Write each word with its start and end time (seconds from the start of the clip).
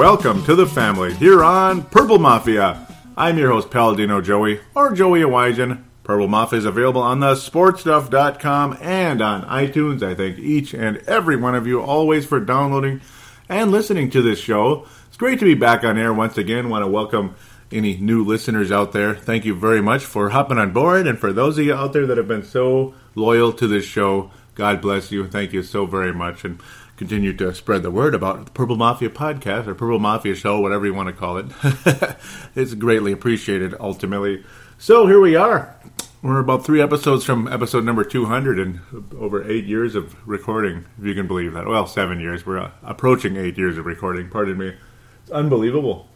welcome 0.00 0.42
to 0.46 0.54
the 0.54 0.66
family 0.66 1.12
here 1.16 1.44
on 1.44 1.82
Purple 1.82 2.18
Mafia. 2.18 2.86
I'm 3.18 3.36
your 3.36 3.50
host, 3.50 3.70
Paladino 3.70 4.22
Joey, 4.22 4.60
or 4.74 4.94
Joey 4.94 5.20
Awajan. 5.20 5.84
Purple 6.04 6.26
Mafia 6.26 6.58
is 6.58 6.64
available 6.64 7.02
on 7.02 7.20
the 7.20 7.34
sportstuff.com 7.34 8.78
and 8.80 9.20
on 9.20 9.42
iTunes. 9.42 10.02
I 10.02 10.14
thank 10.14 10.38
each 10.38 10.72
and 10.72 10.96
every 11.06 11.36
one 11.36 11.54
of 11.54 11.66
you 11.66 11.82
always 11.82 12.24
for 12.24 12.40
downloading 12.40 13.02
and 13.46 13.70
listening 13.70 14.08
to 14.12 14.22
this 14.22 14.38
show. 14.38 14.86
It's 15.08 15.18
great 15.18 15.38
to 15.40 15.44
be 15.44 15.52
back 15.52 15.84
on 15.84 15.98
air 15.98 16.14
once 16.14 16.38
again. 16.38 16.70
Want 16.70 16.82
to 16.82 16.90
welcome 16.90 17.34
any 17.70 17.98
new 17.98 18.24
listeners 18.24 18.72
out 18.72 18.92
there. 18.92 19.14
Thank 19.14 19.44
you 19.44 19.54
very 19.54 19.82
much 19.82 20.06
for 20.06 20.30
hopping 20.30 20.56
on 20.56 20.72
board. 20.72 21.06
And 21.06 21.18
for 21.18 21.30
those 21.30 21.58
of 21.58 21.66
you 21.66 21.74
out 21.74 21.92
there 21.92 22.06
that 22.06 22.16
have 22.16 22.26
been 22.26 22.42
so 22.42 22.94
loyal 23.14 23.52
to 23.52 23.68
this 23.68 23.84
show, 23.84 24.30
God 24.54 24.80
bless 24.80 25.12
you. 25.12 25.26
Thank 25.26 25.52
you 25.52 25.62
so 25.62 25.84
very 25.84 26.14
much. 26.14 26.42
And 26.44 26.58
continue 27.00 27.32
to 27.32 27.54
spread 27.54 27.82
the 27.82 27.90
word 27.90 28.14
about 28.14 28.44
the 28.44 28.50
Purple 28.50 28.76
Mafia 28.76 29.08
podcast 29.08 29.66
or 29.66 29.74
Purple 29.74 29.98
Mafia 29.98 30.34
show, 30.34 30.60
whatever 30.60 30.84
you 30.84 30.92
want 30.92 31.06
to 31.06 31.14
call 31.14 31.38
it. 31.38 31.46
it's 32.54 32.74
greatly 32.74 33.10
appreciated 33.10 33.74
ultimately. 33.80 34.44
So 34.76 35.06
here 35.06 35.18
we 35.18 35.34
are. 35.34 35.74
We're 36.20 36.40
about 36.40 36.62
three 36.62 36.82
episodes 36.82 37.24
from 37.24 37.48
episode 37.48 37.86
number 37.86 38.04
200 38.04 38.58
and 38.58 38.80
over 39.18 39.42
eight 39.50 39.64
years 39.64 39.94
of 39.94 40.14
recording, 40.28 40.84
if 40.98 41.06
you 41.06 41.14
can 41.14 41.26
believe 41.26 41.54
that. 41.54 41.66
Well, 41.66 41.86
seven 41.86 42.20
years. 42.20 42.44
We're 42.44 42.58
uh, 42.58 42.70
approaching 42.82 43.38
eight 43.38 43.56
years 43.56 43.78
of 43.78 43.86
recording, 43.86 44.28
pardon 44.28 44.58
me. 44.58 44.74
It's 45.22 45.30
unbelievable. 45.30 46.06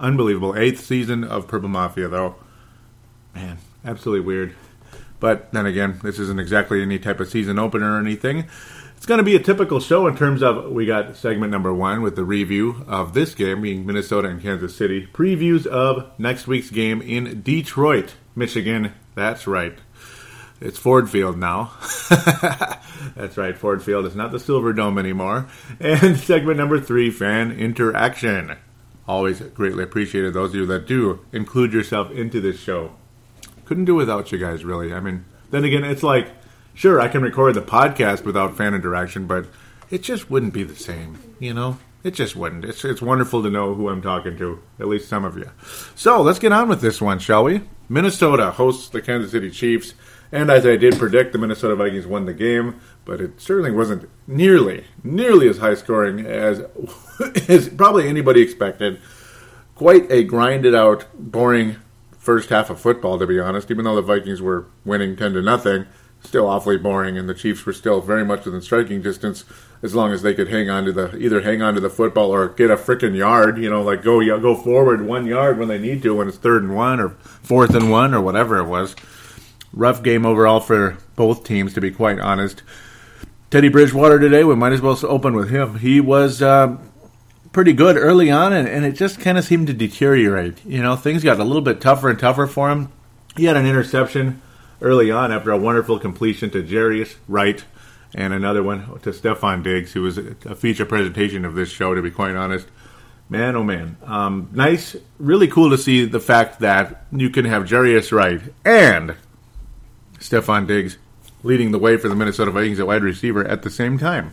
Unbelievable. 0.00 0.56
Eighth 0.56 0.82
season 0.82 1.24
of 1.24 1.46
Purple 1.46 1.68
Mafia, 1.68 2.08
though. 2.08 2.36
Man, 3.34 3.58
absolutely 3.84 4.24
weird. 4.24 4.54
But 5.20 5.52
then 5.52 5.66
again, 5.66 6.00
this 6.02 6.18
isn't 6.18 6.40
exactly 6.40 6.80
any 6.80 6.98
type 6.98 7.20
of 7.20 7.28
season 7.28 7.58
opener 7.58 7.96
or 7.96 8.00
anything. 8.00 8.48
It's 9.02 9.08
going 9.08 9.18
to 9.18 9.24
be 9.24 9.34
a 9.34 9.40
typical 9.40 9.80
show 9.80 10.06
in 10.06 10.16
terms 10.16 10.44
of 10.44 10.70
we 10.70 10.86
got 10.86 11.16
segment 11.16 11.50
number 11.50 11.74
one 11.74 12.02
with 12.02 12.14
the 12.14 12.22
review 12.22 12.84
of 12.86 13.14
this 13.14 13.34
game 13.34 13.60
being 13.60 13.84
Minnesota 13.84 14.28
and 14.28 14.40
Kansas 14.40 14.76
City, 14.76 15.08
previews 15.08 15.66
of 15.66 16.16
next 16.20 16.46
week's 16.46 16.70
game 16.70 17.02
in 17.02 17.42
Detroit, 17.42 18.14
Michigan. 18.36 18.92
That's 19.16 19.48
right. 19.48 19.76
It's 20.60 20.78
Ford 20.78 21.10
Field 21.10 21.36
now. 21.36 21.72
That's 23.16 23.36
right, 23.36 23.58
Ford 23.58 23.82
Field 23.82 24.06
is 24.06 24.14
not 24.14 24.30
the 24.30 24.38
Silver 24.38 24.72
Dome 24.72 24.98
anymore. 24.98 25.48
And 25.80 26.16
segment 26.20 26.58
number 26.58 26.78
three, 26.78 27.10
fan 27.10 27.50
interaction. 27.50 28.56
Always 29.08 29.40
greatly 29.40 29.82
appreciated 29.82 30.32
those 30.32 30.50
of 30.50 30.54
you 30.54 30.66
that 30.66 30.86
do 30.86 31.26
include 31.32 31.72
yourself 31.72 32.12
into 32.12 32.40
this 32.40 32.60
show. 32.60 32.92
Couldn't 33.64 33.86
do 33.86 33.96
without 33.96 34.30
you 34.30 34.38
guys, 34.38 34.64
really. 34.64 34.94
I 34.94 35.00
mean, 35.00 35.24
then 35.50 35.64
again, 35.64 35.82
it's 35.82 36.04
like 36.04 36.28
sure, 36.74 37.00
I 37.00 37.08
can 37.08 37.22
record 37.22 37.54
the 37.54 37.62
podcast 37.62 38.24
without 38.24 38.56
fan 38.56 38.74
interaction, 38.74 39.26
but 39.26 39.46
it 39.90 40.02
just 40.02 40.30
wouldn't 40.30 40.54
be 40.54 40.62
the 40.62 40.76
same, 40.76 41.18
you 41.38 41.54
know? 41.54 41.78
It 42.04 42.14
just 42.14 42.34
wouldn't. 42.34 42.64
It's, 42.64 42.84
it's 42.84 43.02
wonderful 43.02 43.42
to 43.42 43.50
know 43.50 43.74
who 43.74 43.88
I'm 43.88 44.02
talking 44.02 44.36
to, 44.38 44.60
at 44.80 44.88
least 44.88 45.08
some 45.08 45.24
of 45.24 45.36
you. 45.38 45.50
So 45.94 46.20
let's 46.20 46.40
get 46.40 46.52
on 46.52 46.68
with 46.68 46.80
this 46.80 47.00
one, 47.00 47.20
shall 47.20 47.44
we? 47.44 47.62
Minnesota 47.88 48.50
hosts 48.50 48.88
the 48.88 49.00
Kansas 49.00 49.30
City 49.30 49.50
Chiefs, 49.50 49.94
and 50.32 50.50
as 50.50 50.66
I 50.66 50.76
did 50.76 50.98
predict, 50.98 51.32
the 51.32 51.38
Minnesota 51.38 51.76
Vikings 51.76 52.06
won 52.06 52.24
the 52.24 52.34
game, 52.34 52.80
but 53.04 53.20
it 53.20 53.40
certainly 53.40 53.70
wasn't 53.70 54.08
nearly, 54.26 54.84
nearly 55.04 55.48
as 55.48 55.58
high 55.58 55.74
scoring 55.74 56.26
as, 56.26 56.62
as 57.48 57.68
probably 57.68 58.08
anybody 58.08 58.40
expected. 58.40 59.00
Quite 59.74 60.10
a 60.10 60.24
grinded 60.24 60.74
out, 60.74 61.06
boring 61.14 61.76
first 62.18 62.50
half 62.50 62.70
of 62.70 62.80
football, 62.80 63.18
to 63.18 63.26
be 63.26 63.38
honest, 63.38 63.70
even 63.70 63.84
though 63.84 63.96
the 63.96 64.02
Vikings 64.02 64.40
were 64.40 64.66
winning 64.84 65.16
10 65.16 65.34
to 65.34 65.42
nothing 65.42 65.86
still 66.24 66.46
awfully 66.46 66.76
boring, 66.76 67.18
and 67.18 67.28
the 67.28 67.34
Chiefs 67.34 67.64
were 67.66 67.72
still 67.72 68.00
very 68.00 68.24
much 68.24 68.44
within 68.44 68.62
striking 68.62 69.02
distance 69.02 69.44
as 69.82 69.94
long 69.94 70.12
as 70.12 70.22
they 70.22 70.34
could 70.34 70.48
hang 70.48 70.70
on 70.70 70.84
to 70.84 70.92
the 70.92 71.16
either 71.16 71.40
hang 71.42 71.60
on 71.60 71.74
to 71.74 71.80
the 71.80 71.90
football 71.90 72.30
or 72.30 72.48
get 72.48 72.70
a 72.70 72.76
freaking 72.76 73.16
yard. 73.16 73.58
You 73.58 73.68
know, 73.68 73.82
like 73.82 74.02
go 74.02 74.20
go 74.40 74.54
forward 74.54 75.02
one 75.02 75.26
yard 75.26 75.58
when 75.58 75.68
they 75.68 75.78
need 75.78 76.02
to 76.02 76.14
when 76.14 76.28
it's 76.28 76.38
third 76.38 76.62
and 76.62 76.74
one 76.74 77.00
or 77.00 77.10
fourth 77.42 77.74
and 77.74 77.90
one 77.90 78.14
or 78.14 78.20
whatever 78.20 78.58
it 78.58 78.66
was. 78.66 78.94
Rough 79.72 80.02
game 80.02 80.26
overall 80.26 80.60
for 80.60 80.98
both 81.16 81.44
teams, 81.44 81.74
to 81.74 81.80
be 81.80 81.90
quite 81.90 82.18
honest. 82.18 82.62
Teddy 83.50 83.68
Bridgewater 83.68 84.18
today, 84.18 84.44
we 84.44 84.54
might 84.54 84.72
as 84.72 84.80
well 84.80 84.98
open 85.04 85.34
with 85.34 85.50
him. 85.50 85.78
He 85.78 86.00
was 86.00 86.40
uh, 86.40 86.76
pretty 87.52 87.72
good 87.72 87.96
early 87.96 88.30
on, 88.30 88.52
and, 88.52 88.66
and 88.68 88.84
it 88.84 88.92
just 88.92 89.20
kind 89.20 89.36
of 89.36 89.44
seemed 89.44 89.66
to 89.66 89.74
deteriorate. 89.74 90.64
You 90.64 90.82
know, 90.82 90.96
things 90.96 91.22
got 91.24 91.38
a 91.38 91.44
little 91.44 91.62
bit 91.62 91.80
tougher 91.80 92.08
and 92.08 92.18
tougher 92.18 92.46
for 92.46 92.70
him. 92.70 92.90
He 93.36 93.44
had 93.44 93.56
an 93.56 93.66
interception 93.66 94.40
early 94.82 95.10
on 95.10 95.32
after 95.32 95.50
a 95.50 95.56
wonderful 95.56 95.98
completion 95.98 96.50
to 96.50 96.62
Jarius 96.62 97.16
Wright 97.28 97.64
and 98.14 98.34
another 98.34 98.62
one 98.62 98.86
to 99.00 99.10
Stefon 99.10 99.62
Diggs, 99.62 99.92
who 99.92 100.02
was 100.02 100.18
a 100.18 100.54
feature 100.54 100.84
presentation 100.84 101.44
of 101.44 101.54
this 101.54 101.70
show, 101.70 101.94
to 101.94 102.02
be 102.02 102.10
quite 102.10 102.36
honest. 102.36 102.68
Man, 103.28 103.56
oh 103.56 103.64
man. 103.64 103.96
Um, 104.04 104.50
nice, 104.52 104.94
really 105.18 105.48
cool 105.48 105.70
to 105.70 105.78
see 105.78 106.04
the 106.04 106.20
fact 106.20 106.60
that 106.60 107.06
you 107.10 107.30
can 107.30 107.46
have 107.46 107.62
Jarius 107.62 108.12
Wright 108.12 108.42
and 108.64 109.14
Stefon 110.18 110.66
Diggs 110.66 110.98
leading 111.42 111.72
the 111.72 111.78
way 111.78 111.96
for 111.96 112.08
the 112.08 112.14
Minnesota 112.14 112.50
Vikings 112.50 112.78
at 112.78 112.86
wide 112.86 113.02
receiver 113.02 113.46
at 113.46 113.62
the 113.62 113.70
same 113.70 113.98
time. 113.98 114.32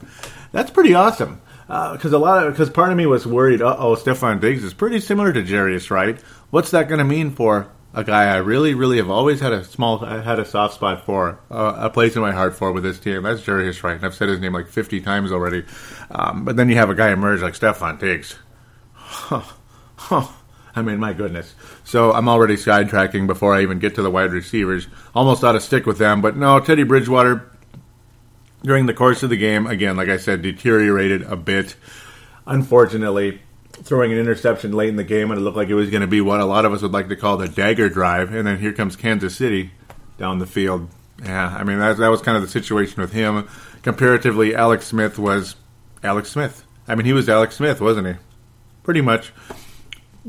That's 0.52 0.72
pretty 0.72 0.94
awesome. 0.94 1.42
Because 1.68 2.14
uh, 2.14 2.18
a 2.18 2.20
lot 2.20 2.46
of 2.46 2.54
because 2.54 2.70
part 2.70 2.92
of 2.92 2.98
me 2.98 3.06
was 3.06 3.28
worried. 3.28 3.62
oh, 3.62 3.96
Stefon 3.96 4.42
Diggs 4.42 4.64
is 4.64 4.74
pretty 4.74 5.00
similar 5.00 5.32
to 5.32 5.44
Jarius 5.44 5.92
Wright. 5.92 6.20
What's 6.50 6.72
that 6.72 6.88
going 6.90 6.98
to 6.98 7.06
mean 7.06 7.30
for 7.32 7.70
a 8.00 8.04
guy 8.04 8.34
I 8.34 8.38
really, 8.38 8.74
really 8.74 8.98
have 8.98 9.10
always 9.10 9.42
had 9.42 9.52
a 9.52 9.64
small, 9.64 10.04
I 10.04 10.22
had 10.22 10.40
a 10.40 10.46
soft 10.46 10.76
spot 10.76 11.06
for, 11.06 11.40
uh, 11.52 11.76
a 11.78 11.90
place 11.90 12.16
in 12.16 12.22
my 12.22 12.32
heart 12.32 12.56
for 12.56 12.72
with 12.72 12.84
this 12.84 13.00
team. 13.00 13.24
That's 13.24 13.46
Wright, 13.48 13.96
and 13.96 14.06
I've 14.06 14.16
said 14.16 14.30
his 14.30 14.40
name 14.40 14.54
like 14.54 14.68
50 14.68 15.02
times 15.02 15.32
already. 15.32 15.66
Um, 16.10 16.46
but 16.46 16.56
then 16.56 16.70
you 16.70 16.76
have 16.76 16.90
a 16.90 16.96
guy 16.96 17.12
emerge 17.12 17.42
like 17.42 17.54
Stefon 17.54 18.00
Diggs. 18.00 18.36
Huh. 18.94 19.44
Huh. 19.98 20.28
I 20.76 20.82
mean, 20.82 21.00
my 21.00 21.12
goodness. 21.14 21.56
So 21.84 22.14
I'm 22.14 22.30
already 22.30 22.56
sidetracking 22.56 23.28
before 23.28 23.54
I 23.54 23.64
even 23.64 23.80
get 23.80 23.96
to 23.96 24.02
the 24.02 24.12
wide 24.12 24.32
receivers. 24.32 24.88
Almost 25.14 25.44
out 25.44 25.56
of 25.56 25.62
stick 25.62 25.86
with 25.86 25.98
them, 25.98 26.22
but 26.22 26.38
no, 26.38 26.60
Teddy 26.60 26.84
Bridgewater, 26.84 27.52
during 28.64 28.86
the 28.86 28.94
course 28.94 29.24
of 29.24 29.30
the 29.30 29.38
game, 29.38 29.68
again, 29.68 29.98
like 29.98 30.10
I 30.10 30.18
said, 30.18 30.42
deteriorated 30.42 31.24
a 31.24 31.36
bit. 31.36 31.76
Unfortunately, 32.48 33.42
throwing 33.84 34.12
an 34.12 34.18
interception 34.18 34.72
late 34.72 34.90
in 34.90 34.96
the 34.96 35.04
game, 35.04 35.32
and 35.32 35.40
it 35.40 35.44
looked 35.44 35.58
like 35.58 35.70
it 35.70 35.76
was 35.76 35.90
going 35.90 36.02
to 36.02 36.08
be 36.08 36.22
what 36.22 36.40
a 36.40 36.46
lot 36.46 36.66
of 36.66 36.74
us 36.74 36.82
would 36.82 36.92
like 36.92 37.10
to 37.10 37.16
call 37.16 37.38
the 37.38 37.48
dagger 37.48 37.90
drive. 37.90 38.34
And 38.34 38.46
then 38.46 38.60
here 38.60 38.74
comes 38.74 38.96
Kansas 38.96 39.36
City 39.36 39.72
down 40.18 40.40
the 40.40 40.46
field. 40.46 40.90
Yeah, 41.24 41.56
I 41.58 41.64
mean 41.64 41.80
that 41.80 41.98
that 41.98 42.08
was 42.08 42.22
kind 42.22 42.38
of 42.38 42.44
the 42.44 42.50
situation 42.50 43.02
with 43.02 43.12
him. 43.12 43.48
Comparatively, 43.82 44.56
Alex 44.56 44.88
Smith 44.88 45.20
was 45.20 45.56
Alex 46.04 46.30
Smith. 46.30 46.66
I 46.88 46.96
mean, 46.96 47.06
he 47.06 47.14
was 47.14 47.30
Alex 47.30 47.56
Smith, 47.56 47.82
wasn't 47.82 48.08
he? 48.08 48.14
Pretty 48.84 49.02
much. 49.02 49.32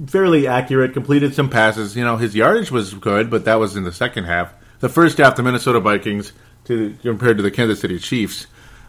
Fairly 0.06 0.46
accurate, 0.46 0.92
completed 0.92 1.34
some 1.34 1.48
passes. 1.48 1.96
You 1.96 2.04
know, 2.04 2.16
his 2.16 2.34
yardage 2.34 2.70
was 2.70 2.94
good, 2.94 3.30
but 3.30 3.44
that 3.44 3.58
was 3.58 3.76
in 3.76 3.84
the 3.84 3.92
second 3.92 4.24
half. 4.24 4.52
The 4.80 4.88
first 4.88 5.18
half, 5.18 5.36
the 5.36 5.42
Minnesota 5.42 5.80
Vikings, 5.80 6.32
to 6.64 6.96
compared 7.02 7.36
to 7.36 7.42
the 7.42 7.50
Kansas 7.50 7.80
City 7.80 7.98
Chiefs, 7.98 8.46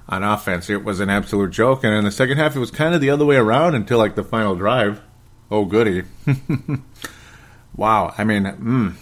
on 0.09 0.23
offense. 0.23 0.69
It 0.69 0.83
was 0.83 0.99
an 0.99 1.09
absolute 1.09 1.51
joke. 1.51 1.83
And 1.83 1.93
in 1.93 2.03
the 2.03 2.11
second 2.11 2.37
half, 2.37 2.55
it 2.55 2.59
was 2.59 2.71
kind 2.71 2.93
of 2.93 3.01
the 3.01 3.09
other 3.09 3.25
way 3.25 3.35
around 3.35 3.75
until 3.75 3.97
like 3.97 4.15
the 4.15 4.23
final 4.23 4.55
drive. 4.55 5.01
Oh, 5.49 5.65
goody. 5.65 6.03
wow. 7.75 8.13
I 8.17 8.23
mean, 8.23 8.43
mm. 8.43 8.95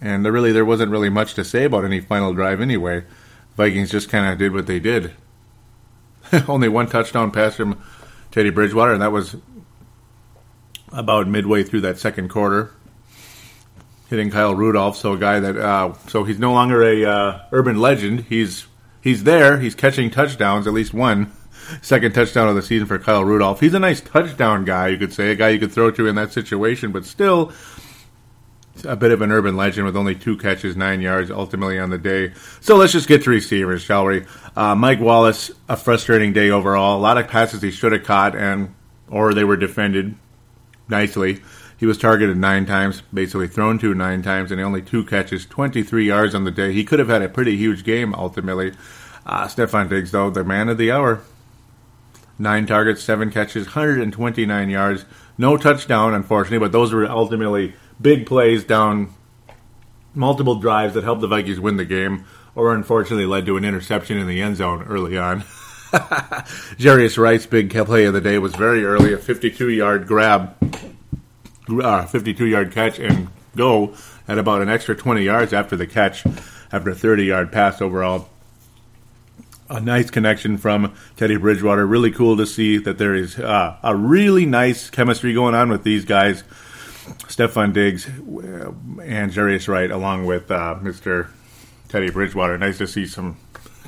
And 0.00 0.24
there 0.24 0.32
really, 0.32 0.52
there 0.52 0.64
wasn't 0.64 0.90
really 0.90 1.08
much 1.08 1.34
to 1.34 1.44
say 1.44 1.64
about 1.64 1.84
any 1.84 2.00
final 2.00 2.34
drive 2.34 2.60
anyway. 2.60 3.04
Vikings 3.56 3.90
just 3.90 4.08
kind 4.08 4.30
of 4.30 4.38
did 4.38 4.52
what 4.52 4.66
they 4.66 4.78
did. 4.78 5.12
Only 6.48 6.68
one 6.68 6.88
touchdown 6.88 7.30
pass 7.30 7.54
from 7.54 7.82
Teddy 8.30 8.50
Bridgewater, 8.50 8.92
and 8.92 9.02
that 9.02 9.12
was 9.12 9.36
about 10.92 11.28
midway 11.28 11.62
through 11.62 11.82
that 11.82 11.98
second 11.98 12.28
quarter, 12.28 12.70
hitting 14.10 14.30
Kyle 14.30 14.54
Rudolph. 14.54 14.96
So 14.96 15.14
a 15.14 15.18
guy 15.18 15.40
that, 15.40 15.56
uh, 15.56 15.94
so 16.08 16.24
he's 16.24 16.38
no 16.38 16.52
longer 16.52 16.82
a 16.82 17.04
uh, 17.04 17.40
urban 17.52 17.78
legend. 17.78 18.26
He's 18.28 18.66
he's 19.04 19.22
there. 19.22 19.60
He's 19.60 19.76
catching 19.76 20.10
touchdowns, 20.10 20.66
at 20.66 20.72
least 20.72 20.92
one 20.92 21.30
second 21.82 22.12
touchdown 22.12 22.48
of 22.48 22.56
the 22.56 22.62
season 22.62 22.88
for 22.88 22.98
Kyle 22.98 23.24
Rudolph. 23.24 23.60
He's 23.60 23.74
a 23.74 23.78
nice 23.78 24.00
touchdown 24.00 24.64
guy, 24.64 24.88
you 24.88 24.98
could 24.98 25.12
say, 25.12 25.30
a 25.30 25.34
guy 25.34 25.50
you 25.50 25.60
could 25.60 25.72
throw 25.72 25.90
to 25.92 26.08
in 26.08 26.16
that 26.16 26.32
situation, 26.32 26.90
but 26.90 27.04
still 27.04 27.52
a 28.84 28.96
bit 28.96 29.12
of 29.12 29.22
an 29.22 29.30
urban 29.30 29.56
legend 29.56 29.86
with 29.86 29.96
only 29.96 30.14
two 30.14 30.36
catches, 30.36 30.76
nine 30.76 31.00
yards 31.00 31.30
ultimately 31.30 31.78
on 31.78 31.90
the 31.90 31.98
day. 31.98 32.32
So 32.60 32.76
let's 32.76 32.92
just 32.92 33.06
get 33.06 33.22
to 33.24 33.30
receivers, 33.30 33.82
shall 33.82 34.06
we? 34.06 34.24
Uh, 34.56 34.74
Mike 34.74 35.00
Wallace, 35.00 35.50
a 35.68 35.76
frustrating 35.76 36.32
day 36.32 36.50
overall. 36.50 36.98
A 36.98 37.00
lot 37.00 37.18
of 37.18 37.28
passes 37.28 37.62
he 37.62 37.70
should 37.70 37.92
have 37.92 38.04
caught, 38.04 38.34
and 38.34 38.74
or 39.08 39.32
they 39.32 39.44
were 39.44 39.56
defended 39.56 40.16
nicely. 40.88 41.40
He 41.84 41.86
was 41.86 41.98
targeted 41.98 42.38
nine 42.38 42.64
times, 42.64 43.02
basically 43.12 43.46
thrown 43.46 43.78
to 43.80 43.94
nine 43.94 44.22
times, 44.22 44.50
and 44.50 44.58
only 44.58 44.80
two 44.80 45.04
catches, 45.04 45.44
23 45.44 46.06
yards 46.06 46.34
on 46.34 46.44
the 46.44 46.50
day. 46.50 46.72
He 46.72 46.82
could 46.82 46.98
have 46.98 47.10
had 47.10 47.20
a 47.20 47.28
pretty 47.28 47.58
huge 47.58 47.84
game 47.84 48.14
ultimately. 48.14 48.72
Uh, 49.26 49.44
Stefon 49.48 49.90
Diggs, 49.90 50.10
though, 50.10 50.30
the 50.30 50.44
man 50.44 50.70
of 50.70 50.78
the 50.78 50.90
hour. 50.90 51.20
Nine 52.38 52.64
targets, 52.64 53.02
seven 53.02 53.30
catches, 53.30 53.66
129 53.66 54.70
yards. 54.70 55.04
No 55.36 55.58
touchdown, 55.58 56.14
unfortunately, 56.14 56.58
but 56.58 56.72
those 56.72 56.90
were 56.90 57.04
ultimately 57.04 57.74
big 58.00 58.24
plays 58.24 58.64
down 58.64 59.12
multiple 60.14 60.54
drives 60.54 60.94
that 60.94 61.04
helped 61.04 61.20
the 61.20 61.28
Vikings 61.28 61.60
win 61.60 61.76
the 61.76 61.84
game, 61.84 62.24
or 62.54 62.74
unfortunately 62.74 63.26
led 63.26 63.44
to 63.44 63.58
an 63.58 63.64
interception 63.66 64.16
in 64.16 64.26
the 64.26 64.40
end 64.40 64.56
zone 64.56 64.84
early 64.84 65.18
on. 65.18 65.40
Jarius 66.80 67.18
Wright's 67.18 67.44
big 67.44 67.68
play 67.84 68.06
of 68.06 68.14
the 68.14 68.22
day 68.22 68.38
was 68.38 68.54
very 68.54 68.86
early, 68.86 69.12
a 69.12 69.18
52 69.18 69.68
yard 69.68 70.06
grab, 70.06 70.56
uh, 71.68 72.06
52 72.06 72.46
yard 72.46 72.72
catch, 72.72 72.98
and 72.98 73.28
go 73.56 73.94
at 74.28 74.38
about 74.38 74.62
an 74.62 74.68
extra 74.68 74.94
20 74.94 75.22
yards 75.22 75.52
after 75.52 75.76
the 75.76 75.86
catch, 75.86 76.24
after 76.72 76.90
a 76.90 76.94
30 76.94 77.24
yard 77.24 77.52
pass 77.52 77.80
overall. 77.80 78.28
A 79.70 79.80
nice 79.80 80.10
connection 80.10 80.58
from 80.58 80.94
Teddy 81.16 81.36
Bridgewater. 81.36 81.86
Really 81.86 82.10
cool 82.10 82.36
to 82.36 82.46
see 82.46 82.76
that 82.76 82.98
there 82.98 83.14
is 83.14 83.38
uh, 83.38 83.76
a 83.82 83.96
really 83.96 84.44
nice 84.44 84.90
chemistry 84.90 85.32
going 85.32 85.54
on 85.54 85.70
with 85.70 85.84
these 85.84 86.04
guys. 86.04 86.44
Stefon 87.04 87.72
Diggs 87.72 88.06
and 88.06 89.30
Jarius 89.30 89.68
Wright, 89.68 89.90
along 89.90 90.26
with 90.26 90.50
uh, 90.50 90.76
Mr. 90.80 91.28
Teddy 91.88 92.10
Bridgewater. 92.10 92.56
Nice 92.58 92.78
to 92.78 92.86
see 92.86 93.06
some 93.06 93.36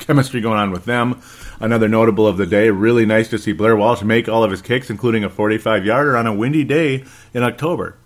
chemistry 0.01 0.41
going 0.41 0.59
on 0.59 0.71
with 0.71 0.85
them. 0.85 1.21
Another 1.59 1.89
notable 1.89 2.27
of 2.27 2.37
the 2.37 2.47
day, 2.47 2.71
really 2.71 3.07
nice 3.07 3.29
to 3.29 3.39
see 3.39 3.53
Blair 3.53 3.77
Walsh 3.77 4.03
make 4.03 4.29
all 4.29 4.45
of 4.45 4.51
his 4.51 4.63
kicks, 4.63 4.91
including 4.91 5.25
a 5.25 5.31
45 5.31 5.87
yarder 5.87 6.17
on 6.17 6.27
a 6.27 6.35
windy 6.35 6.65
day 6.65 7.05
in 7.33 7.43
October. 7.43 7.97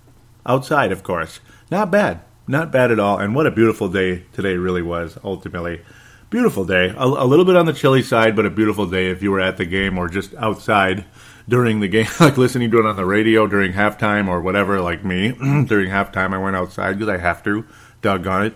Outside, 0.47 0.93
of 0.93 1.02
course. 1.02 1.41
Not 1.70 1.91
bad. 1.91 2.23
Not 2.47 2.73
bad 2.73 2.91
at 2.91 3.00
all. 3.00 3.19
And 3.19 3.35
what 3.35 3.47
a 3.47 3.50
beautiful 3.50 3.88
day 3.88 4.25
today 4.32 4.56
really 4.56 4.82
was, 4.82 5.19
ultimately. 5.23 5.82
Beautiful 6.31 6.64
day. 6.64 6.88
A, 6.97 7.05
a 7.05 7.26
little 7.26 7.44
bit 7.44 7.56
on 7.56 7.67
the 7.67 7.73
chilly 7.73 8.02
side, 8.02 8.37
but 8.37 8.47
a 8.47 8.50
beautiful 8.50 8.87
day 8.87 9.11
if 9.11 9.23
you 9.23 9.32
were 9.32 9.41
at 9.41 9.56
the 9.56 9.64
game 9.64 9.99
or 9.99 10.08
just 10.08 10.32
outside 10.35 11.05
during 11.49 11.81
the 11.81 11.88
game, 11.88 12.06
like 12.20 12.38
listening 12.38 12.70
to 12.70 12.79
it 12.79 12.87
on 12.87 12.97
the 12.97 13.05
radio 13.05 13.47
during 13.47 13.73
halftime 13.73 14.29
or 14.29 14.41
whatever, 14.41 14.81
like 14.81 15.05
me. 15.05 15.32
during 15.67 15.91
halftime, 15.91 16.32
I 16.32 16.38
went 16.38 16.56
outside 16.56 16.99
because 16.99 17.08
I 17.08 17.19
have 17.19 17.43
to. 17.44 17.64
Doggone 18.02 18.47
it. 18.47 18.55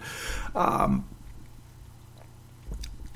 Um, 0.55 1.05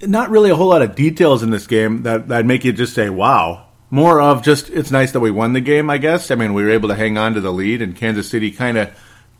not 0.03 0.31
really 0.31 0.51
a 0.51 0.57
whole 0.57 0.69
lot 0.69 0.83
of 0.83 0.95
details 0.95 1.43
in 1.43 1.51
this 1.51 1.67
game 1.67 2.03
that 2.03 2.29
that 2.29 2.47
make 2.47 2.65
you 2.65 2.73
just 2.73 2.95
say 2.95 3.11
wow. 3.11 3.67
More 3.91 4.21
of 4.21 4.43
just 4.43 4.69
it's 4.69 4.91
nice 4.91 5.13
that 5.13 5.21
we 5.21 5.31
won 5.31 5.55
the 5.55 5.63
game, 5.63 5.89
I 5.89 5.97
guess. 5.97 6.31
I 6.31 6.35
mean, 6.35 6.53
we 6.53 6.63
were 6.63 6.71
able 6.71 6.91
to 6.91 6.95
hang 6.95 7.17
on 7.17 7.35
to 7.35 7.41
the 7.41 7.53
lead, 7.53 7.81
and 7.81 7.97
Kansas 7.97 8.29
City 8.29 8.51
kind 8.51 8.77
of 8.77 8.91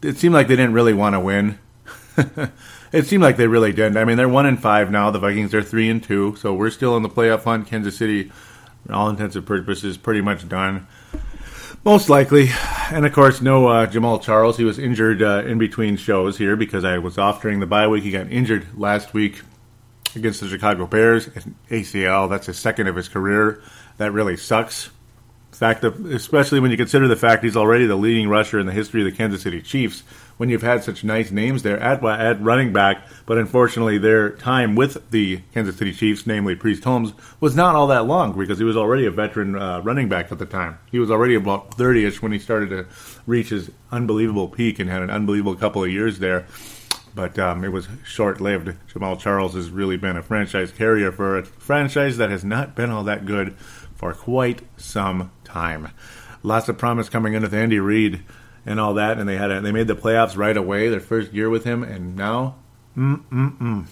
it 0.03 0.17
seemed 0.17 0.35
like 0.35 0.49
they 0.49 0.57
didn't 0.57 0.73
really 0.73 0.95
want 0.95 1.15
to 1.15 1.21
win. 1.21 1.59
it 2.93 3.07
seemed 3.07 3.23
like 3.23 3.37
they 3.37 3.47
really 3.47 3.73
didn't. 3.73 3.97
I 3.97 4.05
mean, 4.05 4.17
they're 4.17 4.29
one 4.29 4.47
and 4.47 4.61
five 4.61 4.91
now. 4.91 5.11
The 5.11 5.19
Vikings 5.19 5.55
are 5.55 5.63
three 5.63 5.91
and 5.91 6.03
two, 6.03 6.37
so 6.37 6.55
we're 6.55 6.71
still 6.71 6.97
in 6.97 7.03
the 7.03 7.09
playoff 7.11 7.45
hunt. 7.45 7.67
Kansas 7.67 7.97
City, 7.97 8.33
all 8.89 9.11
intents 9.11 9.37
and 9.37 9.47
purposes, 9.47 9.99
pretty 9.99 10.23
much 10.23 10.49
done. 10.49 10.87
Most 11.85 12.09
likely, 12.09 12.49
and 12.91 13.07
of 13.07 13.13
course, 13.13 13.41
no 13.41 13.69
uh, 13.69 13.87
Jamaal 13.87 14.21
Charles. 14.21 14.57
He 14.57 14.65
was 14.65 14.79
injured 14.79 15.23
uh, 15.23 15.45
in 15.47 15.59
between 15.59 15.97
shows 15.97 16.39
here 16.39 16.57
because 16.57 16.85
I 16.85 16.99
was 16.99 17.19
off 17.19 17.43
during 17.43 17.61
the 17.61 17.67
bye 17.67 17.87
week. 17.87 18.03
He 18.03 18.11
got 18.11 18.31
injured 18.31 18.67
last 18.79 19.15
week 19.15 19.43
against 20.19 20.41
the 20.41 20.49
Chicago 20.49 20.87
Bears. 20.87 21.29
And 21.29 21.55
ACL, 21.71 22.29
that's 22.29 22.47
his 22.47 22.59
second 22.59 22.89
of 22.89 22.97
his 22.97 23.09
career. 23.09 23.63
That 23.97 24.13
really 24.13 24.37
sucks. 24.37 24.91
Fact, 25.51 25.83
of, 25.83 26.07
especially 26.07 26.61
when 26.61 26.71
you 26.71 26.77
consider 26.77 27.09
the 27.09 27.17
fact 27.17 27.43
he's 27.43 27.57
already 27.57 27.85
the 27.85 27.97
leading 27.97 28.29
rusher 28.29 28.61
in 28.61 28.67
the 28.67 28.73
history 28.73 29.01
of 29.01 29.11
the 29.11 29.17
Kansas 29.17 29.43
City 29.43 29.61
Chiefs. 29.61 30.05
When 30.37 30.51
you've 30.51 30.63
had 30.63 30.85
such 30.85 31.03
nice 31.03 31.33
names 31.33 31.65
there 31.65 31.81
at 31.81 32.05
at 32.05 32.41
running 32.41 32.73
back, 32.73 33.09
but 33.27 33.39
unfortunately 33.39 33.99
their 33.99 34.31
time 34.31 34.77
with 34.77 35.11
the 35.11 35.41
Kansas 35.53 35.77
City 35.77 35.93
Chiefs, 35.93 36.29
namely 36.29 36.55
Priest 36.55 36.85
Holmes, 36.85 37.13
was 37.41 37.57
not 37.57 37.75
all 37.75 37.89
that 37.89 38.07
long 38.07 38.39
because 38.39 38.59
he 38.59 38.65
was 38.65 38.77
already 38.77 39.05
a 39.05 39.11
veteran 39.11 39.57
uh, 39.57 39.81
running 39.81 40.09
back 40.09 40.31
at 40.31 40.39
the 40.39 40.47
time. 40.47 40.79
He 40.93 41.01
was 41.01 41.11
already 41.11 41.35
about 41.35 41.77
30ish 41.77 42.23
when 42.23 42.31
he 42.31 42.39
started 42.39 42.71
to 42.71 42.87
reach 43.27 43.49
his 43.49 43.69
unbelievable 43.91 44.47
peak 44.47 44.79
and 44.79 44.89
had 44.89 45.03
an 45.03 45.11
unbelievable 45.11 45.57
couple 45.57 45.83
of 45.83 45.91
years 45.91 46.21
there 46.21 46.47
but 47.19 47.37
um, 47.37 47.65
it 47.65 47.73
was 47.73 47.89
short 48.05 48.41
lived. 48.41 48.77
Jamaal 48.95 49.19
Charles 49.19 49.55
has 49.55 49.71
really 49.71 49.97
been 49.97 50.17
a 50.17 50.23
franchise 50.23 50.71
carrier 50.71 51.11
for 51.11 51.37
a 51.37 51.45
franchise 51.45 52.17
that 52.17 52.31
has 52.31 52.45
not 52.45 52.77
been 52.77 52.91
all 52.91 53.03
that 53.03 53.27
good 53.27 53.57
for 53.97 54.15
quite 54.15 54.63
some 54.77 55.33
time. 55.43 55.89
Lots 56.45 56.69
of 56.69 56.79
promise 56.79 57.09
coming 57.09 57.35
in 57.35 57.43
with 57.43 57.53
Andy 57.53 57.81
Reid 57.81 58.23
and 58.65 58.79
all 58.79 58.95
that, 58.95 59.19
and 59.19 59.29
they 59.29 59.37
had 59.37 59.51
a, 59.51 59.61
they 59.61 59.73
made 59.73 59.89
the 59.89 59.97
playoffs 59.97 60.37
right 60.37 60.57
away, 60.57 60.89
their 60.89 61.01
first 61.01 61.33
year 61.33 61.51
with 61.51 61.65
him, 61.65 61.83
and 61.83 62.15
now, 62.15 62.55
mm 62.97 63.21
mm. 63.29 63.87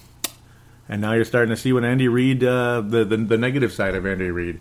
And 0.88 1.00
now 1.00 1.14
you're 1.14 1.24
starting 1.24 1.50
to 1.50 1.60
see 1.60 1.72
what 1.72 1.84
Andy 1.84 2.06
Reid, 2.06 2.44
uh, 2.44 2.80
the, 2.80 3.04
the 3.04 3.16
the 3.16 3.36
negative 3.36 3.72
side 3.72 3.96
of 3.96 4.06
Andy 4.06 4.30
Reid 4.30 4.60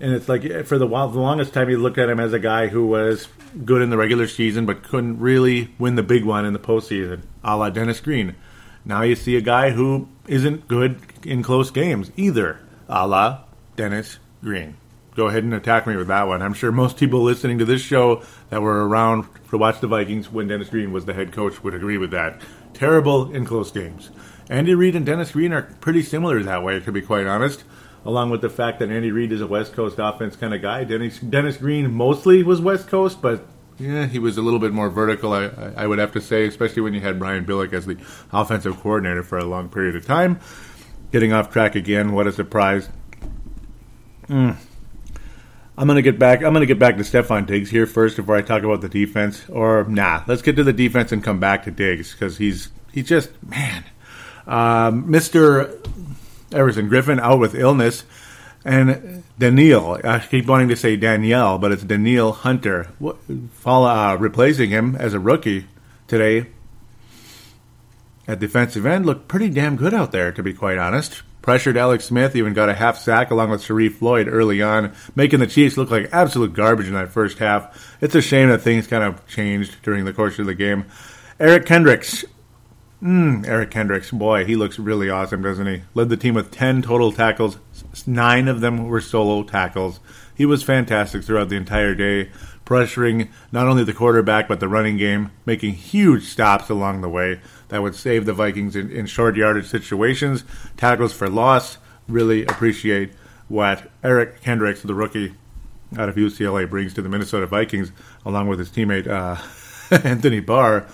and 0.00 0.14
it's 0.14 0.28
like 0.28 0.42
for 0.64 0.78
the, 0.78 0.86
the 0.86 1.20
longest 1.20 1.52
time 1.52 1.68
you 1.68 1.76
looked 1.76 1.98
at 1.98 2.08
him 2.08 2.18
as 2.18 2.32
a 2.32 2.38
guy 2.38 2.68
who 2.68 2.86
was 2.86 3.28
good 3.64 3.82
in 3.82 3.90
the 3.90 3.96
regular 3.96 4.26
season 4.26 4.64
but 4.64 4.82
couldn't 4.82 5.20
really 5.20 5.74
win 5.78 5.94
the 5.96 6.02
big 6.02 6.24
one 6.24 6.46
in 6.46 6.52
the 6.52 6.58
postseason, 6.58 7.22
a 7.44 7.56
la 7.56 7.70
Dennis 7.70 8.00
Green. 8.00 8.34
Now 8.84 9.02
you 9.02 9.14
see 9.14 9.36
a 9.36 9.40
guy 9.40 9.70
who 9.70 10.08
isn't 10.26 10.68
good 10.68 11.00
in 11.24 11.42
close 11.42 11.70
games 11.70 12.10
either, 12.16 12.60
a 12.88 13.06
la 13.06 13.40
Dennis 13.76 14.18
Green. 14.42 14.76
Go 15.16 15.26
ahead 15.26 15.44
and 15.44 15.52
attack 15.52 15.86
me 15.86 15.96
with 15.96 16.08
that 16.08 16.28
one. 16.28 16.40
I'm 16.40 16.54
sure 16.54 16.72
most 16.72 16.96
people 16.96 17.22
listening 17.22 17.58
to 17.58 17.64
this 17.64 17.82
show 17.82 18.22
that 18.48 18.62
were 18.62 18.88
around 18.88 19.26
to 19.50 19.58
watch 19.58 19.80
the 19.80 19.86
Vikings 19.86 20.30
when 20.30 20.48
Dennis 20.48 20.70
Green 20.70 20.92
was 20.92 21.04
the 21.04 21.14
head 21.14 21.32
coach 21.32 21.62
would 21.62 21.74
agree 21.74 21.98
with 21.98 22.12
that. 22.12 22.40
Terrible 22.72 23.34
in 23.34 23.44
close 23.44 23.70
games. 23.70 24.10
Andy 24.48 24.74
Reid 24.74 24.96
and 24.96 25.04
Dennis 25.04 25.32
Green 25.32 25.52
are 25.52 25.62
pretty 25.80 26.02
similar 26.02 26.42
that 26.42 26.62
way, 26.62 26.80
to 26.80 26.92
be 26.92 27.02
quite 27.02 27.26
honest 27.26 27.64
along 28.04 28.30
with 28.30 28.40
the 28.40 28.48
fact 28.48 28.78
that 28.78 28.90
Andy 28.90 29.10
Reid 29.10 29.32
is 29.32 29.40
a 29.40 29.46
West 29.46 29.74
Coast 29.74 29.96
offense 29.98 30.36
kind 30.36 30.54
of 30.54 30.62
guy. 30.62 30.84
Dennis, 30.84 31.18
Dennis 31.18 31.56
Green 31.56 31.92
mostly 31.92 32.42
was 32.42 32.60
West 32.60 32.88
Coast, 32.88 33.20
but 33.20 33.46
yeah, 33.80 34.06
he 34.06 34.18
was 34.18 34.36
a 34.36 34.42
little 34.42 34.60
bit 34.60 34.72
more 34.72 34.90
vertical, 34.90 35.32
I, 35.32 35.46
I 35.76 35.86
would 35.86 35.98
have 35.98 36.12
to 36.12 36.20
say, 36.20 36.46
especially 36.46 36.82
when 36.82 36.92
you 36.92 37.00
had 37.00 37.18
Brian 37.18 37.46
Billick 37.46 37.72
as 37.72 37.86
the 37.86 37.96
offensive 38.32 38.78
coordinator 38.78 39.22
for 39.22 39.38
a 39.38 39.44
long 39.44 39.70
period 39.70 39.96
of 39.96 40.04
time. 40.04 40.38
Getting 41.10 41.32
off 41.32 41.50
track 41.50 41.74
again, 41.74 42.12
what 42.12 42.26
a 42.26 42.32
surprise. 42.32 42.90
Mm. 44.28 44.56
I'm 45.78 45.86
gonna 45.86 46.02
get 46.02 46.18
back. 46.18 46.42
I'm 46.42 46.52
gonna 46.52 46.66
get 46.66 46.78
back 46.78 46.98
to 46.98 47.02
Stefon 47.02 47.46
Diggs 47.46 47.70
here 47.70 47.86
first 47.86 48.16
before 48.16 48.36
I 48.36 48.42
talk 48.42 48.62
about 48.62 48.82
the 48.82 48.88
defense. 48.88 49.48
Or 49.48 49.84
nah, 49.84 50.22
let's 50.26 50.42
get 50.42 50.56
to 50.56 50.62
the 50.62 50.74
defense 50.74 51.10
and 51.10 51.24
come 51.24 51.40
back 51.40 51.64
to 51.64 51.70
Diggs 51.70 52.12
because 52.12 52.36
he's 52.36 52.68
he's 52.92 53.08
just 53.08 53.30
man, 53.42 53.84
um, 54.46 55.10
Mister 55.10 55.80
Everson 56.52 56.90
Griffen 56.90 57.18
out 57.18 57.38
with 57.38 57.54
illness. 57.54 58.04
And 58.64 59.22
Danielle, 59.38 59.98
I 60.04 60.18
keep 60.18 60.46
wanting 60.46 60.68
to 60.68 60.76
say 60.76 60.96
Danielle, 60.96 61.58
but 61.58 61.72
it's 61.72 61.82
Danielle 61.82 62.32
Hunter, 62.32 62.90
uh, 63.64 64.16
replacing 64.20 64.70
him 64.70 64.96
as 64.96 65.14
a 65.14 65.20
rookie 65.20 65.66
today 66.06 66.48
at 68.28 68.38
defensive 68.38 68.84
end. 68.84 69.06
Looked 69.06 69.28
pretty 69.28 69.48
damn 69.48 69.76
good 69.76 69.94
out 69.94 70.12
there, 70.12 70.30
to 70.32 70.42
be 70.42 70.52
quite 70.52 70.76
honest. 70.76 71.22
Pressured 71.40 71.78
Alex 71.78 72.04
Smith, 72.04 72.36
even 72.36 72.52
got 72.52 72.68
a 72.68 72.74
half 72.74 72.98
sack 72.98 73.30
along 73.30 73.48
with 73.48 73.62
Sharrif 73.62 73.94
Floyd 73.94 74.28
early 74.28 74.60
on, 74.60 74.92
making 75.16 75.40
the 75.40 75.46
Chiefs 75.46 75.78
look 75.78 75.90
like 75.90 76.10
absolute 76.12 76.52
garbage 76.52 76.86
in 76.86 76.92
that 76.92 77.08
first 77.08 77.38
half. 77.38 77.96
It's 78.02 78.14
a 78.14 78.20
shame 78.20 78.50
that 78.50 78.60
things 78.60 78.86
kind 78.86 79.02
of 79.02 79.26
changed 79.26 79.80
during 79.82 80.04
the 80.04 80.12
course 80.12 80.38
of 80.38 80.44
the 80.44 80.54
game. 80.54 80.84
Eric 81.38 81.64
Kendricks 81.64 82.26
Mm, 83.02 83.46
Eric 83.46 83.70
Kendricks, 83.70 84.10
boy, 84.10 84.44
he 84.44 84.56
looks 84.56 84.78
really 84.78 85.08
awesome, 85.08 85.40
doesn't 85.40 85.66
he? 85.66 85.82
Led 85.94 86.10
the 86.10 86.18
team 86.18 86.34
with 86.34 86.50
10 86.50 86.82
total 86.82 87.12
tackles. 87.12 87.56
Nine 88.06 88.48
of 88.48 88.60
them 88.60 88.88
were 88.88 89.00
solo 89.00 89.42
tackles. 89.42 90.00
He 90.34 90.46
was 90.46 90.62
fantastic 90.62 91.22
throughout 91.22 91.48
the 91.48 91.56
entire 91.56 91.94
day, 91.94 92.30
pressuring 92.64 93.28
not 93.52 93.66
only 93.66 93.84
the 93.84 93.92
quarterback 93.92 94.48
but 94.48 94.60
the 94.60 94.68
running 94.68 94.96
game, 94.96 95.32
making 95.44 95.74
huge 95.74 96.24
stops 96.24 96.68
along 96.68 97.00
the 97.00 97.08
way 97.08 97.40
that 97.68 97.82
would 97.82 97.94
save 97.94 98.26
the 98.26 98.32
Vikings 98.32 98.76
in, 98.76 98.90
in 98.90 99.06
short 99.06 99.36
yardage 99.36 99.66
situations. 99.66 100.44
Tackles 100.76 101.12
for 101.12 101.28
loss. 101.28 101.78
Really 102.08 102.44
appreciate 102.44 103.12
what 103.48 103.90
Eric 104.02 104.40
Kendricks, 104.40 104.82
the 104.82 104.94
rookie 104.94 105.34
out 105.98 106.08
of 106.08 106.14
UCLA, 106.14 106.68
brings 106.68 106.94
to 106.94 107.02
the 107.02 107.08
Minnesota 107.08 107.46
Vikings, 107.46 107.92
along 108.24 108.48
with 108.48 108.58
his 108.58 108.70
teammate 108.70 109.06
uh, 109.08 109.36
Anthony 110.08 110.40
Barr 110.40 110.86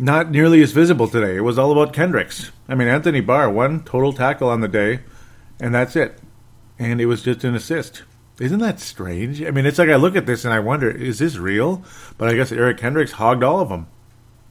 not 0.00 0.30
nearly 0.30 0.62
as 0.62 0.72
visible 0.72 1.06
today. 1.06 1.36
It 1.36 1.42
was 1.42 1.58
all 1.58 1.70
about 1.70 1.92
Kendricks. 1.92 2.50
I 2.66 2.74
mean, 2.74 2.88
Anthony 2.88 3.20
Barr, 3.20 3.50
one 3.50 3.84
total 3.84 4.14
tackle 4.14 4.48
on 4.48 4.62
the 4.62 4.68
day, 4.68 5.00
and 5.60 5.74
that's 5.74 5.96
it. 5.96 6.18
And 6.78 7.00
it 7.00 7.06
was 7.06 7.22
just 7.22 7.44
an 7.44 7.54
assist. 7.54 8.02
Isn't 8.40 8.60
that 8.60 8.80
strange? 8.80 9.42
I 9.42 9.50
mean, 9.50 9.66
it's 9.66 9.78
like 9.78 9.90
I 9.90 9.96
look 9.96 10.16
at 10.16 10.24
this 10.24 10.44
and 10.44 10.54
I 10.54 10.60
wonder, 10.60 10.90
is 10.90 11.18
this 11.18 11.36
real? 11.36 11.84
But 12.16 12.30
I 12.30 12.34
guess 12.34 12.50
Eric 12.50 12.80
Hendricks 12.80 13.12
hogged 13.12 13.42
all 13.42 13.60
of 13.60 13.68
them. 13.68 13.86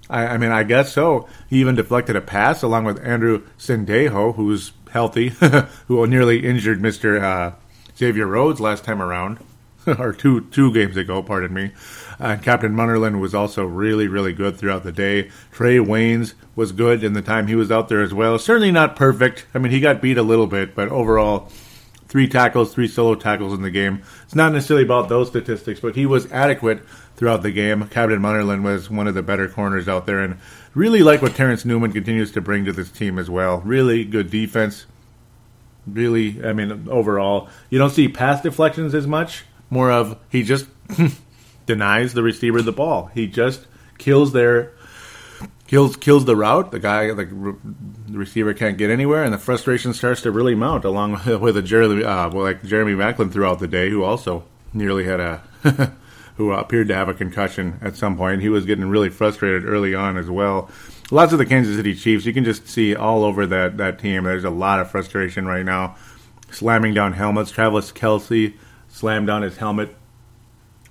I, 0.09 0.27
I 0.27 0.37
mean, 0.37 0.51
I 0.51 0.63
guess 0.63 0.93
so. 0.93 1.27
He 1.49 1.59
even 1.59 1.75
deflected 1.75 2.15
a 2.15 2.21
pass 2.21 2.61
along 2.61 2.85
with 2.85 3.03
Andrew 3.03 3.43
Sendejo, 3.57 4.35
who's 4.35 4.73
healthy, 4.91 5.29
who 5.87 6.05
nearly 6.07 6.45
injured 6.45 6.79
Mr. 6.79 7.21
Uh, 7.21 7.55
Xavier 7.97 8.27
Rhodes 8.27 8.59
last 8.59 8.83
time 8.83 9.01
around, 9.01 9.39
or 9.87 10.13
two 10.13 10.41
two 10.41 10.73
games 10.73 10.97
ago, 10.97 11.21
pardon 11.21 11.53
me. 11.53 11.71
Uh, 12.19 12.35
Captain 12.35 12.73
Munnerlyn 12.73 13.19
was 13.19 13.33
also 13.33 13.63
really, 13.63 14.07
really 14.07 14.33
good 14.33 14.57
throughout 14.57 14.83
the 14.83 14.91
day. 14.91 15.29
Trae 15.53 15.83
Waynes 15.85 16.33
was 16.55 16.71
good 16.71 17.03
in 17.03 17.13
the 17.13 17.21
time 17.21 17.47
he 17.47 17.55
was 17.55 17.71
out 17.71 17.87
there 17.87 18.01
as 18.01 18.13
well. 18.13 18.37
Certainly 18.37 18.71
not 18.71 18.95
perfect. 18.95 19.45
I 19.53 19.59
mean, 19.59 19.71
he 19.71 19.79
got 19.79 20.01
beat 20.01 20.17
a 20.17 20.23
little 20.23 20.47
bit, 20.47 20.75
but 20.75 20.89
overall, 20.89 21.49
three 22.09 22.27
tackles, 22.27 22.73
three 22.73 22.87
solo 22.87 23.15
tackles 23.15 23.53
in 23.53 23.61
the 23.61 23.71
game. 23.71 24.01
It's 24.23 24.35
not 24.35 24.51
necessarily 24.51 24.83
about 24.83 25.07
those 25.07 25.29
statistics, 25.29 25.79
but 25.79 25.95
he 25.95 26.05
was 26.05 26.29
adequate 26.31 26.85
throughout 27.15 27.43
the 27.43 27.51
game. 27.51 27.87
Captain 27.87 28.19
Munnerlyn 28.19 28.63
was 28.63 28.89
one 28.89 29.07
of 29.07 29.15
the 29.15 29.21
better 29.21 29.47
corners 29.47 29.87
out 29.87 30.05
there, 30.05 30.19
and 30.19 30.37
really 30.73 31.03
like 31.03 31.21
what 31.21 31.35
Terrence 31.35 31.63
Newman 31.63 31.93
continues 31.93 32.31
to 32.33 32.41
bring 32.41 32.65
to 32.65 32.73
this 32.73 32.91
team 32.91 33.17
as 33.17 33.29
well. 33.29 33.59
Really 33.59 34.03
good 34.03 34.29
defense. 34.29 34.85
Really, 35.87 36.43
I 36.43 36.51
mean, 36.53 36.87
overall, 36.89 37.47
you 37.69 37.79
don't 37.79 37.89
see 37.91 38.09
pass 38.09 38.41
deflections 38.41 38.93
as 38.93 39.07
much. 39.07 39.45
More 39.69 39.91
of 39.91 40.17
he 40.29 40.43
just 40.43 40.65
denies 41.69 42.15
the 42.15 42.23
receiver 42.23 42.63
the 42.63 42.71
ball. 42.71 43.11
He 43.13 43.27
just 43.27 43.67
kills 43.99 44.33
their 44.33 44.71
kills 45.67 45.95
kills 45.95 46.25
the 46.25 46.35
route. 46.35 46.71
The 46.71 46.79
guy, 46.79 47.13
the, 47.13 47.25
the 48.07 48.17
receiver 48.17 48.55
can't 48.55 48.75
get 48.75 48.89
anywhere, 48.89 49.23
and 49.23 49.31
the 49.31 49.37
frustration 49.37 49.93
starts 49.93 50.23
to 50.23 50.31
really 50.31 50.55
mount. 50.55 50.83
Along 50.83 51.21
with 51.39 51.55
a 51.55 51.61
Jeremy, 51.61 52.03
uh, 52.03 52.29
like 52.31 52.63
Jeremy 52.63 52.93
Maclin 52.93 53.31
throughout 53.31 53.59
the 53.59 53.67
day, 53.67 53.91
who 53.91 54.03
also 54.03 54.45
nearly 54.73 55.05
had 55.05 55.19
a 55.19 55.43
who 56.37 56.51
appeared 56.51 56.87
to 56.87 56.95
have 56.95 57.07
a 57.07 57.13
concussion 57.13 57.77
at 57.83 57.95
some 57.95 58.17
point. 58.17 58.41
He 58.41 58.49
was 58.49 58.65
getting 58.65 58.89
really 58.89 59.09
frustrated 59.09 59.63
early 59.63 59.93
on 59.93 60.17
as 60.17 60.27
well. 60.27 60.71
Lots 61.11 61.33
of 61.33 61.37
the 61.37 61.45
Kansas 61.45 61.75
City 61.75 61.93
Chiefs, 61.93 62.25
you 62.25 62.33
can 62.33 62.45
just 62.45 62.67
see 62.67 62.95
all 62.95 63.23
over 63.23 63.45
that 63.45 63.77
that 63.77 63.99
team. 63.99 64.23
There's 64.23 64.43
a 64.43 64.49
lot 64.49 64.79
of 64.79 64.89
frustration 64.89 65.45
right 65.45 65.65
now, 65.65 65.97
slamming 66.49 66.95
down 66.95 67.13
helmets. 67.13 67.51
Travis 67.51 67.91
Kelce 67.91 68.55
slammed 68.87 69.27
down 69.27 69.43
his 69.43 69.57
helmet 69.57 69.95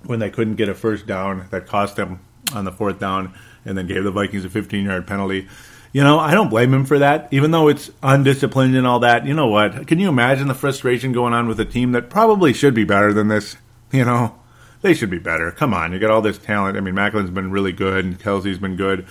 when 0.05 0.19
they 0.19 0.31
couldn't 0.31 0.57
get 0.57 0.69
a 0.69 0.75
first 0.75 1.07
down 1.07 1.47
that 1.51 1.67
cost 1.67 1.97
them 1.97 2.21
on 2.55 2.65
the 2.65 2.73
fourth 2.73 2.99
down 2.99 3.35
and 3.65 3.77
then 3.77 3.87
gave 3.87 4.05
the 4.05 4.11
Vikings 4.11 4.45
a 4.45 4.51
15 4.51 4.85
yard 4.85 5.07
penalty. 5.07 5.49
You 5.93 6.05
know, 6.05 6.19
I 6.19 6.35
don't 6.35 6.51
blame 6.51 6.73
him 6.73 6.85
for 6.85 6.99
that, 6.99 7.29
even 7.31 7.51
though 7.51 7.69
it's 7.69 7.91
undisciplined 8.03 8.77
and 8.77 8.87
all 8.87 9.01
that. 9.01 9.27
You 9.27 9.35
know 9.35 9.47
what? 9.47 9.87
Can 9.87 9.99
you 9.99 10.09
imagine 10.09 10.47
the 10.47 10.55
frustration 10.55 11.13
going 11.13 11.33
on 11.33 11.49
with 11.49 11.59
a 11.61 11.65
team 11.65 11.93
that 11.93 12.11
probably 12.11 12.53
should 12.53 12.75
be 12.75 12.85
better 12.85 13.13
than 13.13 13.29
this? 13.29 13.57
You 13.91 14.05
know, 14.05 14.39
they 14.83 14.93
should 14.93 15.11
be 15.11 15.19
better. 15.19 15.51
Come 15.51 15.73
on, 15.73 15.93
you 15.93 15.99
got 15.99 16.11
all 16.11 16.21
this 16.21 16.39
talent. 16.39 16.77
I 16.77 16.81
mean, 16.81 16.95
Maclin's 16.95 17.31
been 17.31 17.51
really 17.51 17.73
good, 17.73 18.05
and 18.05 18.19
Kelce's 18.19 18.59
been 18.59 18.77
good. 18.77 19.07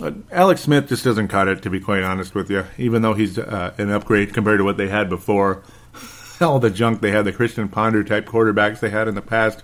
Uh, 0.00 0.12
Alex 0.30 0.62
Smith 0.62 0.88
just 0.88 1.04
doesn't 1.04 1.28
cut 1.28 1.48
it, 1.48 1.62
to 1.62 1.70
be 1.70 1.80
quite 1.80 2.02
honest 2.02 2.34
with 2.34 2.50
you. 2.50 2.64
Even 2.78 3.02
though 3.02 3.14
he's 3.14 3.38
uh, 3.38 3.74
an 3.78 3.90
upgrade 3.90 4.32
compared 4.32 4.58
to 4.58 4.64
what 4.64 4.78
they 4.78 4.88
had 4.88 5.08
before, 5.08 5.62
all 6.40 6.58
the 6.58 6.70
junk 6.70 7.02
they 7.02 7.10
had, 7.10 7.24
the 7.26 7.32
Christian 7.32 7.68
Ponder 7.68 8.02
type 8.04 8.26
quarterbacks 8.26 8.80
they 8.80 8.90
had 8.90 9.06
in 9.06 9.14
the 9.14 9.22
past. 9.22 9.62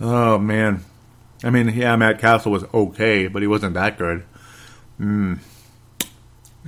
Oh 0.00 0.38
man, 0.38 0.84
I 1.42 1.50
mean, 1.50 1.68
yeah, 1.68 1.94
Matt 1.96 2.18
Cassel 2.18 2.50
was 2.50 2.64
okay, 2.72 3.28
but 3.28 3.42
he 3.42 3.48
wasn't 3.48 3.74
that 3.74 3.98
good. 3.98 4.24
Mm. 4.98 5.38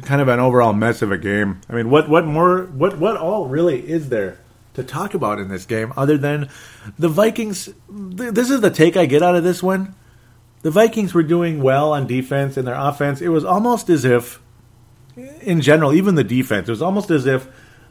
Kind 0.03 0.21
of 0.21 0.29
an 0.29 0.39
overall 0.39 0.75
mess 0.75 1.01
of 1.01 1.11
a 1.11 1.17
game. 1.17 1.61
I 1.71 1.73
mean, 1.73 1.89
what 1.89 2.09
what 2.09 2.27
more? 2.27 2.65
What 2.65 2.99
what 2.99 3.17
all 3.17 3.47
really 3.47 3.89
is 3.89 4.11
there 4.11 4.39
to 4.75 4.85
talk 4.85 5.15
about 5.15 5.39
in 5.39 5.49
this 5.49 5.65
game 5.65 5.93
other 5.97 6.19
than 6.19 6.51
the 6.99 7.09
Vikings? 7.09 7.71
Th- 7.89 8.33
this 8.33 8.51
is 8.51 8.61
the 8.61 8.71
take 8.71 8.97
I 8.97 9.07
get 9.07 9.23
out 9.23 9.35
of 9.35 9.43
this 9.43 9.63
one. 9.63 9.95
The 10.61 10.71
Vikings 10.71 11.15
were 11.15 11.23
doing 11.23 11.63
well 11.63 11.93
on 11.93 12.07
defense 12.07 12.57
and 12.57 12.67
their 12.67 12.75
offense. 12.75 13.23
It 13.23 13.29
was 13.29 13.45
almost 13.45 13.89
as 13.89 14.05
if, 14.05 14.41
in 15.41 15.63
general, 15.63 15.95
even 15.95 16.17
the 16.17 16.25
defense, 16.25 16.69
it 16.69 16.73
was 16.73 16.83
almost 16.83 17.11
as 17.11 17.25
if, 17.25 17.47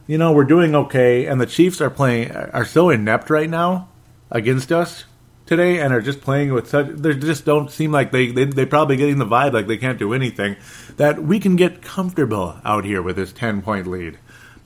you 0.06 0.18
know, 0.18 0.34
we're 0.34 0.44
doing 0.44 0.75
okay, 0.75 1.25
and 1.25 1.39
the 1.42 1.46
Chiefs 1.46 1.82
are 1.82 1.89
playing 1.89 2.32
are 2.32 2.65
so 2.65 2.89
inept 2.89 3.30
right 3.32 3.50
now 3.50 3.88
against 4.30 4.72
us 4.72 5.06
today 5.46 5.80
and 5.80 5.94
are 5.94 6.02
just 6.02 6.22
playing 6.22 6.54
with 6.54 6.68
such 6.68 6.88
they 6.88 7.14
just 7.14 7.46
don't 7.46 7.70
seem 7.72 7.92
like 7.92 8.12
they, 8.12 8.32
they 8.32 8.46
they 8.46 8.66
probably 8.66 8.98
getting 8.98 9.20
the 9.20 9.25
vibe 9.25 9.54
like 9.54 9.68
they 9.68 9.78
can't 9.78 10.00
do 10.00 10.14
anything 10.14 10.56
that 10.98 11.22
we 11.24 11.40
can 11.40 11.56
get 11.56 11.82
comfortable 11.82 12.60
out 12.66 12.84
here 12.84 13.02
with 13.02 13.16
this 13.16 13.32
10 13.32 13.62
point 13.62 13.88
lead. 13.88 14.18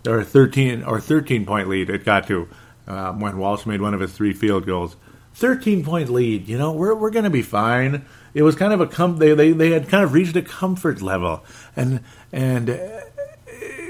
Or 0.07 0.23
13 0.23 0.83
or 0.83 1.01
13 1.01 1.45
point 1.45 1.67
lead. 1.67 1.89
It 1.89 2.05
got 2.05 2.27
to 2.27 2.47
uh, 2.87 3.11
when 3.13 3.37
Walsh 3.37 3.65
made 3.65 3.81
one 3.81 3.93
of 3.93 3.99
his 3.99 4.13
three 4.13 4.33
field 4.33 4.65
goals. 4.65 4.95
13 5.35 5.83
point 5.83 6.09
lead 6.09 6.47
you 6.47 6.57
know 6.57 6.71
we're 6.71 6.95
we're 6.95 7.11
going 7.11 7.25
to 7.25 7.29
be 7.29 7.41
fine. 7.41 8.05
It 8.33 8.43
was 8.43 8.55
kind 8.55 8.71
of 8.73 8.79
a 8.79 8.87
com- 8.87 9.17
they, 9.17 9.33
they 9.33 9.51
they 9.51 9.71
had 9.71 9.89
kind 9.89 10.03
of 10.03 10.13
reached 10.13 10.35
a 10.35 10.41
comfort 10.41 11.01
level. 11.01 11.43
And 11.75 12.01
and 12.31 12.69
uh, 12.69 13.01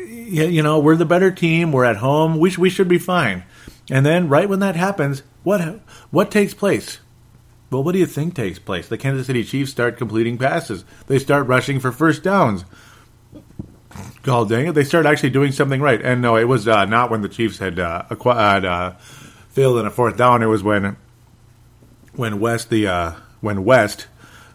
you 0.02 0.64
know 0.64 0.80
we're 0.80 0.96
the 0.96 1.06
better 1.06 1.30
team. 1.30 1.72
We're 1.72 1.86
at 1.86 1.98
home. 1.98 2.40
We, 2.40 2.50
sh- 2.50 2.58
we 2.58 2.70
should 2.70 2.88
be 2.88 3.00
fine. 3.00 3.44
And 3.92 4.06
then 4.06 4.30
right 4.30 4.48
when 4.50 4.60
that 4.60 4.76
happens 4.76 5.24
what 5.44 5.82
what 6.12 6.32
takes 6.32 6.54
place? 6.54 7.00
Well, 7.72 7.84
what 7.84 7.92
do 7.92 8.00
you 8.00 8.06
think 8.06 8.34
takes 8.34 8.58
place? 8.58 8.88
The 8.88 8.98
Kansas 8.98 9.28
City 9.28 9.44
Chiefs 9.44 9.72
start 9.72 9.98
completing 9.98 10.38
passes. 10.38 10.86
They 11.08 11.20
start 11.20 11.48
rushing 11.48 11.80
for 11.80 11.92
first 11.92 12.24
downs. 12.24 12.66
God 14.24 14.50
dang 14.50 14.68
it! 14.68 14.72
They 14.74 14.84
start 14.84 15.06
actually 15.06 15.30
doing 15.30 15.52
something 15.52 15.82
right. 15.82 16.02
And 16.02 16.22
no, 16.22 16.36
it 16.36 16.46
was 16.46 16.68
uh, 16.68 16.86
not 16.86 17.12
when 17.12 17.22
the 17.22 17.30
Chiefs 17.30 17.60
had, 17.60 17.80
uh, 17.80 18.04
had 18.10 18.66
uh, 18.66 18.92
failed 19.50 19.80
in 19.80 19.86
a 19.86 19.92
fourth 19.92 20.18
down. 20.18 20.42
It 20.42 20.48
was 20.48 20.64
when 20.64 20.98
when 22.14 22.40
West 22.40 22.70
the 22.70 22.88
uh, 22.88 23.12
when 23.42 23.64
West 23.64 24.08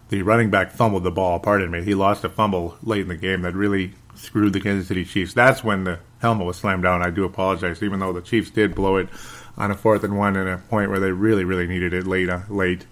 the 0.08 0.22
running 0.22 0.50
back 0.50 0.70
fumbled 0.70 1.04
the 1.04 1.10
ball. 1.10 1.38
Pardon 1.40 1.70
me. 1.70 1.82
He 1.82 1.94
lost 1.94 2.24
a 2.24 2.28
fumble 2.28 2.76
late 2.82 3.02
in 3.02 3.08
the 3.08 3.16
game 3.16 3.42
that 3.42 3.54
really 3.54 3.94
screwed 4.14 4.52
the 4.52 4.60
Kansas 4.60 4.88
City 4.88 5.04
Chiefs. 5.04 5.34
That's 5.34 5.64
when 5.64 5.84
the 5.84 5.98
helmet 6.20 6.46
was 6.46 6.56
slammed 6.56 6.82
down. 6.82 7.02
I 7.02 7.10
do 7.10 7.24
apologize, 7.24 7.82
even 7.82 8.00
though 8.00 8.12
the 8.12 8.22
Chiefs 8.22 8.50
did 8.50 8.74
blow 8.74 8.96
it 8.96 9.08
on 9.56 9.70
a 9.70 9.76
fourth 9.76 10.04
and 10.04 10.18
one 10.18 10.36
and 10.36 10.48
a 10.48 10.58
point 10.58 10.90
where 10.90 11.00
they 11.00 11.12
really, 11.12 11.44
really 11.44 11.66
needed 11.66 11.92
it 11.92 12.06
late. 12.06 12.28
Uh, 12.28 12.40
late. 12.48 12.86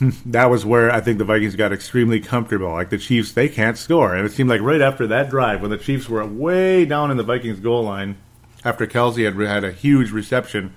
that 0.26 0.50
was 0.50 0.64
where 0.64 0.90
I 0.90 1.00
think 1.00 1.18
the 1.18 1.24
Vikings 1.24 1.56
got 1.56 1.72
extremely 1.72 2.20
comfortable. 2.20 2.72
Like 2.72 2.90
the 2.90 2.98
Chiefs, 2.98 3.32
they 3.32 3.48
can't 3.48 3.78
score, 3.78 4.14
and 4.14 4.26
it 4.26 4.32
seemed 4.32 4.50
like 4.50 4.60
right 4.60 4.80
after 4.80 5.06
that 5.06 5.30
drive, 5.30 5.62
when 5.62 5.70
the 5.70 5.78
Chiefs 5.78 6.08
were 6.08 6.24
way 6.26 6.84
down 6.84 7.10
in 7.10 7.16
the 7.16 7.22
Vikings 7.22 7.60
goal 7.60 7.84
line, 7.84 8.16
after 8.64 8.86
Kelce 8.86 9.24
had 9.24 9.34
had 9.48 9.64
a 9.64 9.72
huge 9.72 10.10
reception. 10.10 10.74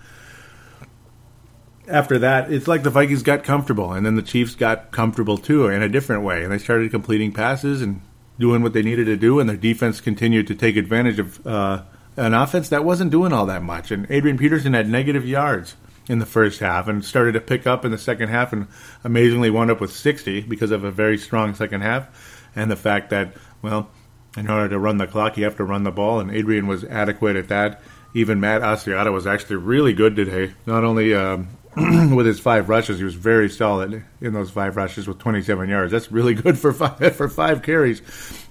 After 1.88 2.20
that, 2.20 2.52
it's 2.52 2.68
like 2.68 2.84
the 2.84 2.92
Vikings 2.92 3.24
got 3.24 3.44
comfortable, 3.44 3.92
and 3.92 4.06
then 4.06 4.16
the 4.16 4.22
Chiefs 4.22 4.54
got 4.54 4.92
comfortable 4.92 5.38
too 5.38 5.68
in 5.68 5.82
a 5.82 5.90
different 5.90 6.24
way, 6.24 6.44
and 6.44 6.52
they 6.52 6.60
started 6.60 6.92
completing 6.92 7.34
passes 7.34 7.82
and 7.82 8.02
doing 8.38 8.62
what 8.62 8.74
they 8.74 8.84
needed 8.84 9.06
to 9.06 9.18
do, 9.18 9.40
and 9.40 9.50
their 9.50 9.58
defense 9.58 10.00
continued 10.00 10.48
to 10.48 10.56
take 10.56 10.78
advantage 10.78 11.20
of. 11.20 11.46
Uh, 11.46 11.82
an 12.20 12.34
offense 12.34 12.70
that 12.70 12.84
wasn't 12.84 13.12
doing 13.12 13.34
all 13.34 13.46
that 13.48 13.64
much. 13.64 13.92
And 13.92 14.06
Adrian 14.10 14.38
Peterson 14.38 14.74
had 14.74 14.90
negative 14.90 15.26
yards 15.26 15.76
in 16.08 16.20
the 16.20 16.26
first 16.26 16.60
half 16.60 16.88
and 16.88 17.06
started 17.06 17.34
to 17.34 17.42
pick 17.42 17.66
up 17.66 17.86
in 17.86 17.92
the 17.92 17.98
second 17.98 18.30
half 18.30 18.52
and 18.52 18.68
amazingly 19.04 19.50
wound 19.50 19.72
up 19.72 19.80
with 19.80 19.92
60 19.92 20.42
because 20.42 20.72
of 20.72 20.84
a 20.84 20.92
very 20.92 21.18
strong 21.18 21.54
second 21.54 21.82
half 21.82 22.50
and 22.56 22.70
the 22.70 22.76
fact 22.76 23.12
that, 23.12 23.34
well, 23.62 23.90
in 24.36 24.50
order 24.50 24.70
to 24.70 24.80
run 24.80 24.98
the 24.98 25.08
clock, 25.08 25.38
you 25.38 25.44
have 25.44 25.58
to 25.58 25.64
run 25.64 25.84
the 25.84 25.92
ball, 25.92 26.20
and 26.20 26.32
Adrian 26.32 26.68
was 26.68 26.84
adequate 26.84 27.36
at 27.36 27.48
that. 27.50 27.82
Even 28.14 28.40
Matt 28.40 28.62
Asiata 28.62 29.12
was 29.12 29.28
actually 29.28 29.58
really 29.58 29.94
good 29.94 30.16
today. 30.16 30.54
Not 30.66 30.84
only 30.84 31.14
um, 31.14 31.48
with 32.16 32.26
his 32.26 32.40
five 32.40 32.70
rushes, 32.70 32.98
he 32.98 33.04
was 33.04 33.16
very 33.16 33.50
solid 33.50 34.04
in 34.22 34.34
those 34.34 34.50
five 34.50 34.76
rushes 34.76 35.08
with 35.08 35.20
27 35.20 35.70
yards. 35.70 35.92
That's 35.92 36.12
really 36.12 36.34
good 36.34 36.58
for 36.58 36.74
five 36.74 37.16
for 37.16 37.30
five 37.30 37.62
carries. 37.62 38.02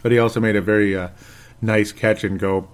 But 0.03 0.13
he 0.13 0.19
also 0.19 0.41
made 0.41 0.57
a 0.57 0.61
very 0.61 0.97
uh, 0.97 1.09
nice 1.61 1.91
catch 1.93 2.23
and 2.23 2.39
go 2.39 2.69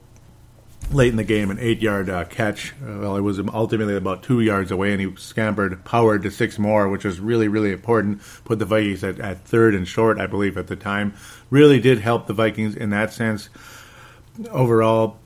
late 0.90 1.10
in 1.10 1.16
the 1.16 1.24
game, 1.24 1.50
an 1.50 1.58
eight-yard 1.58 2.08
uh, 2.08 2.24
catch. 2.24 2.72
Uh, 2.82 2.98
well, 2.98 3.16
it 3.16 3.20
was 3.20 3.40
ultimately 3.52 3.96
about 3.96 4.22
two 4.22 4.40
yards 4.40 4.70
away, 4.70 4.92
and 4.92 5.00
he 5.00 5.14
scampered, 5.16 5.84
powered 5.84 6.22
to 6.22 6.30
six 6.30 6.58
more, 6.58 6.88
which 6.88 7.04
was 7.04 7.20
really, 7.20 7.48
really 7.48 7.72
important. 7.72 8.20
Put 8.44 8.58
the 8.58 8.64
Vikings 8.64 9.02
at, 9.02 9.18
at 9.20 9.44
third 9.44 9.74
and 9.74 9.86
short, 9.86 10.18
I 10.18 10.26
believe, 10.26 10.56
at 10.56 10.66
the 10.66 10.76
time. 10.76 11.14
Really 11.50 11.80
did 11.80 11.98
help 11.98 12.26
the 12.26 12.32
Vikings 12.32 12.76
in 12.76 12.90
that 12.90 13.12
sense. 13.12 13.48
Overall, 14.50 15.18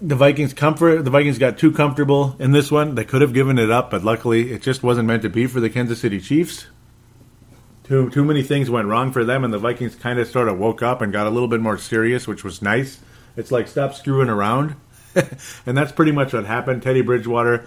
the 0.00 0.16
Vikings 0.16 0.54
comfort. 0.54 1.04
The 1.04 1.10
Vikings 1.10 1.38
got 1.38 1.58
too 1.58 1.72
comfortable 1.72 2.36
in 2.38 2.52
this 2.52 2.70
one. 2.70 2.94
They 2.94 3.04
could 3.04 3.22
have 3.22 3.34
given 3.34 3.58
it 3.58 3.70
up, 3.70 3.90
but 3.90 4.04
luckily, 4.04 4.52
it 4.52 4.62
just 4.62 4.82
wasn't 4.82 5.06
meant 5.06 5.22
to 5.22 5.30
be 5.30 5.46
for 5.46 5.60
the 5.60 5.70
Kansas 5.70 6.00
City 6.00 6.20
Chiefs. 6.20 6.66
Too 7.84 8.08
too 8.10 8.24
many 8.24 8.42
things 8.42 8.70
went 8.70 8.88
wrong 8.88 9.12
for 9.12 9.24
them, 9.24 9.44
and 9.44 9.52
the 9.52 9.58
Vikings 9.58 9.96
kind 9.96 10.18
of 10.18 10.28
sort 10.28 10.48
of 10.48 10.58
woke 10.58 10.82
up 10.82 11.02
and 11.02 11.12
got 11.12 11.26
a 11.26 11.30
little 11.30 11.48
bit 11.48 11.60
more 11.60 11.76
serious, 11.76 12.26
which 12.26 12.44
was 12.44 12.62
nice 12.62 13.00
it's 13.36 13.52
like 13.52 13.68
stop 13.68 13.94
screwing 13.94 14.28
around. 14.28 14.76
and 15.66 15.76
that's 15.76 15.92
pretty 15.92 16.12
much 16.12 16.32
what 16.32 16.46
happened. 16.46 16.82
Teddy 16.82 17.02
Bridgewater, 17.02 17.66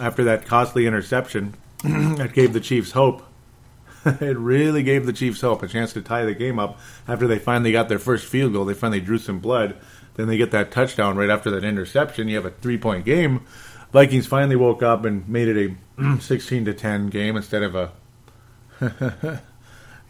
after 0.00 0.24
that 0.24 0.46
costly 0.46 0.86
interception, 0.86 1.54
that 1.84 2.32
gave 2.32 2.52
the 2.52 2.60
Chiefs 2.60 2.92
hope. 2.92 3.22
it 4.06 4.36
really 4.36 4.82
gave 4.82 5.06
the 5.06 5.12
Chiefs 5.12 5.40
hope, 5.40 5.62
a 5.62 5.68
chance 5.68 5.92
to 5.92 6.02
tie 6.02 6.24
the 6.24 6.34
game 6.34 6.58
up 6.58 6.78
after 7.08 7.26
they 7.26 7.38
finally 7.38 7.72
got 7.72 7.88
their 7.88 7.98
first 7.98 8.26
field 8.26 8.52
goal. 8.52 8.64
They 8.64 8.74
finally 8.74 9.00
drew 9.00 9.18
some 9.18 9.38
blood. 9.38 9.76
Then 10.14 10.28
they 10.28 10.36
get 10.36 10.50
that 10.52 10.70
touchdown 10.70 11.16
right 11.16 11.30
after 11.30 11.50
that 11.50 11.64
interception. 11.64 12.28
You 12.28 12.36
have 12.36 12.44
a 12.44 12.50
three 12.50 12.78
point 12.78 13.04
game. 13.04 13.44
Vikings 13.92 14.26
finally 14.26 14.56
woke 14.56 14.82
up 14.82 15.04
and 15.04 15.28
made 15.28 15.48
it 15.48 15.76
a 15.98 16.18
16 16.20 16.64
to 16.64 16.74
10 16.74 17.08
game 17.08 17.36
instead 17.36 17.62
of 17.62 17.74
a 17.74 17.92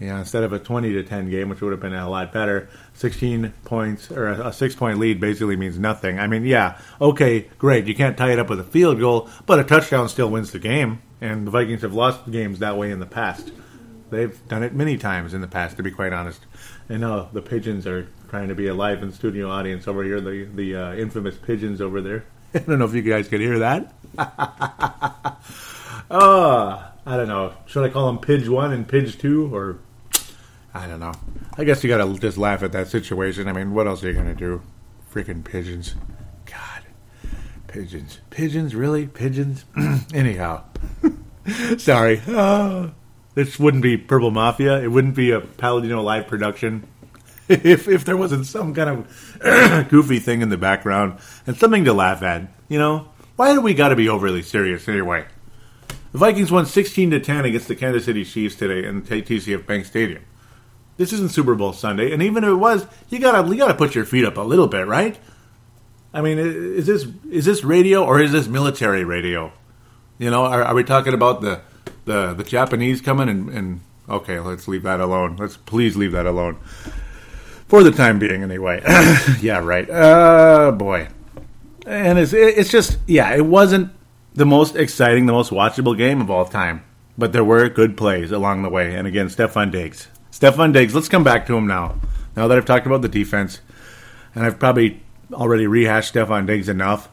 Yeah, 0.01 0.19
instead 0.19 0.43
of 0.43 0.53
a 0.53 0.59
20 0.59 0.93
to 0.93 1.03
10 1.05 1.31
game, 1.31 1.49
which 1.49 1.61
would 1.61 1.71
have 1.71 1.81
been 1.81 1.95
a 1.95 2.11
lot 2.11 2.33
better, 2.33 2.69
16 2.95 3.53
points 3.65 4.11
or 4.11 4.27
a, 4.27 4.53
six 4.53 4.75
point 4.75 4.99
lead 4.99 5.21
basically 5.21 5.57
means 5.57 5.79
nothing. 5.79 6.19
I 6.19 6.27
mean, 6.27 6.45
yeah, 6.45 6.79
okay, 7.01 7.49
great. 7.59 7.87
You 7.87 7.95
can't 7.95 8.17
tie 8.17 8.33
it 8.33 8.39
up 8.39 8.51
with 8.51 8.59
a 8.59 8.65
field 8.65 8.99
goal, 8.99 9.29
but 9.47 9.61
a 9.61 9.65
touchdown 9.65 10.09
still 10.09 10.31
wins 10.31 10.51
the 10.51 10.59
game. 10.59 11.01
And 11.21 11.47
the 11.47 11.51
Vikings 11.51 11.83
have 11.83 11.95
lost 11.95 12.31
games 12.31 12.59
that 12.59 12.77
way 12.77 12.91
in 12.91 12.99
the 12.99 13.07
past. 13.07 13.53
They've 14.11 14.37
done 14.49 14.63
it 14.63 14.75
many 14.75 14.99
times 14.99 15.33
in 15.33 15.41
the 15.41 15.49
past, 15.49 15.77
to 15.77 15.83
be 15.83 15.91
quite 15.91 16.13
honest. 16.13 16.45
And 16.89 17.01
now 17.01 17.29
the 17.33 17.41
pigeons 17.41 17.87
are 17.87 18.09
trying 18.29 18.49
to 18.49 18.55
be 18.55 18.67
a 18.67 18.75
live 18.75 19.03
in 19.03 19.13
studio 19.13 19.49
audience 19.49 19.87
over 19.87 20.03
here, 20.03 20.21
the, 20.21 20.45
the 20.45 20.75
uh, 20.77 20.95
infamous 20.95 21.37
pigeons 21.37 21.81
over 21.81 22.01
there. 22.01 22.25
I 22.55 22.59
don't 22.59 22.79
know 22.81 22.85
if 22.85 22.95
you 22.95 23.03
guys 23.03 23.29
could 23.29 23.41
hear 23.41 23.61
that. 23.61 23.93
oh, 26.11 26.85
I 27.07 27.17
don't 27.17 27.29
know. 27.29 27.55
Should 27.67 27.85
I 27.85 27.91
call 27.91 28.07
them 28.07 28.19
Pidge 28.19 28.49
1 28.49 28.73
and 28.73 28.89
Pidge 28.89 29.19
2 29.19 29.55
or 29.55 29.79
I 30.73 30.89
don't 30.89 31.01
know. 31.01 31.13
I 31.57 31.65
guess 31.65 31.85
you 31.85 31.89
gotta 31.89 32.19
just 32.19 32.37
laugh 32.37 32.63
at 32.63 32.73
that 32.73 32.89
situation. 32.89 33.47
I 33.47 33.53
mean, 33.53 33.75
what 33.75 33.87
else 33.87 34.03
are 34.03 34.09
you 34.09 34.15
gonna 34.15 34.35
do? 34.35 34.63
Freaking 35.13 35.45
pigeons. 35.45 35.95
God. 36.47 36.83
pigeons. 37.69 38.19
Pigeons, 38.31 38.75
really? 38.75 39.07
Pigeons? 39.07 39.65
Anyhow. 40.15 40.65
Sorry. 41.79 42.21
Uh, 42.27 42.91
this 43.35 43.59
wouldn't 43.59 43.83
be 43.83 43.97
Purple 43.97 44.33
Mafia. 44.33 44.83
It 44.83 44.89
wouldn't 44.89 45.15
be 45.15 45.31
a 45.31 45.41
Paladino 45.41 46.03
live 46.03 46.27
production 46.27 46.89
if 47.49 47.87
if 47.87 48.05
there 48.05 48.17
wasn't 48.17 48.47
some 48.47 48.75
kind 48.75 49.07
of 49.41 49.89
goofy 49.91 50.19
thing 50.19 50.41
in 50.41 50.49
the 50.49 50.57
background 50.57 51.19
and 51.47 51.57
something 51.57 51.85
to 51.85 51.93
laugh 51.93 52.23
at. 52.23 52.51
You 52.69 52.79
know, 52.79 53.09
why 53.37 53.53
do 53.53 53.61
we 53.61 53.75
got 53.75 53.91
to 53.91 53.97
be 53.97 54.09
overly 54.09 54.43
serious 54.43 54.89
anyway? 54.89 55.27
The 56.14 56.18
Vikings 56.18 56.52
won 56.52 56.64
16 56.64 57.11
to 57.11 57.18
10 57.18 57.44
against 57.44 57.66
the 57.66 57.75
Kansas 57.75 58.04
City 58.04 58.25
Chiefs 58.25 58.54
today 58.54 58.87
in 58.87 59.02
TCF 59.02 59.66
Bank 59.66 59.85
Stadium. 59.85 60.23
This 60.97 61.12
isn't 61.12 61.33
Super 61.33 61.56
Bowl 61.56 61.73
Sunday, 61.73 62.12
and 62.12 62.23
even 62.23 62.44
if 62.44 62.50
it 62.50 62.54
was, 62.54 62.87
you 63.11 63.18
gotta 63.18 63.49
you 63.49 63.56
gotta 63.56 63.75
put 63.75 63.97
your 63.97 64.04
feet 64.04 64.25
up 64.25 64.37
a 64.37 64.42
little 64.42 64.68
bit, 64.68 64.87
right? 64.87 65.18
I 66.12 66.23
mean, 66.23 66.38
is 66.38 66.87
this 66.87 67.09
is 67.28 67.47
this 67.47 67.64
radio 67.64 68.04
or 68.04 68.21
is 68.21 68.30
this 68.30 68.47
military 68.47 69.02
radio? 69.02 69.52
You 70.18 70.30
know, 70.30 70.44
are, 70.44 70.62
are 70.62 70.75
we 70.76 70.85
talking 70.85 71.14
about 71.14 71.40
the 71.40 71.62
the 72.04 72.33
the 72.33 72.44
Japanese 72.44 73.00
coming 73.00 73.28
and, 73.28 73.49
and 73.49 73.80
okay, 74.09 74.38
let's 74.38 74.68
leave 74.68 74.85
that 74.85 75.00
alone. 75.00 75.35
Let's 75.35 75.56
please 75.56 75.97
leave 75.97 76.12
that 76.12 76.26
alone 76.26 76.59
for 77.66 77.83
the 77.83 77.90
time 77.90 78.21
being, 78.21 78.44
anyway. 78.44 78.80
yeah, 79.40 79.59
right. 79.59 79.90
Uh, 79.90 80.71
boy, 80.71 81.09
and 81.85 82.21
it's 82.21 82.33
it's 82.33 82.71
just 82.71 82.99
yeah, 83.09 83.35
it 83.35 83.44
wasn't 83.44 83.90
the 84.35 84.47
most 84.47 84.76
exciting, 84.76 85.26
the 85.26 85.33
most 85.33 85.50
watchable 85.50 85.97
game 85.97 86.21
of 86.21 86.31
all 86.31 86.45
time, 86.45 86.85
but 87.17 87.33
there 87.33 87.45
were 87.45 87.69
good 87.69 87.97
plays 87.97 88.33
along 88.33 88.62
the 88.62 88.69
way. 88.69 88.95
And 88.95 89.07
again, 89.07 89.29
Stefon 89.29 89.71
Diggs, 89.71 90.09
Stefon 90.33 90.73
Diggs. 90.73 90.95
Let's 90.95 91.09
come 91.09 91.25
back 91.25 91.47
to 91.47 91.57
him 91.57 91.67
now. 91.67 92.00
Now 92.37 92.49
that 92.49 92.59
I've 92.59 92.67
talked 92.67 92.87
about 92.87 93.03
the 93.03 93.09
defense, 93.09 93.61
and 94.35 94.45
I've 94.45 94.59
probably 94.59 95.03
already 95.33 95.67
rehashed 95.67 96.14
Stefon 96.14 96.47
Diggs 96.47 96.69
enough. 96.69 97.09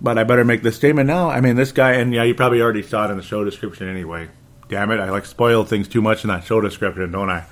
But 0.00 0.18
I 0.18 0.24
better 0.24 0.44
make 0.44 0.62
this 0.62 0.76
statement 0.76 1.06
now. 1.06 1.30
I 1.30 1.40
mean, 1.40 1.56
this 1.56 1.72
guy, 1.72 1.92
and 1.92 2.12
yeah, 2.12 2.24
you 2.24 2.34
probably 2.34 2.60
already 2.60 2.82
saw 2.82 3.06
it 3.06 3.10
in 3.10 3.16
the 3.16 3.22
show 3.22 3.44
description 3.44 3.88
anyway. 3.88 4.28
Damn 4.68 4.90
it, 4.90 4.98
I 4.98 5.10
like 5.10 5.24
spoil 5.24 5.64
things 5.64 5.88
too 5.88 6.02
much 6.02 6.24
in 6.24 6.28
that 6.28 6.44
show 6.44 6.60
description, 6.60 7.12
don't 7.12 7.30
I? 7.30 7.44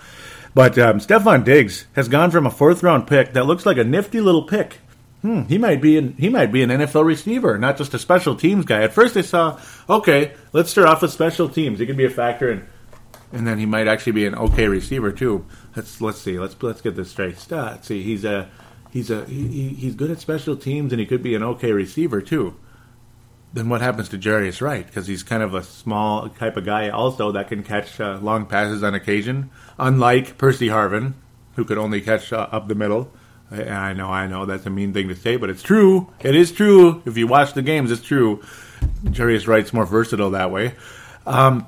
But 0.54 0.78
um, 0.78 0.98
Stefon 0.98 1.44
Diggs 1.44 1.86
has 1.94 2.08
gone 2.08 2.30
from 2.30 2.46
a 2.46 2.50
fourth 2.50 2.82
round 2.82 3.06
pick 3.06 3.32
that 3.32 3.46
looks 3.46 3.64
like 3.64 3.78
a 3.78 3.84
nifty 3.84 4.20
little 4.20 4.42
pick. 4.42 4.78
Hmm, 5.22 5.42
he 5.42 5.56
might 5.56 5.80
be 5.80 5.96
an, 5.96 6.14
he 6.18 6.28
might 6.28 6.52
be 6.52 6.62
an 6.62 6.70
NFL 6.70 7.04
receiver, 7.04 7.56
not 7.56 7.76
just 7.78 7.94
a 7.94 7.98
special 7.98 8.34
teams 8.34 8.64
guy. 8.64 8.82
At 8.82 8.92
first, 8.92 9.16
I 9.16 9.22
saw, 9.22 9.60
okay, 9.88 10.34
let's 10.52 10.70
start 10.70 10.88
off 10.88 11.02
with 11.02 11.12
special 11.12 11.48
teams. 11.48 11.78
He 11.78 11.86
could 11.86 11.96
be 11.96 12.04
a 12.04 12.10
factor, 12.10 12.50
and 12.50 12.66
and 13.32 13.46
then 13.46 13.58
he 13.58 13.66
might 13.66 13.88
actually 13.88 14.12
be 14.12 14.26
an 14.26 14.34
okay 14.34 14.68
receiver 14.68 15.10
too. 15.10 15.46
Let's 15.74 16.00
let's 16.00 16.18
see. 16.18 16.38
Let's 16.38 16.60
let's 16.62 16.80
get 16.80 16.96
this 16.96 17.10
straight. 17.10 17.36
Let's 17.50 17.88
see. 17.88 18.02
He's 18.02 18.24
a 18.24 18.50
he's 18.90 19.10
a 19.10 19.24
he, 19.24 19.70
he's 19.70 19.94
good 19.94 20.10
at 20.10 20.20
special 20.20 20.56
teams 20.56 20.92
and 20.92 21.00
he 21.00 21.06
could 21.06 21.22
be 21.22 21.34
an 21.34 21.42
okay 21.42 21.72
receiver 21.72 22.20
too. 22.20 22.56
Then 23.54 23.68
what 23.68 23.80
happens 23.80 24.08
to 24.10 24.18
Jarius 24.18 24.60
Wright? 24.60 24.86
Because 24.86 25.06
he's 25.06 25.22
kind 25.22 25.42
of 25.42 25.54
a 25.54 25.62
small 25.62 26.28
type 26.30 26.56
of 26.56 26.64
guy 26.64 26.88
also 26.88 27.32
that 27.32 27.48
can 27.48 27.62
catch 27.62 28.00
uh, 28.00 28.18
long 28.22 28.46
passes 28.46 28.82
on 28.82 28.94
occasion, 28.94 29.50
unlike 29.78 30.38
Percy 30.38 30.68
Harvin, 30.68 31.14
who 31.56 31.64
could 31.64 31.76
only 31.76 32.00
catch 32.00 32.32
uh, 32.32 32.48
up 32.50 32.68
the 32.68 32.74
middle. 32.74 33.12
I, 33.52 33.90
I, 33.90 33.92
know, 33.92 34.08
I 34.08 34.26
know, 34.26 34.46
that's 34.46 34.66
a 34.66 34.70
mean 34.70 34.92
thing 34.92 35.08
to 35.08 35.14
say, 35.14 35.36
but 35.36 35.50
it's 35.50 35.62
true. 35.62 36.12
It 36.20 36.34
is 36.34 36.52
true. 36.52 37.02
If 37.04 37.16
you 37.16 37.26
watch 37.26 37.52
the 37.52 37.62
games, 37.62 37.90
it's 37.90 38.02
true. 38.02 38.42
Jarius 39.04 39.46
Wright's 39.46 39.72
more 39.72 39.86
versatile 39.86 40.30
that 40.30 40.50
way. 40.50 40.74
Um, 41.26 41.66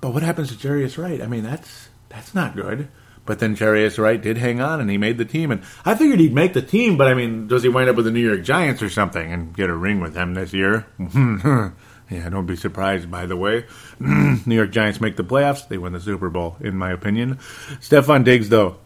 but 0.00 0.12
what 0.12 0.22
happens 0.22 0.54
to 0.54 0.68
Jarius 0.68 1.02
Wright? 1.02 1.22
I 1.22 1.26
mean, 1.26 1.42
that's 1.42 1.88
that's 2.08 2.34
not 2.34 2.54
good. 2.54 2.88
But 3.26 3.38
then 3.38 3.56
Jarius 3.56 3.98
Wright 3.98 4.20
did 4.20 4.36
hang 4.36 4.60
on 4.60 4.80
and 4.80 4.90
he 4.90 4.98
made 4.98 5.16
the 5.16 5.24
team. 5.24 5.50
And 5.50 5.62
I 5.84 5.94
figured 5.94 6.20
he'd 6.20 6.34
make 6.34 6.52
the 6.52 6.62
team, 6.62 6.98
but 6.98 7.08
I 7.08 7.14
mean, 7.14 7.48
does 7.48 7.62
he 7.62 7.70
wind 7.70 7.88
up 7.88 7.96
with 7.96 8.04
the 8.04 8.10
New 8.10 8.20
York 8.20 8.42
Giants 8.42 8.82
or 8.82 8.90
something 8.90 9.32
and 9.32 9.56
get 9.56 9.70
a 9.70 9.74
ring 9.74 10.00
with 10.00 10.12
them 10.12 10.34
this 10.34 10.52
year? 10.52 10.86
yeah, 10.98 12.28
don't 12.28 12.46
be 12.46 12.56
surprised, 12.56 13.10
by 13.10 13.24
the 13.24 13.36
way. 13.36 13.64
New 13.98 14.54
York 14.54 14.70
Giants 14.70 15.00
make 15.00 15.16
the 15.16 15.24
playoffs. 15.24 15.66
They 15.66 15.78
win 15.78 15.94
the 15.94 16.00
Super 16.00 16.28
Bowl, 16.28 16.56
in 16.60 16.76
my 16.76 16.92
opinion. 16.92 17.36
Stefon 17.80 18.24
Diggs, 18.24 18.50
though. 18.50 18.76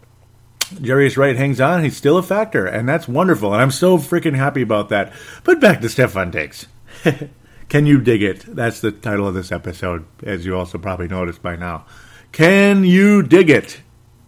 Jarius 0.74 1.16
Wright 1.16 1.36
hangs 1.36 1.60
on. 1.60 1.82
He's 1.82 1.96
still 1.96 2.18
a 2.18 2.22
factor, 2.22 2.66
and 2.66 2.88
that's 2.88 3.08
wonderful. 3.08 3.52
And 3.52 3.62
I'm 3.62 3.70
so 3.70 3.98
freaking 3.98 4.36
happy 4.36 4.62
about 4.62 4.90
that. 4.90 5.12
But 5.44 5.60
back 5.60 5.80
to 5.80 5.86
Stefon 5.86 6.30
Diggs. 6.30 6.66
Can 7.68 7.84
you 7.84 8.00
dig 8.00 8.22
it? 8.22 8.44
That's 8.46 8.80
the 8.80 8.92
title 8.92 9.28
of 9.28 9.34
this 9.34 9.52
episode, 9.52 10.06
as 10.22 10.46
you 10.46 10.56
also 10.56 10.78
probably 10.78 11.08
noticed 11.08 11.42
by 11.42 11.56
now. 11.56 11.84
Can 12.32 12.84
you 12.84 13.22
dig 13.22 13.50
it? 13.50 13.82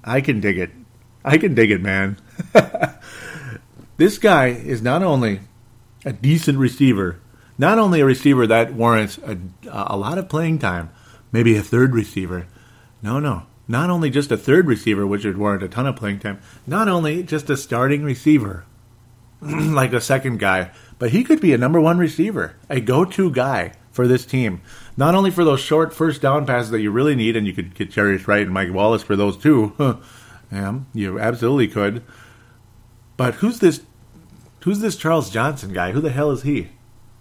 I 0.05 0.21
can 0.21 0.41
dig 0.41 0.59
it. 0.59 0.71
I 1.25 1.39
can 1.39 1.55
dig 1.55 1.71
it, 1.71 1.83
man. 1.83 2.19
this 3.97 4.19
guy 4.19 4.49
is 4.49 4.83
not 4.83 5.03
only 5.03 5.41
a 6.05 6.13
decent 6.13 6.59
receiver, 6.59 7.21
not 7.59 7.79
only 7.79 8.01
a 8.01 8.07
receiver 8.07 8.47
that 8.47 8.75
warrants 8.75 9.19
a, 9.19 9.39
a 9.71 9.97
lot 9.97 10.19
of 10.19 10.29
playing 10.29 10.59
time, 10.59 10.91
maybe 11.33 11.57
a 11.57 11.63
third 11.63 11.95
receiver. 11.95 12.47
No, 13.03 13.21
no. 13.21 13.45
Not 13.71 13.89
only 13.89 14.11
just 14.11 14.33
a 14.33 14.37
third 14.37 14.67
receiver, 14.67 15.07
which 15.07 15.25
would 15.25 15.39
warrant 15.39 15.63
a 15.63 15.69
ton 15.69 15.87
of 15.87 15.95
playing 15.95 16.19
time, 16.19 16.41
not 16.67 16.89
only 16.89 17.23
just 17.23 17.49
a 17.51 17.57
starting 17.57 18.03
receiver, 18.03 18.65
like 19.41 19.93
a 19.93 20.01
second 20.01 20.41
guy, 20.41 20.73
but 20.99 21.13
he 21.13 21.23
could 21.23 21.41
be 21.41 21.53
a 21.53 21.59
number 21.59 21.81
one 21.81 21.97
receiver, 21.97 22.57
a 22.69 22.81
go 22.81 23.05
to 23.05 23.31
guy 23.31 23.75
for 23.93 24.09
this 24.09 24.27
team. 24.27 24.61
Not 24.97 25.15
only 25.15 25.31
for 25.31 25.45
those 25.45 25.61
short 25.61 25.95
first 25.95 26.21
down 26.21 26.47
passes 26.47 26.73
that 26.73 26.81
you 26.81 26.91
really 26.91 27.15
need, 27.15 27.37
and 27.37 27.47
you 27.47 27.53
could 27.53 27.77
get 27.77 27.93
Jarius 27.93 28.27
Wright 28.27 28.43
and 28.43 28.51
Mike 28.51 28.73
Wallace 28.73 29.05
for 29.05 29.15
those 29.15 29.37
too. 29.37 29.73
yeah, 30.51 30.81
you 30.93 31.21
absolutely 31.21 31.69
could. 31.69 32.03
But 33.17 33.35
who's 33.35 33.61
this? 33.61 33.83
Who's 34.65 34.81
this 34.81 34.97
Charles 34.97 35.31
Johnson 35.31 35.73
guy? 35.73 35.93
Who 35.93 36.01
the 36.01 36.11
hell 36.11 36.33
is 36.33 36.43
he? 36.43 36.71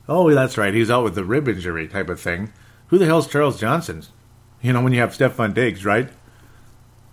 Oh, 0.07 0.33
that's 0.33 0.57
right. 0.57 0.73
He's 0.73 0.89
out 0.89 1.03
with 1.03 1.13
the 1.13 1.23
rib 1.23 1.47
injury 1.47 1.87
type 1.87 2.09
of 2.09 2.19
thing. 2.19 2.51
Who 2.87 2.97
the 2.97 3.05
hell's 3.05 3.27
Charles 3.27 3.59
Johnson? 3.59 4.01
You 4.63 4.73
know 4.73 4.81
when 4.81 4.93
you 4.93 4.99
have 4.99 5.15
Stefon 5.15 5.53
Diggs, 5.53 5.85
right? 5.85 6.09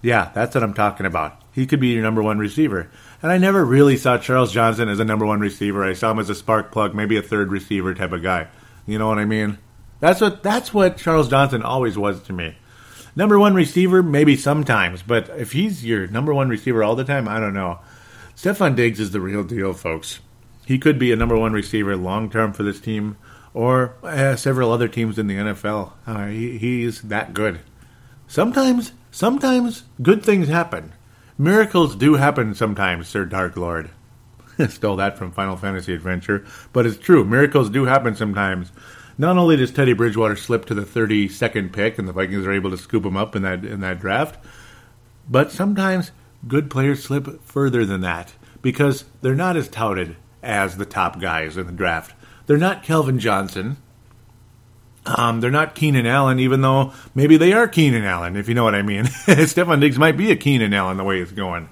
Yeah, 0.07 0.31
that's 0.33 0.55
what 0.55 0.62
I'm 0.62 0.73
talking 0.73 1.05
about. 1.05 1.42
He 1.51 1.66
could 1.66 1.81
be 1.81 1.88
your 1.88 2.03
number 2.05 2.23
one 2.23 2.38
receiver. 2.38 2.88
And 3.21 3.33
I 3.33 3.38
never 3.38 3.64
really 3.64 3.97
saw 3.97 4.19
Charles 4.19 4.53
Johnson 4.53 4.88
as 4.88 5.01
a 5.01 5.05
number 5.05 5.27
one 5.27 5.40
receiver. 5.40 5.83
I 5.83 5.95
saw 5.95 6.12
him 6.12 6.21
as 6.21 6.31
a 6.31 6.35
spark 6.37 6.71
plug, 6.71 6.95
maybe 6.95 7.16
a 7.16 7.23
third 7.23 7.51
receiver 7.51 7.92
type 7.92 8.12
of 8.12 8.23
guy. 8.23 8.47
You 8.87 9.01
know 9.01 9.09
what 9.09 9.19
I 9.19 9.25
mean? 9.25 9.59
That's 9.99 10.21
what 10.21 10.45
that's 10.45 10.73
what 10.73 10.97
Charles 10.97 11.29
Johnson 11.29 11.62
always 11.62 11.99
was 11.99 12.23
to 12.23 12.33
me. 12.33 12.57
Number 13.16 13.37
one 13.37 13.55
receiver, 13.55 14.01
maybe 14.01 14.37
sometimes, 14.37 15.03
but 15.03 15.29
if 15.31 15.51
he's 15.51 15.85
your 15.85 16.07
number 16.07 16.33
one 16.33 16.49
receiver 16.49 16.85
all 16.85 16.95
the 16.95 17.03
time, 17.03 17.27
I 17.27 17.40
don't 17.40 17.55
know. 17.55 17.81
Stefon 18.37 18.77
Diggs 18.77 19.01
is 19.01 19.11
the 19.11 19.21
real 19.21 19.42
deal, 19.42 19.73
folks. 19.73 20.21
He 20.66 20.79
could 20.79 21.01
be 21.01 21.11
a 21.11 21.16
number 21.16 21.37
one 21.37 21.53
receiver 21.53 21.97
long 21.97 22.31
term 22.31 22.53
for 22.53 22.62
this 22.62 22.79
team 22.79 23.16
or 23.53 23.97
uh, 24.05 24.37
several 24.37 24.71
other 24.71 24.87
teams 24.87 25.19
in 25.19 25.27
the 25.27 25.35
NFL. 25.35 25.95
Uh, 26.07 26.27
he, 26.27 26.59
he's 26.59 27.03
that 27.03 27.35
good. 27.35 27.59
Sometimes, 28.27 28.93
sometimes 29.11 29.85
good 30.03 30.23
things 30.25 30.49
happen. 30.49 30.93
Miracles 31.39 31.97
do 31.97 32.15
happen 32.15 32.55
sometimes, 32.55 33.09
Sir 33.09 33.25
Dark 33.25 33.57
Lord. 33.57 33.91
Stole 34.69 34.97
that 34.97 35.19
from 35.19 35.33
Final 35.33 35.57
Fantasy 35.57 35.93
Adventure, 35.93 36.45
but 36.73 36.87
it's 36.87 36.97
true. 36.97 37.25
Miracles 37.25 37.71
do 37.71 37.85
happen 37.85 38.17
sometimes. 38.17 38.73
Not 39.19 39.37
only 39.37 39.57
does 39.57 39.71
Teddy 39.71 39.93
Bridgewater 39.93 40.37
slip 40.37 40.65
to 40.67 40.75
the 40.75 40.83
32nd 40.83 41.73
pick, 41.73 41.99
and 41.99 42.07
the 42.07 42.12
Vikings 42.12 42.47
are 42.47 42.53
able 42.53 42.71
to 42.71 42.79
scoop 42.79 43.05
him 43.05 43.17
up 43.17 43.37
in 43.37 43.43
that 43.43 43.65
in 43.65 43.81
that 43.81 44.01
draft, 44.01 44.43
but 45.29 45.53
sometimes 45.53 46.11
good 46.47 46.71
players 46.71 47.03
slip 47.03 47.43
further 47.43 47.85
than 47.85 48.01
that 48.03 48.35
because 48.62 49.05
they're 49.23 49.35
not 49.35 49.57
as 49.57 49.69
touted 49.69 50.17
as 50.43 50.77
the 50.77 50.87
top 50.87 51.21
guys 51.21 51.57
in 51.57 51.67
the 51.67 51.73
draft. 51.73 52.15
They're 52.47 52.59
not 52.59 52.83
Calvin 52.83 53.19
Johnson. 53.19 53.79
Um, 55.07 55.40
they're 55.40 55.51
not 55.51 55.75
Keenan 55.75 56.07
Allen, 56.07 56.40
even 56.40 56.62
though 56.62 56.92
maybe 57.14 57.37
they 57.37 57.53
are 57.53 57.69
Keenan 57.69 58.05
Allen, 58.05 58.37
if 58.37 58.49
you 58.49 58.55
know 58.55 58.64
what 58.64 58.75
I 58.75 58.83
mean. 58.83 59.05
Stefon 59.27 59.81
Diggs 59.81 59.99
might 59.99 60.16
be 60.16 60.33
a 60.33 60.37
Keenan 60.37 60.75
Allen 60.75 60.97
the 60.97 61.05
way 61.05 61.21
it's 61.21 61.33
going 61.33 61.69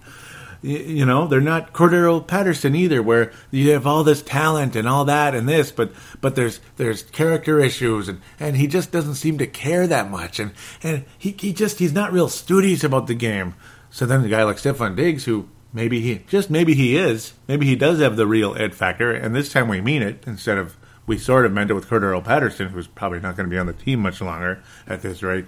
you 0.64 1.04
know 1.04 1.26
they're 1.26 1.42
not 1.42 1.74
Cordarrelle 1.74 2.26
Patterson 2.26 2.74
either, 2.74 3.02
where 3.02 3.32
you 3.50 3.72
have 3.72 3.86
all 3.86 4.02
this 4.02 4.22
talent 4.22 4.74
and 4.74 4.88
all 4.88 5.04
that 5.04 5.34
and 5.34 5.46
this, 5.46 5.70
but 5.70 5.92
but 6.22 6.36
there's 6.36 6.58
there's 6.76 7.02
character 7.02 7.60
issues 7.60 8.08
and 8.08 8.22
and 8.40 8.56
he 8.56 8.66
just 8.66 8.90
doesn't 8.90 9.16
seem 9.16 9.36
to 9.38 9.46
care 9.46 9.86
that 9.86 10.10
much 10.10 10.40
and 10.40 10.52
and 10.82 11.04
he 11.18 11.36
he 11.38 11.52
just 11.52 11.78
he's 11.78 11.92
not 11.92 12.12
real 12.12 12.30
studious 12.30 12.82
about 12.82 13.06
the 13.06 13.14
game. 13.14 13.54
So 13.90 14.06
then 14.06 14.24
a 14.24 14.28
guy 14.28 14.42
like 14.42 14.56
Stefon 14.56 14.96
Diggs, 14.96 15.26
who 15.26 15.48
maybe 15.74 16.00
he 16.00 16.24
just 16.28 16.48
maybe 16.48 16.72
he 16.72 16.96
is, 16.96 17.34
maybe 17.46 17.66
he 17.66 17.76
does 17.76 18.00
have 18.00 18.16
the 18.16 18.26
real 18.26 18.56
ed 18.56 18.74
factor, 18.74 19.12
and 19.12 19.34
this 19.36 19.52
time 19.52 19.68
we 19.68 19.82
mean 19.82 20.02
it 20.02 20.24
instead 20.26 20.56
of 20.56 20.78
we 21.06 21.18
sort 21.18 21.46
of 21.46 21.52
meant 21.52 21.70
it 21.70 21.74
with 21.74 21.88
Cordarrelle 21.88 22.24
Patterson, 22.24 22.68
who's 22.68 22.86
probably 22.86 23.20
not 23.20 23.36
going 23.36 23.48
to 23.48 23.50
be 23.50 23.58
on 23.58 23.66
the 23.66 23.72
team 23.72 24.00
much 24.00 24.20
longer 24.20 24.62
at 24.86 25.02
this 25.02 25.22
rate. 25.22 25.46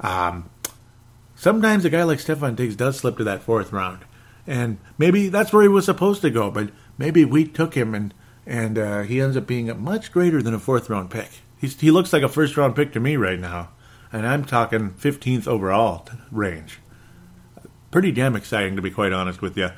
Um, 0.00 0.50
sometimes 1.34 1.84
a 1.84 1.90
guy 1.90 2.02
like 2.02 2.18
Stefon 2.18 2.56
Diggs 2.56 2.76
does 2.76 2.98
slip 2.98 3.16
to 3.16 3.24
that 3.24 3.42
fourth 3.42 3.72
round 3.72 4.04
and 4.48 4.78
maybe 4.96 5.28
that's 5.28 5.52
where 5.52 5.62
he 5.62 5.68
was 5.68 5.84
supposed 5.84 6.22
to 6.22 6.30
go. 6.30 6.50
But 6.50 6.70
maybe 6.96 7.24
we 7.24 7.44
took 7.44 7.74
him, 7.74 7.94
and 7.94 8.14
and 8.46 8.78
uh, 8.78 9.02
he 9.02 9.20
ends 9.20 9.36
up 9.36 9.46
being 9.46 9.70
much 9.80 10.10
greater 10.10 10.42
than 10.42 10.54
a 10.54 10.58
fourth 10.58 10.88
round 10.90 11.10
pick. 11.10 11.42
He's, 11.60 11.78
he 11.78 11.90
looks 11.90 12.12
like 12.12 12.22
a 12.22 12.28
first 12.28 12.56
round 12.56 12.74
pick 12.74 12.92
to 12.94 13.00
me 13.00 13.16
right 13.16 13.38
now, 13.38 13.68
and 14.10 14.26
I'm 14.26 14.44
talking 14.44 14.92
15th 14.92 15.46
overall 15.46 16.08
range. 16.32 16.80
Pretty 17.90 18.10
damn 18.10 18.34
exciting, 18.34 18.74
to 18.76 18.82
be 18.82 18.90
quite 18.90 19.12
honest 19.12 19.42
with 19.42 19.56
you. 19.56 19.68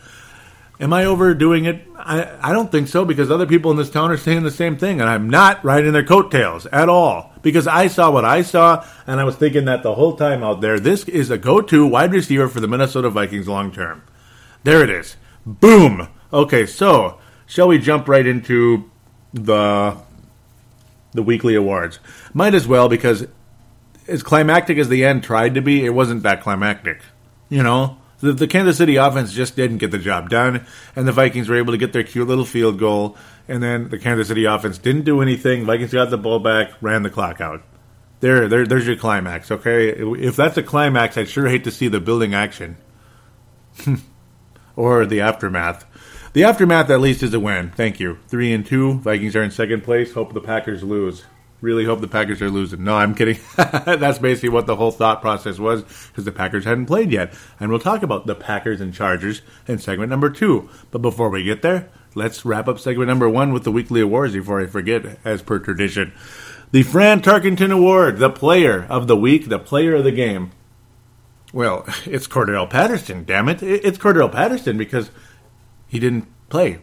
Am 0.81 0.95
I 0.95 1.05
overdoing 1.05 1.66
it? 1.66 1.87
I, 1.95 2.38
I 2.40 2.53
don't 2.55 2.73
think 2.73 2.88
so 2.88 3.05
because 3.05 3.31
other 3.31 3.47
people 3.47 3.71
in 3.71 3.77
this 3.77 3.90
town 3.90 4.11
are 4.11 4.16
saying 4.16 4.45
the 4.45 4.51
same 4.51 4.79
thing, 4.79 5.01
and 5.01 5.11
I'm 5.11 5.29
not 5.29 5.62
riding 5.62 5.93
their 5.93 6.05
coattails 6.05 6.64
at 6.66 6.88
all 6.88 7.33
because 7.43 7.66
I 7.66 7.87
saw 7.88 8.11
what 8.11 8.25
I 8.25 8.40
saw, 8.40 8.87
and 9.07 9.21
I 9.21 9.25
was 9.25 9.37
thinking 9.37 9.66
that 9.66 9.83
the 9.83 9.95
whole 9.95 10.16
time 10.16 10.43
out 10.43 10.62
there. 10.62 10.81
This 10.81 11.05
is 11.05 11.31
a 11.31 11.37
go 11.37 11.61
to 11.61 11.87
wide 11.87 12.12
receiver 12.12 12.49
for 12.49 12.61
the 12.61 12.69
Minnesota 12.69 13.11
Vikings 13.11 13.47
long 13.47 13.71
term. 13.71 14.03
There 14.64 14.83
it 14.83 14.88
is. 14.88 15.16
Boom. 15.45 16.09
Okay, 16.33 16.64
so 16.64 17.19
shall 17.45 17.69
we 17.69 17.79
jump 17.79 18.09
right 18.09 18.27
into 18.27 18.90
the 19.35 19.99
the 21.12 21.23
weekly 21.23 21.55
awards? 21.57 21.99
Might 22.33 22.55
as 22.55 22.66
well 22.66 22.88
because 22.88 23.27
as 24.09 24.23
climactic 24.23 24.79
as 24.79 24.88
the 24.88 25.05
end 25.05 25.25
tried 25.25 25.55
to 25.57 25.61
be, 25.61 25.85
it 25.85 25.90
wasn't 25.90 26.23
that 26.23 26.40
climactic. 26.40 27.03
You 27.51 27.62
know, 27.62 27.99
the, 28.20 28.33
the, 28.33 28.46
Kansas 28.46 28.76
City 28.76 28.96
offense 28.96 29.33
just 29.33 29.56
didn't 29.56 29.78
get 29.78 29.90
the 29.90 29.98
job 29.98 30.28
done, 30.28 30.66
and 30.94 31.09
the 31.09 31.12
Vikings 31.12 31.48
were 31.48 31.56
able 31.56 31.72
to 31.72 31.78
get 31.78 31.92
their 31.92 32.04
cute 32.04 32.28
little 32.28 32.44
field 32.44 32.78
goal, 32.78 33.16
and 33.48 33.62
then 33.62 33.88
the 33.88 33.98
Kansas 33.98 34.28
City 34.28 34.44
offense 34.44 34.78
didn't 34.78 35.04
do 35.04 35.20
anything. 35.20 35.64
Vikings 35.64 35.92
got 35.92 36.11
the 36.11 36.18
ball 36.18 36.38
back, 36.38 36.70
ran 36.80 37.02
the 37.02 37.11
clock 37.11 37.40
out. 37.40 37.62
There, 38.20 38.48
there, 38.48 38.66
there's 38.66 38.87
your 38.87 38.96
climax. 38.96 39.50
Okay, 39.50 39.88
if 39.88 40.37
that's 40.37 40.59
a 40.59 40.62
climax, 40.62 41.16
I'd 41.16 41.28
sure 41.28 41.48
hate 41.48 41.64
to 41.64 41.70
see 41.70 41.88
the 41.88 42.00
building 42.00 42.35
action 42.35 42.76
or 44.76 45.06
the 45.06 45.20
aftermath. 45.20 45.87
The 46.33 46.44
aftermath, 46.44 46.90
at 46.90 47.00
least, 47.00 47.22
is 47.22 47.35
a 47.35 47.40
win. 47.40 47.70
Thank 47.70 47.98
you. 47.98 48.18
Three 48.28 48.52
and 48.52 48.64
two. 48.64 48.98
Vikings 49.00 49.35
are 49.35 49.42
in 49.42 49.50
second 49.50 49.83
place. 49.83 50.12
Hope 50.12 50.33
the 50.33 50.40
Packers 50.40 50.83
lose 50.85 51.24
really 51.61 51.85
hope 51.85 52.01
the 52.01 52.09
Packers 52.09 52.40
are 52.42 52.51
losing. 52.51 52.85
No, 52.85 52.96
I'm 52.96 53.14
kidding. 53.14 53.38
That's 53.57 54.18
basically 54.18 54.49
what 54.49 54.66
the 54.66 54.77
whole 54.77 54.90
thought 54.90 55.20
process 55.20 55.59
was 55.59 55.83
because 56.09 56.25
the 56.25 56.33
Packers 56.33 56.64
hadn't 56.64 56.87
played 56.87 57.12
yet. 57.12 57.33
And 57.59 57.70
we'll 57.70 57.81
talk 57.81 58.03
about 58.03 58.27
the 58.27 58.35
Packers 58.35 58.81
and 58.81 58.94
Chargers 58.94 59.42
in 59.66 59.79
segment 59.79 60.11
number 60.11 60.31
two. 60.31 60.68
But 60.90 61.03
before 61.03 61.31
we 61.31 61.44
get 61.44 61.62
there, 61.62 61.88
let's 62.14 62.44
wrap 62.44 62.68
up 62.68 62.79
segment 62.79 63.09
number 63.09 63.29
one 63.29 63.53
with 63.53 63.64
the 63.64 63.73
weekly 63.73 64.01
awards 64.01 64.35
before 64.35 64.61
I 64.61 64.66
forget, 64.66 65.18
as 65.25 65.42
per 65.42 65.59
tradition. 65.59 66.12
The 66.73 66.83
Fran 66.83 67.20
Tarkenton 67.20 67.73
Award, 67.73 68.18
the 68.18 68.31
player 68.31 68.87
of 68.88 69.07
the 69.07 69.16
week, 69.16 69.49
the 69.49 69.59
player 69.59 69.96
of 69.96 70.05
the 70.05 70.12
game. 70.12 70.53
Well, 71.53 71.85
it's 72.07 72.27
Cordarrelle 72.27 72.70
Patterson, 72.70 73.25
damn 73.25 73.49
it. 73.49 73.62
It's 73.62 73.99
Cordarrelle 73.99 74.33
Patterson 74.33 74.79
because 74.79 75.11
he 75.88 75.99
didn't 75.99 76.29
play 76.49 76.79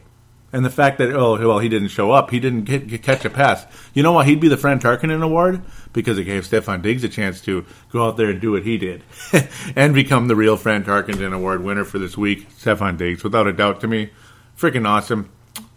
and 0.58 0.66
the 0.66 0.72
fact 0.72 0.98
that 0.98 1.14
oh 1.14 1.38
well 1.38 1.60
he 1.60 1.70
didn't 1.70 1.90
show 1.90 2.10
up, 2.10 2.32
he 2.32 2.40
didn't 2.40 2.64
get, 2.64 2.88
get, 2.88 3.04
catch 3.04 3.24
a 3.26 3.30
pass. 3.30 3.68
You 3.94 4.02
know 4.02 4.12
why 4.12 4.26
he'd 4.26 4.40
be 4.40 4.48
the 4.48 4.58
Fran 4.58 4.80
Tarkenton 4.80 5.22
Award? 5.22 5.62
Because 5.94 6.18
it 6.18 6.24
gave 6.24 6.48
Stefon 6.48 6.82
Diggs 6.82 7.04
a 7.04 7.10
chance 7.10 7.40
to 7.42 7.64
go 7.92 8.08
out 8.08 8.18
there 8.18 8.32
and 8.32 8.42
do 8.42 8.54
what 8.54 8.64
he 8.64 8.80
did, 8.80 9.04
and 9.76 9.94
become 9.94 10.28
the 10.28 10.36
real 10.36 10.58
Fran 10.58 10.84
Tarkenton 10.84 11.32
Award 11.32 11.64
winner 11.64 11.86
for 11.86 12.00
this 12.00 12.18
week. 12.18 12.50
Stefon 12.58 12.98
Diggs, 12.98 13.24
without 13.24 13.46
a 13.46 13.54
doubt, 13.54 13.82
to 13.82 13.88
me, 13.88 14.10
freaking 14.58 14.88
awesome. 14.88 15.30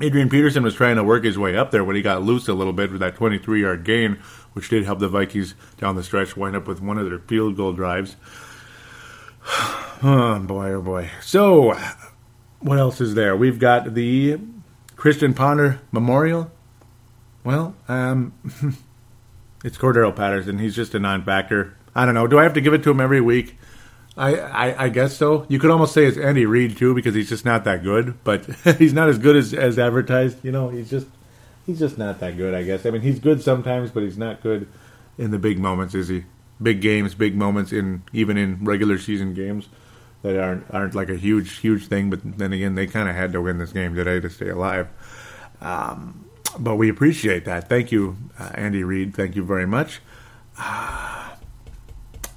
Adrian 0.00 0.28
Peterson 0.28 0.64
was 0.64 0.74
trying 0.74 0.96
to 0.96 1.04
work 1.04 1.22
his 1.22 1.38
way 1.38 1.56
up 1.56 1.70
there 1.70 1.84
when 1.84 1.94
he 1.94 2.02
got 2.02 2.24
loose 2.24 2.48
a 2.48 2.54
little 2.54 2.72
bit 2.72 2.90
with 2.90 3.02
that 3.02 3.14
23 3.14 3.62
yard 3.62 3.84
gain, 3.84 4.16
which 4.54 4.68
did 4.68 4.84
help 4.84 4.98
the 4.98 5.08
Vikings 5.08 5.54
down 5.78 5.94
the 5.94 6.02
stretch 6.02 6.36
wind 6.36 6.56
up 6.56 6.66
with 6.66 6.82
one 6.82 6.98
of 6.98 7.08
their 7.08 7.20
field 7.20 7.56
goal 7.56 7.72
drives. 7.72 8.16
oh 10.02 10.42
boy, 10.44 10.72
oh 10.72 10.82
boy. 10.82 11.08
So 11.22 11.78
what 12.64 12.78
else 12.78 13.00
is 13.00 13.14
there? 13.14 13.36
We've 13.36 13.58
got 13.58 13.92
the 13.92 14.38
Christian 14.96 15.34
Ponder 15.34 15.80
Memorial. 15.92 16.50
Well, 17.44 17.76
um, 17.88 18.32
it's 19.64 19.76
Cordarrelle 19.76 20.16
Patterson. 20.16 20.58
He's 20.58 20.74
just 20.74 20.94
a 20.94 20.98
non-factor. 20.98 21.76
I 21.94 22.06
don't 22.06 22.14
know. 22.14 22.26
Do 22.26 22.38
I 22.38 22.42
have 22.42 22.54
to 22.54 22.62
give 22.62 22.72
it 22.72 22.82
to 22.84 22.90
him 22.90 23.00
every 23.00 23.20
week? 23.20 23.58
I, 24.16 24.36
I, 24.36 24.84
I 24.84 24.88
guess 24.88 25.14
so. 25.14 25.44
You 25.50 25.58
could 25.58 25.70
almost 25.70 25.92
say 25.92 26.06
it's 26.06 26.16
Andy 26.16 26.46
Reid 26.46 26.78
too, 26.78 26.94
because 26.94 27.14
he's 27.14 27.28
just 27.28 27.44
not 27.44 27.64
that 27.64 27.82
good. 27.82 28.14
But 28.24 28.46
he's 28.78 28.94
not 28.94 29.10
as 29.10 29.18
good 29.18 29.36
as, 29.36 29.52
as 29.52 29.78
advertised. 29.78 30.42
You 30.42 30.52
know, 30.52 30.70
he's 30.70 30.88
just 30.88 31.06
he's 31.66 31.78
just 31.78 31.98
not 31.98 32.18
that 32.20 32.38
good. 32.38 32.54
I 32.54 32.62
guess. 32.62 32.86
I 32.86 32.90
mean, 32.90 33.02
he's 33.02 33.18
good 33.18 33.42
sometimes, 33.42 33.90
but 33.90 34.04
he's 34.04 34.16
not 34.16 34.42
good 34.42 34.68
in 35.18 35.32
the 35.32 35.38
big 35.38 35.58
moments. 35.58 35.94
Is 35.94 36.08
he? 36.08 36.24
Big 36.62 36.80
games, 36.80 37.14
big 37.14 37.36
moments 37.36 37.72
in 37.72 38.04
even 38.14 38.38
in 38.38 38.64
regular 38.64 38.96
season 38.96 39.34
games 39.34 39.68
that 40.24 40.40
aren't 40.40 40.64
aren't 40.70 40.94
like 40.94 41.10
a 41.10 41.16
huge 41.16 41.58
huge 41.58 41.86
thing. 41.86 42.10
But 42.10 42.20
then 42.38 42.52
again, 42.52 42.74
they 42.74 42.86
kind 42.86 43.08
of 43.08 43.14
had 43.14 43.32
to 43.32 43.42
win 43.42 43.58
this 43.58 43.72
game 43.72 43.94
today 43.94 44.20
to 44.20 44.30
stay 44.30 44.48
alive. 44.48 44.88
Um, 45.60 46.28
but 46.58 46.76
we 46.76 46.88
appreciate 46.88 47.44
that. 47.44 47.68
Thank 47.68 47.92
you, 47.92 48.16
uh, 48.38 48.50
Andy 48.54 48.84
Reid. 48.84 49.14
Thank 49.14 49.36
you 49.36 49.44
very 49.44 49.66
much. 49.66 50.00
Uh, 50.58 51.30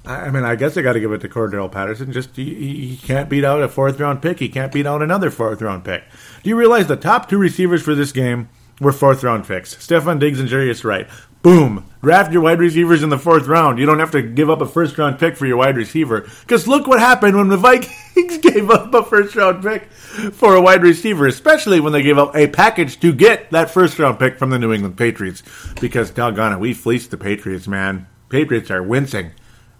I 0.04 0.30
mean, 0.30 0.44
I 0.44 0.54
guess 0.54 0.76
I 0.76 0.82
got 0.82 0.94
to 0.94 1.00
give 1.00 1.12
it 1.12 1.20
to 1.22 1.28
Cordarrelle 1.28 1.70
Patterson. 1.70 2.12
Just 2.12 2.36
he, 2.36 2.54
he, 2.88 2.96
can't 2.96 3.28
beat 3.28 3.44
out 3.44 3.62
a 3.62 3.68
fourth 3.68 3.98
round 4.00 4.22
pick. 4.22 4.38
He 4.38 4.48
can't 4.48 4.72
beat 4.72 4.86
out 4.86 5.02
another 5.02 5.30
fourth 5.30 5.62
round 5.62 5.84
pick. 5.84 6.02
Do 6.42 6.50
you 6.50 6.56
realize 6.56 6.88
the 6.88 6.96
top 6.96 7.28
two 7.28 7.38
receivers 7.38 7.82
for 7.82 7.94
this 7.94 8.12
game 8.12 8.48
were 8.80 8.92
fourth 8.92 9.22
round 9.22 9.46
picks? 9.46 9.74
Stefon 9.74 10.18
Diggs 10.18 10.40
and 10.40 10.48
Jarius 10.48 10.84
Wright. 10.84 11.08
Boom. 11.42 11.84
Draft 12.02 12.32
your 12.32 12.42
wide 12.42 12.60
receivers 12.60 13.02
in 13.02 13.08
the 13.08 13.18
fourth 13.18 13.46
round. 13.46 13.78
You 13.78 13.86
don't 13.86 13.98
have 13.98 14.12
to 14.12 14.22
give 14.22 14.48
up 14.48 14.60
a 14.60 14.66
first 14.66 14.96
round 14.98 15.18
pick 15.18 15.36
for 15.36 15.46
your 15.46 15.56
wide 15.56 15.76
receiver. 15.76 16.28
Because 16.40 16.68
look 16.68 16.86
what 16.86 17.00
happened 17.00 17.36
when 17.36 17.48
the 17.48 17.56
Vikings 17.58 18.38
gave 18.42 18.70
up 18.70 18.94
a 18.94 19.04
first 19.04 19.34
round 19.34 19.62
pick 19.62 19.90
for 20.32 20.54
a 20.54 20.60
wide 20.62 20.82
receiver, 20.82 21.26
especially 21.26 21.80
when 21.80 21.92
they 21.92 22.02
gave 22.02 22.18
up 22.18 22.34
a 22.36 22.46
package 22.46 23.00
to 23.00 23.12
get 23.12 23.50
that 23.50 23.70
first 23.70 23.98
round 23.98 24.18
pick 24.18 24.38
from 24.38 24.50
the 24.50 24.58
New 24.58 24.72
England 24.72 24.96
Patriots. 24.96 25.42
Because 25.80 26.10
doggone 26.10 26.52
it, 26.52 26.60
we 26.60 26.72
fleeced 26.72 27.10
the 27.10 27.16
Patriots, 27.16 27.66
man. 27.66 28.06
Patriots 28.28 28.70
are 28.70 28.82
wincing. 28.82 29.32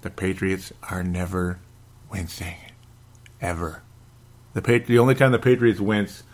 The 0.02 0.10
Patriots 0.10 0.72
are 0.90 1.02
never 1.04 1.60
wincing. 2.10 2.56
Ever. 3.40 3.82
The, 4.54 4.62
Patri- 4.62 4.86
the 4.86 4.98
only 4.98 5.14
time 5.14 5.30
the 5.30 5.38
Patriots 5.38 5.80
wince 5.80 6.24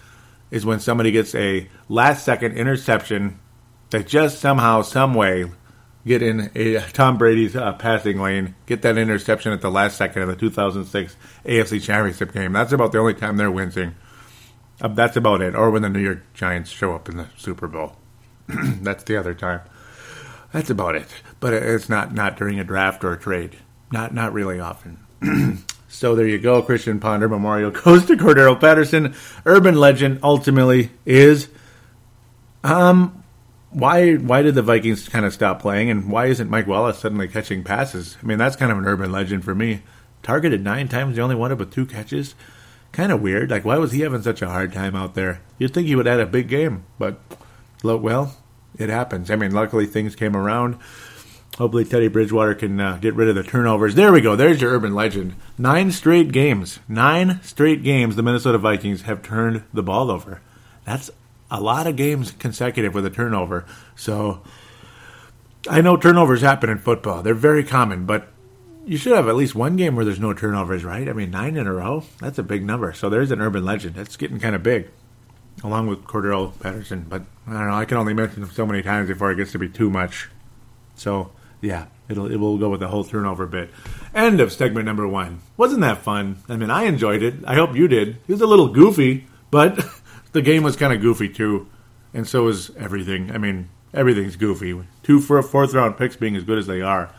is 0.50 0.64
when 0.64 0.80
somebody 0.80 1.10
gets 1.10 1.34
a 1.34 1.68
last 1.88 2.24
second 2.24 2.56
interception 2.56 3.38
that 3.90 4.06
just 4.06 4.38
somehow, 4.38 4.82
some 4.82 5.14
way, 5.14 5.46
get 6.06 6.22
in 6.22 6.50
a 6.54 6.80
Tom 6.92 7.18
Brady's 7.18 7.56
uh, 7.56 7.72
passing 7.74 8.20
lane, 8.20 8.54
get 8.66 8.82
that 8.82 8.98
interception 8.98 9.52
at 9.52 9.60
the 9.60 9.70
last 9.70 9.96
second 9.96 10.22
of 10.22 10.28
the 10.28 10.36
2006 10.36 11.16
AFC 11.44 11.82
Championship 11.82 12.32
game. 12.32 12.52
That's 12.52 12.72
about 12.72 12.92
the 12.92 12.98
only 12.98 13.14
time 13.14 13.36
they're 13.36 13.50
winning. 13.50 13.94
Uh, 14.80 14.88
that's 14.88 15.16
about 15.16 15.40
it. 15.40 15.54
Or 15.54 15.70
when 15.70 15.82
the 15.82 15.88
New 15.88 16.00
York 16.00 16.22
Giants 16.34 16.70
show 16.70 16.94
up 16.94 17.08
in 17.08 17.16
the 17.16 17.28
Super 17.36 17.68
Bowl. 17.68 17.96
that's 18.48 19.04
the 19.04 19.16
other 19.16 19.34
time. 19.34 19.60
That's 20.52 20.70
about 20.70 20.94
it. 20.94 21.08
But 21.40 21.52
it's 21.54 21.88
not 21.88 22.14
not 22.14 22.36
during 22.36 22.60
a 22.60 22.64
draft 22.64 23.02
or 23.04 23.12
a 23.12 23.18
trade. 23.18 23.58
Not 23.90 24.14
not 24.14 24.32
really 24.32 24.60
often. 24.60 24.98
so 25.88 26.14
there 26.14 26.26
you 26.26 26.38
go. 26.38 26.62
Christian 26.62 27.00
Ponder 27.00 27.28
Memorial 27.28 27.70
goes 27.84 28.06
to 28.06 28.16
Cordarrelle 28.16 28.60
Patterson. 28.60 29.14
Urban 29.46 29.76
legend 29.76 30.20
ultimately 30.22 30.90
is 31.06 31.48
um 32.62 33.23
why 33.74 34.14
why 34.14 34.42
did 34.42 34.54
the 34.54 34.62
Vikings 34.62 35.08
kind 35.08 35.26
of 35.26 35.34
stop 35.34 35.60
playing, 35.60 35.90
and 35.90 36.10
why 36.10 36.26
isn't 36.26 36.48
Mike 36.48 36.66
Wallace 36.66 36.98
suddenly 36.98 37.28
catching 37.28 37.64
passes? 37.64 38.16
I 38.22 38.26
mean, 38.26 38.38
that's 38.38 38.56
kind 38.56 38.72
of 38.72 38.78
an 38.78 38.86
urban 38.86 39.12
legend 39.12 39.44
for 39.44 39.54
me. 39.54 39.82
Targeted 40.22 40.62
nine 40.62 40.88
times, 40.88 41.16
he 41.16 41.22
only 41.22 41.34
won 41.34 41.52
it 41.52 41.58
with 41.58 41.72
two 41.72 41.84
catches. 41.84 42.34
Kind 42.92 43.12
of 43.12 43.20
weird. 43.20 43.50
Like, 43.50 43.64
why 43.64 43.76
was 43.76 43.92
he 43.92 44.00
having 44.00 44.22
such 44.22 44.40
a 44.40 44.48
hard 44.48 44.72
time 44.72 44.94
out 44.94 45.14
there? 45.14 45.40
You'd 45.58 45.74
think 45.74 45.88
he 45.88 45.96
would 45.96 46.06
have 46.06 46.18
had 46.18 46.28
a 46.28 46.30
big 46.30 46.48
game, 46.48 46.84
but 46.98 47.20
well, 47.82 48.36
it 48.78 48.88
happens. 48.88 49.30
I 49.30 49.36
mean, 49.36 49.52
luckily 49.52 49.86
things 49.86 50.16
came 50.16 50.36
around. 50.36 50.78
Hopefully, 51.58 51.84
Teddy 51.84 52.08
Bridgewater 52.08 52.54
can 52.54 52.80
uh, 52.80 52.96
get 52.96 53.14
rid 53.14 53.28
of 53.28 53.34
the 53.34 53.42
turnovers. 53.42 53.94
There 53.94 54.12
we 54.12 54.20
go. 54.20 54.34
There's 54.34 54.60
your 54.60 54.72
urban 54.72 54.94
legend. 54.94 55.34
Nine 55.58 55.92
straight 55.92 56.32
games. 56.32 56.80
Nine 56.88 57.40
straight 57.42 57.82
games. 57.82 58.16
The 58.16 58.22
Minnesota 58.22 58.58
Vikings 58.58 59.02
have 59.02 59.22
turned 59.22 59.62
the 59.72 59.82
ball 59.82 60.10
over. 60.10 60.40
That's 60.84 61.10
a 61.54 61.60
lot 61.60 61.86
of 61.86 61.94
games 61.94 62.32
consecutive 62.32 62.94
with 62.94 63.06
a 63.06 63.10
turnover. 63.10 63.64
So 63.94 64.42
I 65.68 65.80
know 65.80 65.96
turnovers 65.96 66.40
happen 66.40 66.68
in 66.68 66.78
football. 66.78 67.22
They're 67.22 67.32
very 67.32 67.62
common, 67.62 68.06
but 68.06 68.28
you 68.84 68.96
should 68.96 69.14
have 69.14 69.28
at 69.28 69.36
least 69.36 69.54
one 69.54 69.76
game 69.76 69.94
where 69.94 70.04
there's 70.04 70.18
no 70.18 70.34
turnovers, 70.34 70.84
right? 70.84 71.08
I 71.08 71.12
mean, 71.12 71.30
nine 71.30 71.56
in 71.56 71.68
a 71.68 71.72
row, 71.72 72.02
that's 72.18 72.38
a 72.38 72.42
big 72.42 72.64
number. 72.64 72.92
So 72.92 73.08
there's 73.08 73.30
an 73.30 73.40
urban 73.40 73.64
legend. 73.64 73.94
That's 73.94 74.16
getting 74.16 74.40
kind 74.40 74.56
of 74.56 74.64
big, 74.64 74.90
along 75.62 75.86
with 75.86 76.04
Cordarrelle 76.04 76.58
Patterson. 76.58 77.06
But 77.08 77.22
I 77.46 77.52
don't 77.52 77.68
know, 77.68 77.74
I 77.74 77.84
can 77.84 77.98
only 77.98 78.14
mention 78.14 78.40
them 78.40 78.50
so 78.50 78.66
many 78.66 78.82
times 78.82 79.08
before 79.08 79.30
it 79.30 79.36
gets 79.36 79.52
to 79.52 79.58
be 79.58 79.68
too 79.68 79.88
much. 79.88 80.28
So, 80.96 81.30
yeah, 81.60 81.86
it'll 82.08 82.30
it 82.30 82.36
will 82.36 82.58
go 82.58 82.68
with 82.68 82.80
the 82.80 82.88
whole 82.88 83.04
turnover 83.04 83.46
bit. 83.46 83.70
End 84.12 84.40
of 84.40 84.52
segment 84.52 84.86
number 84.86 85.06
one. 85.06 85.40
Wasn't 85.56 85.80
that 85.82 85.98
fun? 85.98 86.38
I 86.48 86.56
mean, 86.56 86.70
I 86.70 86.84
enjoyed 86.84 87.22
it. 87.22 87.34
I 87.46 87.54
hope 87.54 87.76
you 87.76 87.86
did. 87.86 88.08
It 88.08 88.32
was 88.32 88.40
a 88.40 88.46
little 88.46 88.68
goofy, 88.68 89.28
but 89.52 89.78
the 90.34 90.42
game 90.42 90.62
was 90.62 90.76
kind 90.76 90.92
of 90.92 91.00
goofy 91.00 91.28
too, 91.28 91.66
and 92.12 92.28
so 92.28 92.46
is 92.48 92.70
everything. 92.76 93.30
I 93.32 93.38
mean, 93.38 93.70
everything's 93.94 94.36
goofy. 94.36 94.78
Two 95.02 95.20
for 95.20 95.40
fourth 95.42 95.72
round 95.72 95.96
picks 95.96 96.16
being 96.16 96.36
as 96.36 96.44
good 96.44 96.58
as 96.58 96.66
they 96.66 96.82
are. 96.82 97.10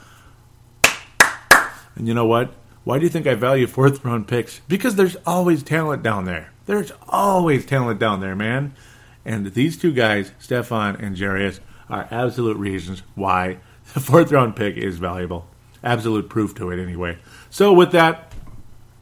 And 1.95 2.08
you 2.08 2.13
know 2.13 2.25
what? 2.25 2.54
Why 2.84 2.99
do 2.99 3.06
you 3.06 3.10
think 3.10 3.25
I 3.25 3.34
value 3.36 3.65
fourth 3.67 4.04
round 4.06 4.28
picks? 4.28 4.60
Because 4.67 4.95
there's 4.95 5.15
always 5.25 5.63
talent 5.63 6.04
down 6.04 6.25
there. 6.25 6.51
There's 6.65 6.91
always 7.08 7.65
talent 7.65 7.99
down 7.99 8.19
there, 8.19 8.36
man. 8.36 8.75
And 9.23 9.54
these 9.54 9.78
two 9.78 9.93
guys, 9.93 10.32
Stefon 10.39 11.01
and 11.01 11.15
Jarius, 11.15 11.60
are 11.89 12.08
absolute 12.12 12.58
reasons 12.58 13.01
why 13.15 13.58
the 13.93 13.99
fourth 13.99 14.32
round 14.32 14.56
pick 14.56 14.75
is 14.75 14.97
valuable. 14.97 15.47
Absolute 15.84 16.30
proof 16.30 16.54
to 16.56 16.69
it, 16.71 16.82
anyway. 16.82 17.17
So, 17.49 17.71
with 17.71 17.91
that, 17.91 18.34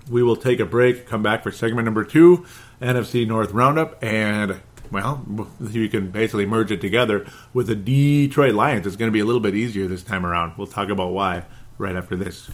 We 0.10 0.22
will 0.22 0.36
take 0.36 0.60
a 0.60 0.66
break, 0.66 1.08
come 1.08 1.24
back 1.24 1.44
for 1.44 1.52
segment 1.52 1.86
number 1.86 2.04
two, 2.04 2.46
NFC 2.84 3.26
North 3.26 3.52
Roundup, 3.52 4.04
and 4.04 4.62
well, 4.92 5.26
you 5.60 5.88
can 5.90 6.12
basically 6.12 6.46
merge 6.46 6.72
it 6.72 6.82
together 6.82 7.26
with 7.54 7.68
the 7.68 7.76
Detroit 7.76 8.54
Lions. 8.54 8.86
It's 8.86 8.98
going 8.98 9.10
to 9.10 9.14
be 9.14 9.22
a 9.22 9.26
little 9.26 9.42
bit 9.42 9.56
easier 9.56 9.88
this 9.88 10.04
time 10.04 10.26
around. 10.26 10.54
We'll 10.58 10.68
talk 10.68 10.90
about 10.90 11.14
why 11.14 11.46
right 11.78 11.96
after 11.96 12.16
this. 12.16 12.50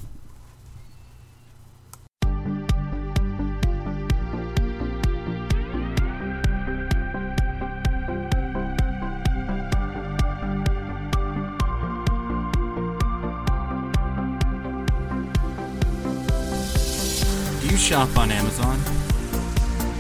Do 17.62 17.68
you 17.68 17.78
shop 17.78 18.16
on 18.16 18.32
Amazon? 18.32 19.09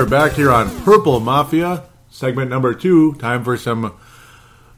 Are 0.00 0.06
back 0.06 0.32
here 0.32 0.50
on 0.50 0.70
Purple 0.82 1.20
Mafia, 1.20 1.84
segment 2.08 2.48
number 2.48 2.72
two. 2.72 3.12
Time 3.16 3.44
for 3.44 3.58
some 3.58 3.94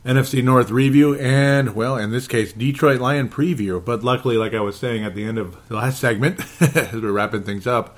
NFC 0.05 0.43
North 0.43 0.69
review 0.73 1.15
and, 1.15 1.77
well, 1.77 1.97
in 1.97 2.11
this 2.11 2.27
case, 2.27 2.53
Detroit 2.53 3.01
Lion 3.01 3.29
preview. 3.29 3.85
But 3.85 4.03
luckily, 4.03 4.37
like 4.37 4.53
I 4.53 4.59
was 4.59 4.77
saying 4.77 5.05
at 5.05 5.15
the 5.15 5.23
end 5.23 5.39
of 5.39 5.57
the 5.69 5.77
last 5.77 6.01
segment, 6.01 6.41
as 6.61 6.93
we're 6.95 7.13
wrapping 7.13 7.45
things 7.45 7.69
up, 7.69 7.97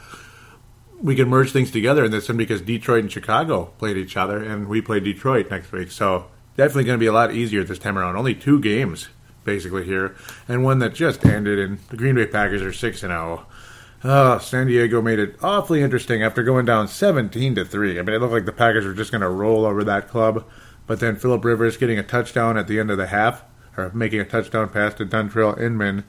we 1.00 1.16
can 1.16 1.30
merge 1.30 1.50
things 1.50 1.70
together 1.70 2.04
in 2.04 2.10
this 2.10 2.28
one 2.28 2.36
because 2.36 2.60
Detroit 2.60 3.04
and 3.04 3.12
Chicago 3.12 3.72
played 3.78 3.96
each 3.96 4.18
other, 4.18 4.44
and 4.44 4.68
we 4.68 4.82
play 4.82 5.00
Detroit 5.00 5.50
next 5.50 5.72
week. 5.72 5.92
So 5.92 6.26
definitely 6.58 6.84
going 6.84 6.98
to 6.98 7.02
be 7.02 7.06
a 7.06 7.12
lot 7.12 7.32
easier 7.32 7.64
this 7.64 7.78
time 7.78 7.96
around. 7.96 8.16
Only 8.16 8.34
two 8.34 8.60
games 8.60 9.08
basically 9.44 9.84
here, 9.84 10.14
and 10.46 10.62
one 10.62 10.78
that 10.80 10.92
just 10.94 11.24
ended. 11.24 11.58
And 11.58 11.78
the 11.88 11.96
Green 11.96 12.16
Bay 12.16 12.26
Packers 12.26 12.60
are 12.60 12.72
six 12.72 13.02
and 13.02 13.12
zero. 13.12 13.46
Oh. 14.04 14.38
San 14.38 14.66
Diego 14.66 15.00
made 15.00 15.18
it 15.18 15.36
awfully 15.42 15.80
interesting 15.82 16.22
after 16.22 16.42
going 16.42 16.66
down 16.66 16.88
17 16.88 17.54
to 17.54 17.64
3. 17.64 17.98
I 17.98 18.02
mean, 18.02 18.14
it 18.14 18.20
looked 18.20 18.34
like 18.34 18.44
the 18.44 18.52
Packers 18.52 18.84
were 18.84 18.92
just 18.92 19.10
going 19.10 19.22
to 19.22 19.28
roll 19.28 19.64
over 19.64 19.82
that 19.82 20.08
club, 20.08 20.44
but 20.86 21.00
then 21.00 21.16
Philip 21.16 21.42
Rivers 21.42 21.78
getting 21.78 21.98
a 21.98 22.02
touchdown 22.02 22.58
at 22.58 22.68
the 22.68 22.78
end 22.78 22.90
of 22.90 22.98
the 22.98 23.06
half, 23.06 23.42
or 23.78 23.90
making 23.94 24.20
a 24.20 24.24
touchdown 24.24 24.68
pass 24.68 24.92
to 24.94 25.06
Dontrelle 25.06 25.58
Inman 25.58 26.04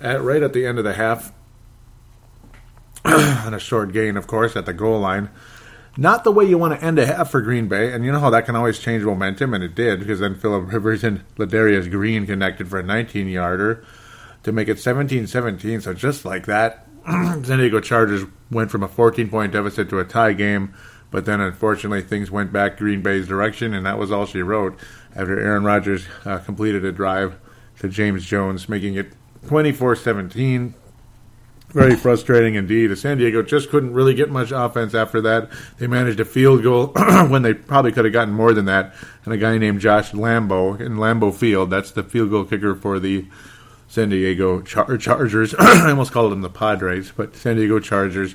at, 0.00 0.22
right 0.22 0.42
at 0.42 0.52
the 0.52 0.64
end 0.64 0.78
of 0.78 0.84
the 0.84 0.94
half, 0.94 1.32
on 3.04 3.52
a 3.52 3.58
short 3.58 3.92
gain, 3.92 4.16
of 4.16 4.28
course, 4.28 4.54
at 4.54 4.64
the 4.64 4.72
goal 4.72 5.00
line. 5.00 5.28
Not 5.96 6.22
the 6.22 6.30
way 6.30 6.44
you 6.44 6.56
want 6.56 6.78
to 6.78 6.86
end 6.86 7.00
a 7.00 7.06
half 7.06 7.32
for 7.32 7.40
Green 7.40 7.66
Bay, 7.66 7.92
and 7.92 8.04
you 8.04 8.12
know 8.12 8.20
how 8.20 8.30
that 8.30 8.46
can 8.46 8.54
always 8.54 8.78
change 8.78 9.02
momentum, 9.02 9.52
and 9.52 9.64
it 9.64 9.74
did, 9.74 9.98
because 9.98 10.20
then 10.20 10.36
Philip 10.36 10.72
Rivers 10.72 11.02
and 11.02 11.24
Ladarius 11.36 11.90
Green 11.90 12.26
connected 12.26 12.68
for 12.68 12.78
a 12.78 12.84
19 12.84 13.26
yarder 13.26 13.84
to 14.44 14.52
make 14.52 14.68
it 14.68 14.78
17 14.78 15.26
17. 15.26 15.80
So 15.80 15.94
just 15.94 16.24
like 16.24 16.46
that, 16.46 16.87
San 17.44 17.58
Diego 17.58 17.80
Chargers 17.80 18.24
went 18.50 18.70
from 18.70 18.82
a 18.82 18.88
14 18.88 19.30
point 19.30 19.52
deficit 19.52 19.88
to 19.88 19.98
a 19.98 20.04
tie 20.04 20.34
game, 20.34 20.74
but 21.10 21.24
then 21.24 21.40
unfortunately 21.40 22.02
things 22.02 22.30
went 22.30 22.52
back 22.52 22.76
Green 22.76 23.00
Bay's 23.00 23.26
direction, 23.26 23.72
and 23.72 23.86
that 23.86 23.98
was 23.98 24.12
all 24.12 24.26
she 24.26 24.42
wrote 24.42 24.78
after 25.16 25.38
Aaron 25.40 25.64
Rodgers 25.64 26.06
uh, 26.26 26.38
completed 26.38 26.84
a 26.84 26.92
drive 26.92 27.38
to 27.80 27.88
James 27.88 28.26
Jones, 28.26 28.68
making 28.68 28.94
it 28.94 29.12
24 29.46 29.96
17. 29.96 30.74
Very 31.70 31.96
frustrating 31.96 32.54
indeed. 32.54 32.96
San 32.96 33.18
Diego 33.18 33.42
just 33.42 33.68
couldn't 33.68 33.92
really 33.92 34.14
get 34.14 34.30
much 34.30 34.52
offense 34.52 34.94
after 34.94 35.20
that. 35.20 35.50
They 35.76 35.86
managed 35.86 36.18
a 36.18 36.24
field 36.24 36.62
goal 36.62 36.86
when 37.28 37.42
they 37.42 37.52
probably 37.52 37.92
could 37.92 38.06
have 38.06 38.12
gotten 38.14 38.32
more 38.32 38.54
than 38.54 38.64
that. 38.66 38.94
And 39.24 39.34
a 39.34 39.36
guy 39.36 39.58
named 39.58 39.80
Josh 39.80 40.12
Lambo 40.12 40.80
in 40.80 40.96
Lambeau 40.96 41.34
Field, 41.34 41.68
that's 41.68 41.90
the 41.90 42.02
field 42.02 42.30
goal 42.30 42.44
kicker 42.44 42.74
for 42.74 42.98
the 42.98 43.26
San 43.88 44.10
Diego 44.10 44.60
Char- 44.60 44.96
Chargers. 44.98 45.54
I 45.58 45.90
almost 45.90 46.12
called 46.12 46.30
them 46.30 46.42
the 46.42 46.50
Padres, 46.50 47.12
but 47.16 47.34
San 47.34 47.56
Diego 47.56 47.80
Chargers. 47.80 48.34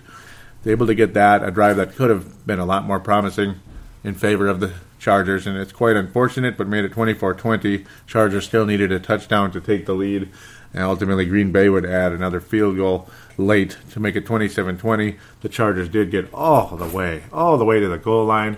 Able 0.65 0.87
to 0.87 0.95
get 0.95 1.13
that 1.13 1.43
a 1.43 1.51
drive 1.51 1.75
that 1.75 1.95
could 1.95 2.09
have 2.09 2.47
been 2.47 2.59
a 2.59 2.65
lot 2.65 2.85
more 2.85 2.99
promising 2.99 3.55
in 4.03 4.13
favor 4.15 4.47
of 4.47 4.61
the 4.61 4.73
Chargers, 4.97 5.45
and 5.45 5.57
it's 5.57 5.73
quite 5.73 5.97
unfortunate, 5.97 6.57
but 6.57 6.67
made 6.69 6.85
it 6.85 6.93
24-20. 6.93 7.85
Chargers 8.07 8.45
still 8.45 8.65
needed 8.65 8.89
a 8.89 8.99
touchdown 8.99 9.51
to 9.51 9.59
take 9.59 9.85
the 9.85 9.93
lead, 9.93 10.29
and 10.73 10.83
ultimately 10.83 11.25
Green 11.25 11.51
Bay 11.51 11.67
would 11.67 11.85
add 11.85 12.13
another 12.13 12.39
field 12.39 12.77
goal 12.77 13.09
late 13.37 13.77
to 13.91 13.99
make 13.99 14.15
it 14.15 14.25
27-20. 14.25 15.17
The 15.41 15.49
Chargers 15.49 15.89
did 15.89 16.09
get 16.09 16.33
all 16.33 16.77
the 16.77 16.87
way, 16.87 17.23
all 17.33 17.57
the 17.57 17.65
way 17.65 17.81
to 17.81 17.89
the 17.89 17.97
goal 17.97 18.25
line, 18.25 18.55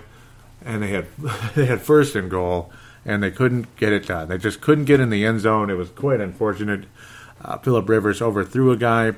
and 0.64 0.80
they 0.84 0.88
had 0.90 1.06
they 1.56 1.66
had 1.66 1.80
first 1.80 2.14
and 2.14 2.30
goal 2.30 2.70
and 3.06 3.22
they 3.22 3.30
couldn't 3.30 3.74
get 3.76 3.92
it 3.92 4.06
done. 4.06 4.28
They 4.28 4.36
just 4.36 4.60
couldn't 4.60 4.84
get 4.84 4.98
in 4.98 5.10
the 5.10 5.24
end 5.24 5.40
zone. 5.40 5.70
It 5.70 5.74
was 5.74 5.90
quite 5.90 6.20
unfortunate. 6.20 6.84
Uh, 7.42 7.56
Philip 7.58 7.88
Rivers 7.88 8.20
overthrew 8.20 8.72
a 8.72 8.76
guy, 8.76 9.12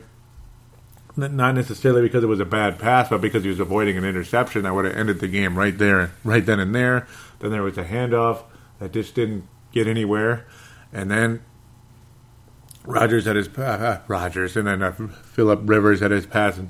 not 1.17 1.55
necessarily 1.55 2.03
because 2.03 2.23
it 2.23 2.27
was 2.27 2.39
a 2.39 2.45
bad 2.45 2.79
pass, 2.79 3.09
but 3.09 3.23
because 3.23 3.43
he 3.43 3.49
was 3.49 3.59
avoiding 3.59 3.97
an 3.97 4.05
interception 4.05 4.63
that 4.63 4.75
would 4.75 4.85
have 4.85 4.95
ended 4.95 5.21
the 5.21 5.27
game 5.27 5.59
right 5.59 5.77
there, 5.77 6.13
right 6.23 6.45
then 6.45 6.61
and 6.61 6.75
there. 6.75 7.09
Then 7.41 7.51
there 7.51 7.63
was 7.63 7.79
a 7.79 7.85
handoff 7.85 8.43
that 8.79 8.93
just 8.93 9.15
didn't 9.15 9.49
get 9.73 9.87
anywhere, 9.87 10.47
and 10.93 11.11
then 11.11 11.43
Rodgers 12.85 13.25
had 13.25 13.37
his 13.37 13.49
uh, 13.49 14.01
Rodgers, 14.07 14.57
and 14.57 14.67
then 14.67 14.83
uh, 14.83 14.93
Philip 14.93 15.61
Rivers 15.65 16.01
had 16.01 16.11
his 16.11 16.27
pass 16.27 16.61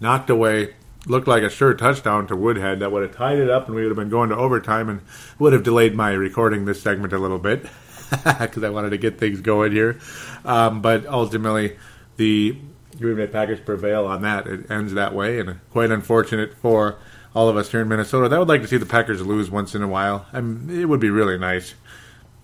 knocked 0.00 0.30
away 0.30 0.74
looked 1.06 1.26
like 1.26 1.42
a 1.42 1.50
sure 1.50 1.74
touchdown 1.74 2.26
to 2.28 2.36
Woodhead 2.36 2.80
that 2.80 2.92
would 2.92 3.02
have 3.02 3.16
tied 3.16 3.38
it 3.38 3.50
up 3.50 3.66
and 3.66 3.74
we 3.74 3.82
would 3.82 3.90
have 3.90 3.96
been 3.96 4.08
going 4.08 4.28
to 4.28 4.36
overtime 4.36 4.88
and 4.88 5.00
would 5.38 5.52
have 5.52 5.62
delayed 5.62 5.94
my 5.94 6.12
recording 6.12 6.64
this 6.64 6.80
segment 6.80 7.12
a 7.12 7.18
little 7.18 7.38
bit 7.38 7.62
because 8.10 8.62
I 8.62 8.70
wanted 8.70 8.90
to 8.90 8.98
get 8.98 9.18
things 9.18 9.40
going 9.40 9.72
here. 9.72 9.98
Um, 10.44 10.80
but 10.80 11.06
ultimately, 11.06 11.76
the 12.16 12.56
Green 12.98 13.16
Bay 13.16 13.26
Packers 13.26 13.60
prevail 13.60 14.06
on 14.06 14.22
that. 14.22 14.46
It 14.46 14.70
ends 14.70 14.94
that 14.94 15.14
way, 15.14 15.40
and 15.40 15.60
quite 15.70 15.90
unfortunate 15.90 16.54
for 16.54 16.98
all 17.34 17.48
of 17.48 17.56
us 17.56 17.70
here 17.70 17.80
in 17.80 17.88
Minnesota. 17.88 18.28
That 18.28 18.38
would 18.38 18.48
like 18.48 18.62
to 18.62 18.68
see 18.68 18.76
the 18.76 18.86
Packers 18.86 19.24
lose 19.24 19.50
once 19.50 19.74
in 19.74 19.82
a 19.82 19.88
while. 19.88 20.26
I 20.32 20.40
mean, 20.40 20.78
it 20.78 20.88
would 20.88 21.00
be 21.00 21.10
really 21.10 21.38
nice. 21.38 21.74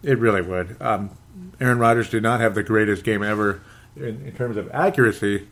It 0.02 0.18
really 0.18 0.42
would. 0.42 0.80
Um, 0.80 1.10
Aaron 1.60 1.78
Rodgers 1.78 2.08
did 2.08 2.22
not 2.22 2.40
have 2.40 2.54
the 2.54 2.62
greatest 2.62 3.04
game 3.04 3.22
ever 3.22 3.60
in, 3.96 4.26
in 4.26 4.32
terms 4.32 4.56
of 4.56 4.70
accuracy, 4.72 5.48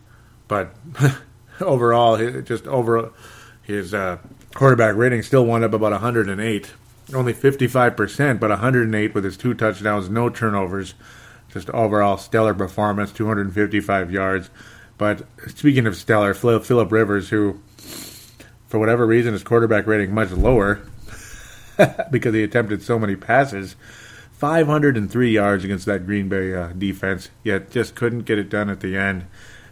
but 0.48 0.74
overall, 1.60 2.16
just 2.42 2.66
over 2.66 3.12
his 3.62 3.92
uh, 3.92 4.18
quarterback 4.54 4.94
rating 4.94 5.22
still 5.22 5.44
wound 5.44 5.64
up 5.64 5.72
about 5.72 5.92
108. 5.92 6.72
Only 7.14 7.34
55%, 7.34 8.40
but 8.40 8.50
108 8.50 9.14
with 9.14 9.24
his 9.24 9.36
two 9.36 9.54
touchdowns, 9.54 10.08
no 10.08 10.28
turnovers. 10.28 10.94
Just 11.52 11.70
overall 11.70 12.16
stellar 12.16 12.54
performance, 12.54 13.12
255 13.12 14.10
yards. 14.10 14.50
But 14.98 15.26
speaking 15.48 15.86
of 15.86 15.96
stellar, 15.96 16.34
Philip 16.34 16.90
Rivers, 16.90 17.28
who, 17.28 17.60
for 18.66 18.78
whatever 18.78 19.06
reason, 19.06 19.32
his 19.32 19.44
quarterback 19.44 19.86
rating 19.86 20.12
much 20.12 20.30
lower 20.32 20.80
because 22.10 22.34
he 22.34 22.42
attempted 22.42 22.82
so 22.82 22.98
many 22.98 23.14
passes. 23.14 23.76
503 24.32 25.30
yards 25.30 25.64
against 25.64 25.86
that 25.86 26.06
Green 26.06 26.28
Bay 26.28 26.54
uh, 26.54 26.68
defense, 26.68 27.30
yet 27.42 27.70
just 27.70 27.94
couldn't 27.94 28.20
get 28.20 28.38
it 28.38 28.50
done 28.50 28.68
at 28.68 28.80
the 28.80 28.96
end. 28.96 29.26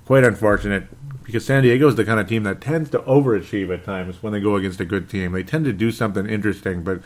Quite 0.06 0.24
unfortunate 0.24 0.88
because 1.24 1.44
San 1.44 1.62
Diego 1.62 1.88
is 1.88 1.96
the 1.96 2.04
kind 2.04 2.20
of 2.20 2.28
team 2.28 2.44
that 2.44 2.60
tends 2.60 2.90
to 2.90 3.00
overachieve 3.00 3.72
at 3.72 3.84
times 3.84 4.22
when 4.22 4.32
they 4.32 4.40
go 4.40 4.56
against 4.56 4.80
a 4.80 4.84
good 4.84 5.08
team. 5.08 5.32
They 5.32 5.42
tend 5.42 5.64
to 5.64 5.72
do 5.72 5.90
something 5.90 6.26
interesting, 6.26 6.82
but 6.82 7.00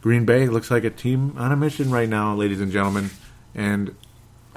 Green 0.00 0.24
Bay 0.24 0.48
looks 0.48 0.70
like 0.70 0.84
a 0.84 0.90
team 0.90 1.34
on 1.36 1.52
a 1.52 1.56
mission 1.56 1.90
right 1.90 2.08
now, 2.08 2.34
ladies 2.34 2.60
and 2.60 2.72
gentlemen, 2.72 3.10
and 3.54 3.94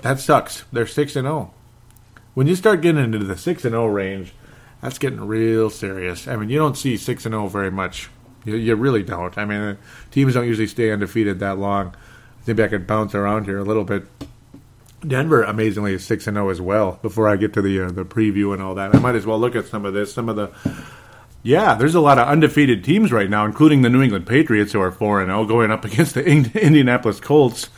that 0.02 0.20
sucks. 0.20 0.64
They're 0.72 0.88
six 0.88 1.16
and 1.16 1.26
zero. 1.26 1.54
Oh. 1.54 2.20
when 2.34 2.48
you 2.48 2.56
start 2.56 2.82
getting 2.82 3.04
into 3.04 3.20
the 3.20 3.38
six 3.38 3.66
and 3.66 3.74
zero 3.74 3.88
range, 3.88 4.34
that's 4.82 4.98
getting 4.98 5.22
real 5.22 5.70
serious. 5.70 6.28
I 6.28 6.38
mean, 6.38 6.50
you 6.50 6.58
don't 6.58 6.78
see 6.78 6.98
six 6.98 7.26
and 7.26 7.34
zero 7.34 7.48
very 7.48 7.72
much. 7.72 8.10
You, 8.46 8.56
you 8.56 8.76
really 8.76 9.04
don't. 9.04 9.38
I 9.38 9.46
mean, 9.46 9.78
teams 10.10 10.34
don't 10.34 10.48
usually 10.48 10.68
stay 10.68 10.92
undefeated 10.92 11.40
that 11.40 11.58
long. 11.60 11.96
Maybe 12.48 12.64
I 12.64 12.68
could 12.70 12.88
bounce 12.88 13.14
around 13.14 13.46
here 13.46 13.60
a 13.60 13.64
little 13.64 13.84
bit. 13.84 14.06
Denver, 15.06 15.44
amazingly, 15.44 15.94
is 15.94 16.06
six 16.06 16.28
and 16.28 16.36
zero 16.36 16.50
as 16.50 16.62
well. 16.62 17.00
Before 17.02 17.28
I 17.28 17.36
get 17.36 17.54
to 17.54 17.62
the 17.62 17.82
uh, 17.82 17.92
the 17.92 18.06
preview 18.06 18.54
and 18.54 18.62
all 18.62 18.76
that, 18.76 18.96
I 18.96 19.00
might 19.00 19.16
as 19.16 19.26
well 19.26 19.40
look 19.40 19.56
at 19.56 19.66
some 19.66 19.86
of 19.86 19.94
this. 19.94 20.14
Some 20.14 20.30
of 20.30 20.36
the 20.36 20.52
yeah, 21.44 21.74
there's 21.74 21.96
a 21.96 22.02
lot 22.02 22.20
of 22.20 22.28
undefeated 22.28 22.84
teams 22.84 23.12
right 23.12 23.30
now, 23.30 23.46
including 23.46 23.82
the 23.82 23.90
New 23.90 24.02
England 24.02 24.28
Patriots, 24.28 24.74
who 24.74 24.82
are 24.82 24.92
four 24.92 25.22
and 25.22 25.30
zero, 25.30 25.46
going 25.46 25.72
up 25.72 25.86
against 25.86 26.14
the 26.14 26.24
Indianapolis 26.24 27.20
Colts, 27.20 27.70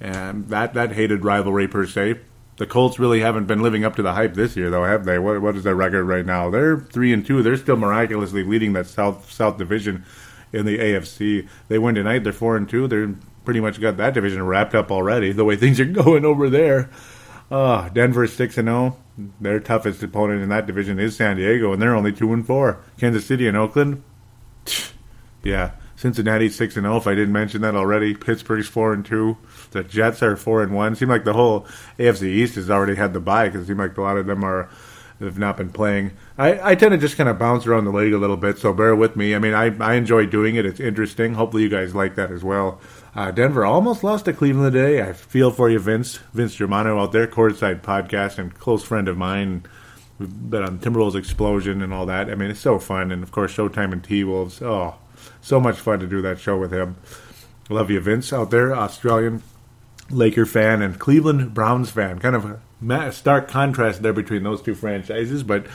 and 0.00 0.48
that 0.48 0.74
that 0.74 0.92
hated 0.92 1.24
rivalry 1.24 1.68
per 1.68 1.86
se. 1.86 2.20
The 2.56 2.66
Colts 2.66 2.98
really 2.98 3.20
haven't 3.20 3.46
been 3.46 3.62
living 3.62 3.84
up 3.84 3.96
to 3.96 4.02
the 4.02 4.12
hype 4.12 4.34
this 4.34 4.56
year, 4.56 4.70
though, 4.70 4.84
have 4.84 5.04
they? 5.04 5.18
What 5.18 5.42
what 5.42 5.56
is 5.56 5.64
their 5.64 5.74
record 5.74 6.04
right 6.04 6.24
now? 6.24 6.48
They're 6.48 6.78
three 6.78 7.12
and 7.12 7.24
two. 7.24 7.42
They're 7.42 7.56
still 7.56 7.76
miraculously 7.76 8.44
leading 8.44 8.72
that 8.74 8.86
South 8.86 9.30
South 9.30 9.58
Division 9.58 10.04
in 10.52 10.64
the 10.64 10.78
AFC. 10.78 11.48
They 11.68 11.78
win 11.78 11.94
tonight. 11.94 12.24
They're 12.24 12.32
four 12.32 12.56
and 12.56 12.68
two. 12.68 12.86
They're 12.88 13.14
pretty 13.44 13.60
much 13.60 13.80
got 13.80 13.96
that 13.96 14.14
division 14.14 14.44
wrapped 14.44 14.74
up 14.74 14.90
already. 14.90 15.32
The 15.32 15.44
way 15.44 15.56
things 15.56 15.80
are 15.80 15.84
going 16.02 16.24
over 16.24 16.48
there. 16.48 16.90
Uh, 17.50 17.88
Denver 17.90 18.26
six 18.26 18.56
and 18.56 18.68
zero. 18.68 18.96
Their 19.40 19.60
toughest 19.60 20.02
opponent 20.02 20.42
in 20.42 20.48
that 20.48 20.66
division 20.66 20.98
is 20.98 21.16
San 21.16 21.36
Diego, 21.36 21.72
and 21.72 21.82
they're 21.82 21.94
only 21.94 22.12
two 22.12 22.32
and 22.32 22.46
four. 22.46 22.82
Kansas 22.98 23.26
City 23.26 23.46
and 23.46 23.56
Oakland. 23.56 24.02
Yeah, 25.44 25.72
Cincinnati 25.96 26.48
six 26.48 26.76
and 26.76 26.84
zero. 26.84 26.98
If 26.98 27.08
I 27.08 27.16
didn't 27.16 27.32
mention 27.32 27.62
that 27.62 27.74
already, 27.74 28.14
Pittsburgh's 28.14 28.68
four 28.68 28.92
and 28.92 29.04
two. 29.04 29.36
The 29.72 29.82
Jets 29.82 30.22
are 30.22 30.36
four 30.36 30.62
and 30.62 30.72
one. 30.72 30.94
Seem 30.94 31.08
like 31.08 31.24
the 31.24 31.32
whole 31.32 31.66
AFC 31.98 32.22
East 32.22 32.54
has 32.54 32.70
already 32.70 32.94
had 32.94 33.12
the 33.12 33.18
bye 33.18 33.48
because 33.48 33.62
it 33.62 33.66
seems 33.66 33.80
like 33.80 33.96
a 33.96 34.02
lot 34.02 34.16
of 34.16 34.26
them 34.26 34.44
are 34.44 34.68
have 35.20 35.38
not 35.38 35.56
been 35.56 35.70
playing. 35.70 36.12
I, 36.38 36.70
I 36.72 36.74
tend 36.74 36.92
to 36.92 36.98
just 36.98 37.16
kind 37.16 37.28
of 37.28 37.38
bounce 37.38 37.66
around 37.66 37.84
the 37.84 37.92
league 37.92 38.12
a 38.12 38.18
little 38.18 38.36
bit, 38.36 38.58
so 38.58 38.72
bear 38.72 38.94
with 38.94 39.16
me. 39.16 39.34
I 39.34 39.38
mean, 39.38 39.54
I, 39.54 39.76
I 39.78 39.94
enjoy 39.94 40.26
doing 40.26 40.56
it. 40.56 40.66
It's 40.66 40.80
interesting. 40.80 41.34
Hopefully, 41.34 41.62
you 41.62 41.68
guys 41.68 41.94
like 41.94 42.14
that 42.16 42.30
as 42.30 42.42
well. 42.42 42.80
Uh, 43.14 43.30
Denver 43.30 43.64
almost 43.64 44.02
lost 44.02 44.24
to 44.24 44.32
Cleveland 44.32 44.72
today. 44.72 45.02
I 45.02 45.12
feel 45.12 45.50
for 45.50 45.68
you, 45.68 45.78
Vince. 45.78 46.16
Vince 46.32 46.54
Germano 46.54 46.98
out 46.98 47.12
there, 47.12 47.26
Courtside 47.26 47.82
Podcast, 47.82 48.38
and 48.38 48.54
close 48.54 48.82
friend 48.82 49.06
of 49.06 49.18
mine. 49.18 49.64
We've 50.18 50.50
been 50.50 50.62
on 50.62 50.78
Timberwolves 50.78 51.14
Explosion 51.14 51.82
and 51.82 51.92
all 51.92 52.06
that. 52.06 52.30
I 52.30 52.34
mean, 52.36 52.50
it's 52.50 52.60
so 52.60 52.78
fun. 52.78 53.12
And 53.12 53.22
of 53.22 53.30
course, 53.30 53.54
Showtime 53.54 53.92
and 53.92 54.02
T 54.02 54.24
Wolves. 54.24 54.62
Oh, 54.62 54.94
so 55.42 55.60
much 55.60 55.76
fun 55.76 56.00
to 56.00 56.06
do 56.06 56.22
that 56.22 56.40
show 56.40 56.56
with 56.56 56.72
him. 56.72 56.96
Love 57.68 57.90
you, 57.90 58.00
Vince, 58.00 58.32
out 58.32 58.50
there, 58.50 58.74
Australian 58.74 59.42
Laker 60.10 60.46
fan 60.46 60.80
and 60.80 60.98
Cleveland 60.98 61.52
Browns 61.52 61.90
fan. 61.90 62.18
Kind 62.18 62.36
of 62.36 62.60
stark 63.12 63.48
contrast 63.48 64.02
there 64.02 64.12
between 64.12 64.42
those 64.42 64.62
two 64.62 64.74
franchises, 64.74 65.42
but 65.42 65.66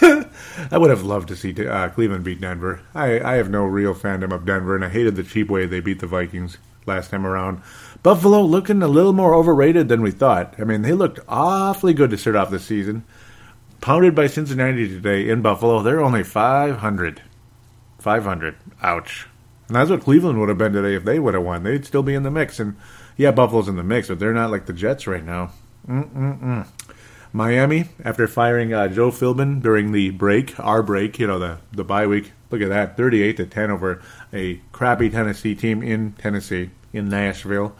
I 0.02 0.78
would 0.78 0.90
have 0.90 1.02
loved 1.02 1.28
to 1.28 1.36
see 1.36 1.54
uh, 1.66 1.88
Cleveland 1.90 2.24
beat 2.24 2.40
Denver. 2.40 2.80
I, 2.94 3.20
I 3.20 3.34
have 3.34 3.50
no 3.50 3.64
real 3.64 3.94
fandom 3.94 4.32
of 4.32 4.46
Denver, 4.46 4.74
and 4.74 4.84
I 4.84 4.88
hated 4.88 5.16
the 5.16 5.22
cheap 5.22 5.48
way 5.48 5.66
they 5.66 5.80
beat 5.80 6.00
the 6.00 6.06
Vikings 6.06 6.58
last 6.86 7.10
time 7.10 7.26
around. 7.26 7.62
Buffalo 8.02 8.42
looking 8.42 8.82
a 8.82 8.88
little 8.88 9.12
more 9.12 9.34
overrated 9.34 9.88
than 9.88 10.02
we 10.02 10.10
thought. 10.10 10.54
I 10.58 10.64
mean, 10.64 10.82
they 10.82 10.92
looked 10.92 11.20
awfully 11.28 11.92
good 11.92 12.10
to 12.10 12.18
start 12.18 12.36
off 12.36 12.50
the 12.50 12.58
season. 12.58 13.04
Pounded 13.80 14.14
by 14.14 14.26
Cincinnati 14.26 14.88
today 14.88 15.28
in 15.28 15.42
Buffalo. 15.42 15.82
They're 15.82 16.00
only 16.00 16.22
500. 16.22 17.22
500. 17.98 18.56
Ouch. 18.82 19.26
And 19.68 19.76
that's 19.76 19.90
what 19.90 20.02
Cleveland 20.02 20.40
would 20.40 20.48
have 20.48 20.58
been 20.58 20.72
today 20.72 20.94
if 20.94 21.04
they 21.04 21.18
would 21.18 21.34
have 21.34 21.44
won. 21.44 21.62
They'd 21.62 21.86
still 21.86 22.02
be 22.02 22.14
in 22.14 22.22
the 22.22 22.30
mix. 22.30 22.58
And 22.58 22.76
yeah, 23.16 23.30
Buffalo's 23.30 23.68
in 23.68 23.76
the 23.76 23.82
mix, 23.82 24.08
but 24.08 24.18
they're 24.18 24.34
not 24.34 24.50
like 24.50 24.66
the 24.66 24.72
Jets 24.72 25.06
right 25.06 25.24
now. 25.24 25.52
Mm-mm-mm. 25.90 26.66
Miami, 27.32 27.88
after 28.04 28.28
firing 28.28 28.72
uh, 28.72 28.86
Joe 28.88 29.10
Philbin 29.10 29.60
during 29.60 29.92
the 29.92 30.10
break, 30.10 30.58
our 30.60 30.82
break, 30.82 31.18
you 31.18 31.26
know, 31.26 31.38
the, 31.38 31.58
the 31.72 31.84
bye 31.84 32.06
week, 32.06 32.32
look 32.50 32.60
at 32.60 32.68
that, 32.68 32.96
38 32.96 33.36
to 33.36 33.46
10 33.46 33.70
over 33.70 34.02
a 34.32 34.60
crappy 34.72 35.10
Tennessee 35.10 35.54
team 35.54 35.82
in 35.82 36.12
Tennessee, 36.12 36.70
in 36.92 37.08
Nashville. 37.08 37.74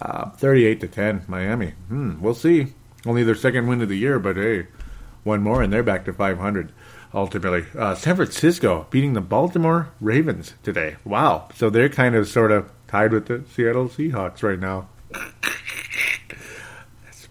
Uh, 0.00 0.30
38 0.30 0.80
to 0.80 0.88
10, 0.88 1.24
Miami. 1.26 1.70
Hmm, 1.88 2.20
we'll 2.20 2.34
see. 2.34 2.74
Only 3.04 3.24
their 3.24 3.34
second 3.34 3.66
win 3.66 3.82
of 3.82 3.88
the 3.88 3.98
year, 3.98 4.20
but 4.20 4.36
hey, 4.36 4.68
one 5.24 5.42
more 5.42 5.62
and 5.62 5.72
they're 5.72 5.82
back 5.82 6.04
to 6.04 6.12
500 6.12 6.72
ultimately. 7.12 7.64
Uh, 7.76 7.94
San 7.96 8.16
Francisco 8.16 8.86
beating 8.90 9.14
the 9.14 9.20
Baltimore 9.20 9.90
Ravens 10.00 10.54
today. 10.62 10.96
Wow. 11.04 11.48
So 11.54 11.70
they're 11.70 11.88
kind 11.88 12.14
of 12.14 12.28
sort 12.28 12.52
of 12.52 12.70
tied 12.86 13.12
with 13.12 13.26
the 13.26 13.44
Seattle 13.52 13.88
Seahawks 13.88 14.42
right 14.42 14.58
now 14.58 14.88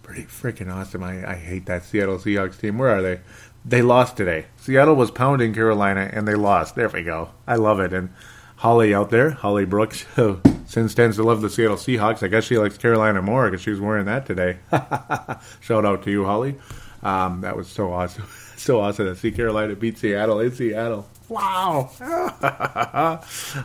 pretty 0.08 0.24
freaking 0.24 0.74
awesome. 0.74 1.04
I, 1.04 1.32
I 1.32 1.34
hate 1.34 1.66
that 1.66 1.84
Seattle 1.84 2.16
Seahawks 2.16 2.58
team. 2.58 2.78
Where 2.78 2.88
are 2.88 3.02
they? 3.02 3.20
They 3.62 3.82
lost 3.82 4.16
today. 4.16 4.46
Seattle 4.56 4.94
was 4.94 5.10
pounding 5.10 5.52
Carolina, 5.52 6.08
and 6.10 6.26
they 6.26 6.34
lost. 6.34 6.76
There 6.76 6.88
we 6.88 7.02
go. 7.02 7.32
I 7.46 7.56
love 7.56 7.78
it. 7.78 7.92
And 7.92 8.08
Holly 8.56 8.94
out 8.94 9.10
there, 9.10 9.32
Holly 9.32 9.66
Brooks, 9.66 10.00
who 10.16 10.40
since 10.66 10.94
tends 10.94 11.16
to 11.16 11.22
love 11.22 11.42
the 11.42 11.50
Seattle 11.50 11.76
Seahawks. 11.76 12.22
I 12.22 12.28
guess 12.28 12.44
she 12.44 12.56
likes 12.56 12.78
Carolina 12.78 13.20
more 13.20 13.50
because 13.50 13.60
she 13.60 13.68
was 13.68 13.80
wearing 13.80 14.06
that 14.06 14.24
today. 14.24 14.56
Shout 15.60 15.84
out 15.84 16.02
to 16.04 16.10
you, 16.10 16.24
Holly. 16.24 16.56
Um, 17.02 17.42
that 17.42 17.54
was 17.54 17.68
so 17.68 17.92
awesome. 17.92 18.24
so 18.56 18.80
awesome 18.80 19.04
to 19.04 19.14
see 19.14 19.30
Carolina 19.30 19.76
beat 19.76 19.98
Seattle 19.98 20.40
in 20.40 20.52
Seattle. 20.52 21.06
Wow. 21.28 21.90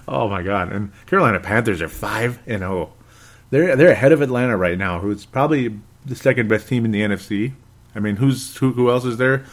oh 0.09 0.27
my 0.27 0.43
god. 0.43 0.73
And 0.73 0.91
Carolina 1.05 1.39
Panthers 1.39 1.81
are 1.81 1.87
5 1.87 2.39
and 2.47 2.59
0. 2.59 2.91
They're 3.49 3.77
they're 3.77 3.91
ahead 3.91 4.11
of 4.11 4.21
Atlanta 4.21 4.57
right 4.57 4.77
now, 4.77 4.99
who's 4.99 5.25
probably 5.25 5.79
the 6.05 6.15
second 6.15 6.47
best 6.47 6.67
team 6.67 6.85
in 6.85 6.91
the 6.91 7.01
NFC. 7.01 7.53
I 7.95 7.99
mean, 7.99 8.17
who's 8.17 8.55
who? 8.57 8.73
Who 8.73 8.89
else 8.89 9.05
is 9.05 9.17
there 9.17 9.45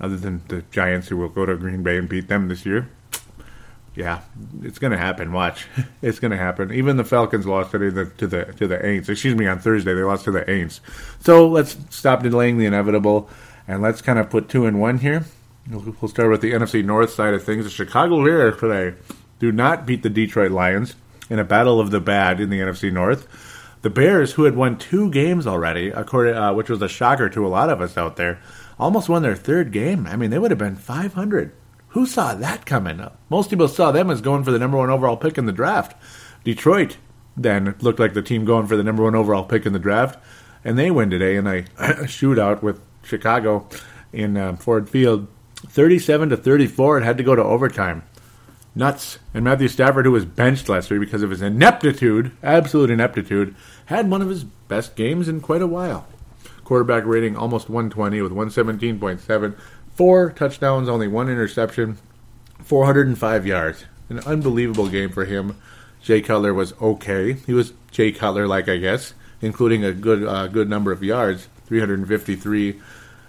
other 0.00 0.16
than 0.16 0.42
the 0.48 0.62
Giants, 0.70 1.08
who 1.08 1.16
will 1.16 1.28
go 1.28 1.46
to 1.46 1.56
Green 1.56 1.82
Bay 1.82 1.96
and 1.96 2.08
beat 2.08 2.28
them 2.28 2.48
this 2.48 2.66
year? 2.66 2.88
Yeah, 3.94 4.20
it's 4.62 4.78
going 4.78 4.90
to 4.90 4.98
happen. 4.98 5.32
Watch, 5.32 5.66
it's 6.02 6.18
going 6.18 6.30
to 6.30 6.36
happen. 6.36 6.72
Even 6.72 6.96
the 6.98 7.04
Falcons 7.04 7.46
lost 7.46 7.70
today 7.70 7.86
to 7.86 7.90
the 7.90 8.04
to 8.06 8.26
the 8.26 8.44
to 8.44 8.66
the 8.66 8.78
Aints. 8.78 9.08
Excuse 9.08 9.34
me, 9.34 9.46
on 9.46 9.58
Thursday 9.58 9.94
they 9.94 10.02
lost 10.02 10.24
to 10.24 10.32
the 10.32 10.42
Aints. 10.42 10.80
So 11.20 11.48
let's 11.48 11.76
stop 11.90 12.22
delaying 12.22 12.58
the 12.58 12.66
inevitable, 12.66 13.30
and 13.66 13.82
let's 13.82 14.02
kind 14.02 14.18
of 14.18 14.28
put 14.28 14.48
two 14.48 14.66
in 14.66 14.78
one 14.78 14.98
here. 14.98 15.24
We'll 15.68 16.08
start 16.08 16.30
with 16.30 16.42
the 16.42 16.52
NFC 16.52 16.84
North 16.84 17.10
side 17.10 17.34
of 17.34 17.42
things. 17.42 17.64
The 17.64 17.70
Chicago 17.70 18.22
Bears 18.24 18.60
today 18.60 18.96
do 19.40 19.50
not 19.50 19.84
beat 19.84 20.02
the 20.02 20.10
Detroit 20.10 20.52
Lions 20.52 20.94
in 21.28 21.38
a 21.38 21.44
battle 21.44 21.80
of 21.80 21.90
the 21.90 22.00
bad 22.00 22.40
in 22.40 22.50
the 22.50 22.60
NFC 22.60 22.92
North. 22.92 23.26
The 23.82 23.90
Bears, 23.90 24.32
who 24.32 24.44
had 24.44 24.56
won 24.56 24.78
two 24.78 25.10
games 25.10 25.46
already, 25.46 25.88
according, 25.90 26.34
uh, 26.34 26.54
which 26.54 26.68
was 26.68 26.82
a 26.82 26.88
shocker 26.88 27.28
to 27.28 27.46
a 27.46 27.48
lot 27.48 27.70
of 27.70 27.80
us 27.80 27.96
out 27.96 28.16
there, 28.16 28.40
almost 28.78 29.08
won 29.08 29.22
their 29.22 29.36
third 29.36 29.72
game. 29.72 30.06
I 30.06 30.16
mean, 30.16 30.30
they 30.30 30.38
would 30.38 30.50
have 30.50 30.58
been 30.58 30.76
500. 30.76 31.52
Who 31.88 32.06
saw 32.06 32.34
that 32.34 32.66
coming? 32.66 33.00
Most 33.30 33.50
people 33.50 33.68
saw 33.68 33.92
them 33.92 34.10
as 34.10 34.20
going 34.20 34.44
for 34.44 34.50
the 34.50 34.58
number 34.58 34.76
one 34.76 34.90
overall 34.90 35.16
pick 35.16 35.38
in 35.38 35.46
the 35.46 35.52
draft. 35.52 35.96
Detroit 36.44 36.96
then 37.36 37.74
looked 37.80 37.98
like 38.00 38.14
the 38.14 38.22
team 38.22 38.44
going 38.44 38.66
for 38.66 38.76
the 38.76 38.84
number 38.84 39.02
one 39.02 39.14
overall 39.14 39.44
pick 39.44 39.66
in 39.66 39.72
the 39.72 39.78
draft, 39.78 40.18
and 40.64 40.78
they 40.78 40.90
win 40.90 41.10
today 41.10 41.36
in 41.36 41.46
a 41.46 41.62
shootout 42.04 42.62
with 42.62 42.80
Chicago 43.02 43.68
in 44.12 44.36
uh, 44.36 44.56
Ford 44.56 44.88
Field, 44.88 45.28
37 45.56 46.30
to 46.30 46.36
34. 46.36 46.98
It 46.98 47.04
had 47.04 47.18
to 47.18 47.22
go 47.22 47.34
to 47.34 47.42
overtime 47.42 48.02
nuts. 48.76 49.18
And 49.34 49.42
Matthew 49.42 49.68
Stafford, 49.68 50.04
who 50.04 50.12
was 50.12 50.24
benched 50.24 50.68
last 50.68 50.90
week 50.90 51.00
because 51.00 51.22
of 51.22 51.30
his 51.30 51.42
ineptitude, 51.42 52.30
absolute 52.42 52.90
ineptitude, 52.90 53.56
had 53.86 54.10
one 54.10 54.22
of 54.22 54.28
his 54.28 54.44
best 54.44 54.94
games 54.94 55.26
in 55.26 55.40
quite 55.40 55.62
a 55.62 55.66
while. 55.66 56.06
Quarterback 56.62 57.04
rating 57.06 57.36
almost 57.36 57.68
120 57.68 58.20
with 58.20 58.32
117.7, 58.32 59.56
four 59.94 60.30
touchdowns, 60.30 60.88
only 60.88 61.08
one 61.08 61.28
interception, 61.28 61.98
405 62.62 63.46
yards. 63.46 63.86
An 64.08 64.20
unbelievable 64.20 64.88
game 64.88 65.10
for 65.10 65.24
him. 65.24 65.56
Jay 66.02 66.20
Cutler 66.20 66.54
was 66.54 66.72
okay. 66.80 67.32
He 67.32 67.52
was 67.52 67.72
Jay 67.90 68.12
Cutler 68.12 68.46
like, 68.46 68.68
I 68.68 68.76
guess, 68.76 69.14
including 69.40 69.84
a 69.84 69.92
good 69.92 70.22
uh, 70.22 70.46
good 70.46 70.68
number 70.68 70.92
of 70.92 71.02
yards, 71.02 71.48
353 71.66 72.80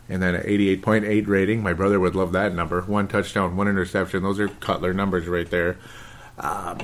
and 0.09 0.21
then 0.21 0.35
an 0.35 0.43
88.8 0.43 1.27
rating. 1.27 1.61
My 1.61 1.73
brother 1.73 1.99
would 1.99 2.15
love 2.15 2.31
that 2.33 2.53
number. 2.53 2.81
One 2.81 3.07
touchdown, 3.07 3.55
one 3.55 3.67
interception. 3.67 4.23
Those 4.23 4.39
are 4.39 4.47
Cutler 4.47 4.93
numbers 4.93 5.27
right 5.27 5.49
there. 5.49 5.77
Um, 6.39 6.79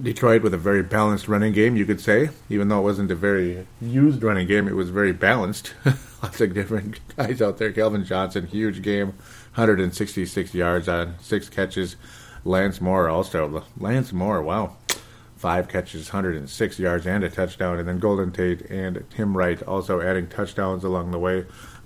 Detroit 0.00 0.42
with 0.42 0.54
a 0.54 0.58
very 0.58 0.82
balanced 0.82 1.28
running 1.28 1.52
game, 1.52 1.76
you 1.76 1.84
could 1.84 2.00
say. 2.00 2.30
Even 2.48 2.68
though 2.68 2.80
it 2.80 2.84
wasn't 2.84 3.10
a 3.10 3.14
very 3.14 3.66
used 3.80 4.22
running 4.22 4.46
game, 4.46 4.66
it 4.66 4.74
was 4.74 4.90
very 4.90 5.12
balanced. 5.12 5.74
Lots 6.22 6.40
of 6.40 6.54
different 6.54 7.00
guys 7.16 7.40
out 7.40 7.58
there. 7.58 7.72
Calvin 7.72 8.04
Johnson, 8.04 8.46
huge 8.46 8.82
game, 8.82 9.08
166 9.54 10.54
yards 10.54 10.88
on 10.88 11.16
six 11.20 11.48
catches. 11.48 11.96
Lance 12.44 12.80
Moore 12.80 13.08
also. 13.08 13.64
Lance 13.78 14.12
Moore, 14.12 14.42
wow. 14.42 14.76
Five 15.36 15.68
catches, 15.68 16.12
106 16.12 16.78
yards, 16.78 17.06
and 17.06 17.22
a 17.24 17.30
touchdown. 17.30 17.78
And 17.78 17.86
then 17.86 17.98
Golden 17.98 18.32
Tate 18.32 18.62
and 18.70 19.04
Tim 19.10 19.36
Wright 19.36 19.62
also 19.62 20.00
adding 20.00 20.26
touchdowns 20.26 20.84
along 20.84 21.10
the 21.10 21.18
way. 21.18 21.44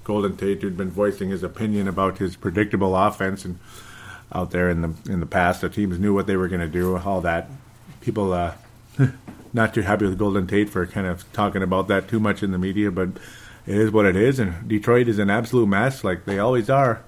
Golden 0.09 0.39
Tate, 0.39 0.63
who'd 0.63 0.75
been 0.75 0.91
voicing 0.91 1.29
his 1.29 1.43
opinion 1.43 1.87
about 1.87 2.17
his 2.17 2.35
predictable 2.35 2.97
offense, 2.97 3.45
and 3.45 3.59
out 4.33 4.53
there 4.53 4.71
in 4.71 4.81
the 4.81 4.95
in 5.07 5.21
the 5.21 5.27
past, 5.27 5.61
the 5.61 5.69
teams 5.69 5.99
knew 5.99 6.15
what 6.15 6.27
they 6.27 6.35
were 6.35 6.49
going 6.49 6.63
to 6.63 6.67
do. 6.67 6.97
All 6.97 7.21
that 7.21 7.51
people 8.01 8.33
uh, 8.33 8.55
not 9.53 9.75
too 9.75 9.83
happy 9.83 10.07
with 10.07 10.19
Golden 10.19 10.47
Tate 10.47 10.71
for 10.71 10.87
kind 10.87 11.07
of 11.07 11.31
talking 11.35 11.63
about 11.63 11.89
that 11.89 12.09
too 12.09 12.19
much 12.19 12.43
in 12.43 12.53
the 12.53 12.59
media, 12.59 12.91
but 12.91 13.11
it 13.67 13.77
is 13.77 13.91
what 13.91 14.07
it 14.07 14.17
is, 14.17 14.39
and 14.39 14.67
Detroit 14.67 15.09
is 15.09 15.19
an 15.19 15.29
absolute 15.29 15.67
mess, 15.67 16.03
like 16.03 16.25
they 16.25 16.39
always 16.39 16.71
are. 16.71 17.05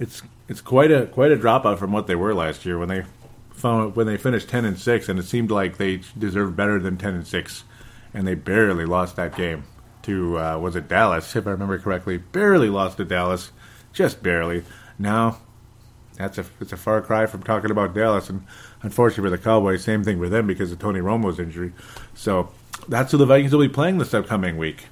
It's 0.00 0.22
it's 0.48 0.60
quite 0.60 0.90
a 0.90 1.06
quite 1.06 1.30
a 1.30 1.36
dropout 1.36 1.78
from 1.78 1.92
what 1.92 2.08
they 2.08 2.16
were 2.16 2.34
last 2.34 2.66
year 2.66 2.80
when 2.80 2.88
they 2.88 3.04
found 3.52 3.94
when 3.94 4.08
they 4.08 4.16
finished 4.16 4.48
ten 4.48 4.64
and 4.64 4.76
six, 4.76 5.08
and 5.08 5.20
it 5.20 5.24
seemed 5.24 5.52
like 5.52 5.76
they 5.76 6.00
deserved 6.18 6.56
better 6.56 6.80
than 6.80 6.98
ten 6.98 7.14
and 7.14 7.28
six, 7.28 7.62
and 8.12 8.26
they 8.26 8.34
barely 8.34 8.86
lost 8.86 9.14
that 9.14 9.36
game 9.36 9.62
to 10.08 10.38
uh, 10.38 10.58
was 10.58 10.74
it 10.74 10.88
Dallas 10.88 11.36
if 11.36 11.46
I 11.46 11.50
remember 11.50 11.78
correctly, 11.78 12.16
barely 12.16 12.70
lost 12.70 12.96
to 12.96 13.04
Dallas, 13.04 13.52
just 13.92 14.22
barely. 14.22 14.64
Now 14.98 15.38
that's 16.16 16.38
a 16.38 16.46
it's 16.60 16.72
a 16.72 16.76
far 16.76 17.00
cry 17.02 17.26
from 17.26 17.42
talking 17.42 17.70
about 17.70 17.94
Dallas, 17.94 18.30
and 18.30 18.44
unfortunately 18.82 19.30
for 19.30 19.36
the 19.36 19.42
Cowboys, 19.42 19.84
same 19.84 20.02
thing 20.02 20.18
for 20.18 20.28
them 20.28 20.46
because 20.46 20.72
of 20.72 20.78
Tony 20.78 21.00
Romo's 21.00 21.38
injury. 21.38 21.72
So 22.14 22.50
that's 22.88 23.12
who 23.12 23.18
the 23.18 23.26
Vikings 23.26 23.52
will 23.52 23.60
be 23.60 23.68
playing 23.68 23.98
this 23.98 24.14
upcoming 24.14 24.56
week. 24.56 24.86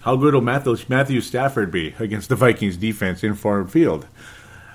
How 0.00 0.16
good 0.16 0.34
will 0.34 0.40
Matthew, 0.40 0.76
Matthew 0.88 1.20
Stafford 1.20 1.70
be 1.70 1.94
against 2.00 2.28
the 2.28 2.34
Vikings 2.34 2.76
defense 2.76 3.22
in 3.22 3.34
Ford 3.34 3.70
Field? 3.70 4.08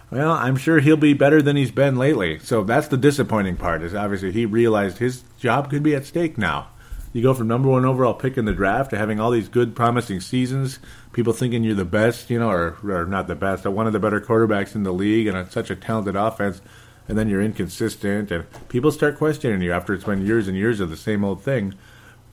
Well, 0.10 0.32
I'm 0.32 0.56
sure 0.56 0.80
he'll 0.80 0.96
be 0.96 1.14
better 1.14 1.42
than 1.42 1.58
he's 1.58 1.72
been 1.72 1.98
lately. 1.98 2.40
So 2.40 2.64
that's 2.64 2.88
the 2.88 2.96
disappointing 2.96 3.58
part. 3.58 3.82
Is 3.82 3.94
obviously 3.94 4.32
he 4.32 4.46
realized 4.46 5.00
his 5.00 5.24
job 5.38 5.70
could 5.70 5.84
be 5.84 5.94
at 5.94 6.06
stake 6.06 6.38
now. 6.38 6.70
You 7.14 7.24
go 7.24 7.34
from 7.34 7.48
number 7.48 7.70
one 7.70 7.86
overall 7.86 8.14
pick 8.14 8.38
in 8.38 8.46
the 8.46 8.54
draft 8.54 8.92
to 8.92 8.98
having 8.98 9.20
all 9.20 9.32
these 9.32 9.50
good, 9.50 9.76
promising 9.76 10.20
seasons. 10.20 10.80
People 11.14 11.34
thinking 11.34 11.64
you're 11.64 11.76
the 11.76 11.86
best, 11.86 12.30
you 12.30 12.40
know, 12.40 12.50
or, 12.50 12.78
or 12.84 13.06
not 13.06 13.28
the 13.28 13.36
best, 13.36 13.64
but 13.64 13.72
one 13.72 13.88
of 13.88 13.94
the 13.94 14.00
better 14.00 14.20
quarterbacks 14.20 14.76
in 14.76 14.84
the 14.84 14.94
league 14.94 15.28
and 15.28 15.38
a, 15.38 15.50
such 15.50 15.70
a 15.70 15.76
talented 15.76 16.16
offense. 16.16 16.62
And 17.08 17.18
then 17.18 17.30
you're 17.30 17.42
inconsistent, 17.42 18.32
and 18.32 18.46
people 18.68 18.92
start 18.92 19.18
questioning 19.18 19.62
you 19.62 19.72
after 19.72 19.94
it's 19.94 20.04
been 20.04 20.26
years 20.26 20.50
and 20.50 20.58
years 20.58 20.82
of 20.82 20.90
the 20.90 20.98
same 20.98 21.24
old 21.24 21.42
thing. 21.42 21.74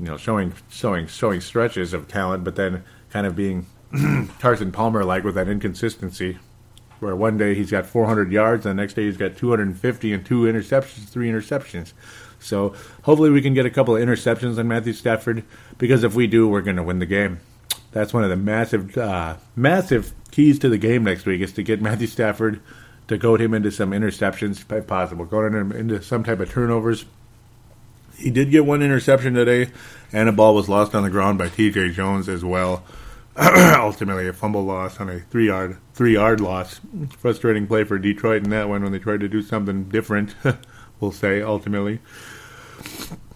You 0.01 0.07
know, 0.07 0.17
showing 0.17 0.53
showing 0.69 1.07
showing 1.07 1.41
stretches 1.41 1.95
of 1.95 2.09
talent, 2.09 2.43
but 2.43 2.57
then 2.57 2.83
kind 3.11 3.25
of 3.25 3.37
being 3.37 3.67
Carson 4.41 4.73
Palmer 4.73 5.05
like 5.05 5.23
with 5.23 5.37
that 5.37 5.49
inconsistency 5.49 6.39
where 7.05 7.15
one 7.15 7.37
day 7.37 7.55
he's 7.55 7.71
got 7.71 7.87
400 7.87 8.33
yards, 8.33 8.67
and 8.67 8.77
the 8.77 8.83
next 8.83 8.95
day 8.95 9.05
he's 9.05 9.17
got 9.17 9.37
250 9.37 10.13
and 10.13 10.27
two 10.27 10.43
interceptions, 10.43 11.09
three 11.09 11.29
interceptions. 11.31 11.93
So 12.45 12.75
hopefully 13.03 13.31
we 13.31 13.43
can 13.43 13.55
get 13.55 13.67
a 13.67 13.71
couple 13.71 13.97
of 13.97 14.03
interceptions 14.03 14.59
on 14.59 14.69
Matthew 14.69 14.93
Stafford 14.93 15.45
because 15.79 16.05
if 16.05 16.15
we 16.15 16.27
do, 16.27 16.47
we're 16.47 16.61
going 16.61 16.77
to 16.77 16.83
win 16.83 16.99
the 16.99 17.07
game. 17.07 17.41
That's 17.93 18.13
one 18.13 18.25
of 18.25 18.31
the 18.31 18.37
massive, 18.37 18.97
uh, 18.99 19.37
massive 19.57 20.13
keys 20.31 20.59
to 20.61 20.69
the 20.69 20.79
game 20.79 21.05
next 21.05 21.27
week 21.27 21.41
is 21.41 21.53
to 21.53 21.63
get 21.63 21.81
Matthew 21.81 22.07
Stafford 22.07 22.61
to 23.09 23.19
goad 23.19 23.41
him 23.41 23.55
into 23.55 23.71
some 23.71 23.91
interceptions, 23.93 24.65
if 24.71 24.87
possible, 24.87 25.27
him 25.27 25.73
into 25.73 26.03
some 26.03 26.25
type 26.25 26.41
of 26.41 26.51
turnovers. 26.51 27.05
He 28.17 28.31
did 28.31 28.51
get 28.51 28.65
one 28.65 28.83
interception 28.83 29.35
today, 29.35 29.71
and 30.13 30.29
a 30.29 30.33
ball 30.33 30.55
was 30.55 30.69
lost 30.69 30.95
on 30.95 31.03
the 31.03 31.11
ground 31.11 31.39
by 31.39 31.49
T.J. 31.49 31.91
Jones 31.91 32.29
as 32.29 32.45
well. 32.45 32.85
ultimately 33.37 34.29
a 34.29 34.33
fumble 34.33 34.65
loss 34.65 35.01
on 35.01 35.11
a 35.11 35.19
three 35.19 35.47
yard 35.47 35.77
three 35.93 36.15
yard 36.15 36.41
loss. 36.41 36.81
Frustrating 37.19 37.67
play 37.67 37.83
for 37.83 37.99
Detroit 37.99 38.45
in 38.45 38.51
that 38.51 38.69
one 38.69 38.85
when 38.85 38.93
they 38.93 39.01
tried 39.01 39.21
to 39.21 39.29
do 39.29 39.43
something 39.43 39.89
different. 39.89 40.37
we'll 41.01 41.11
say 41.11 41.43
ultimately 41.43 41.99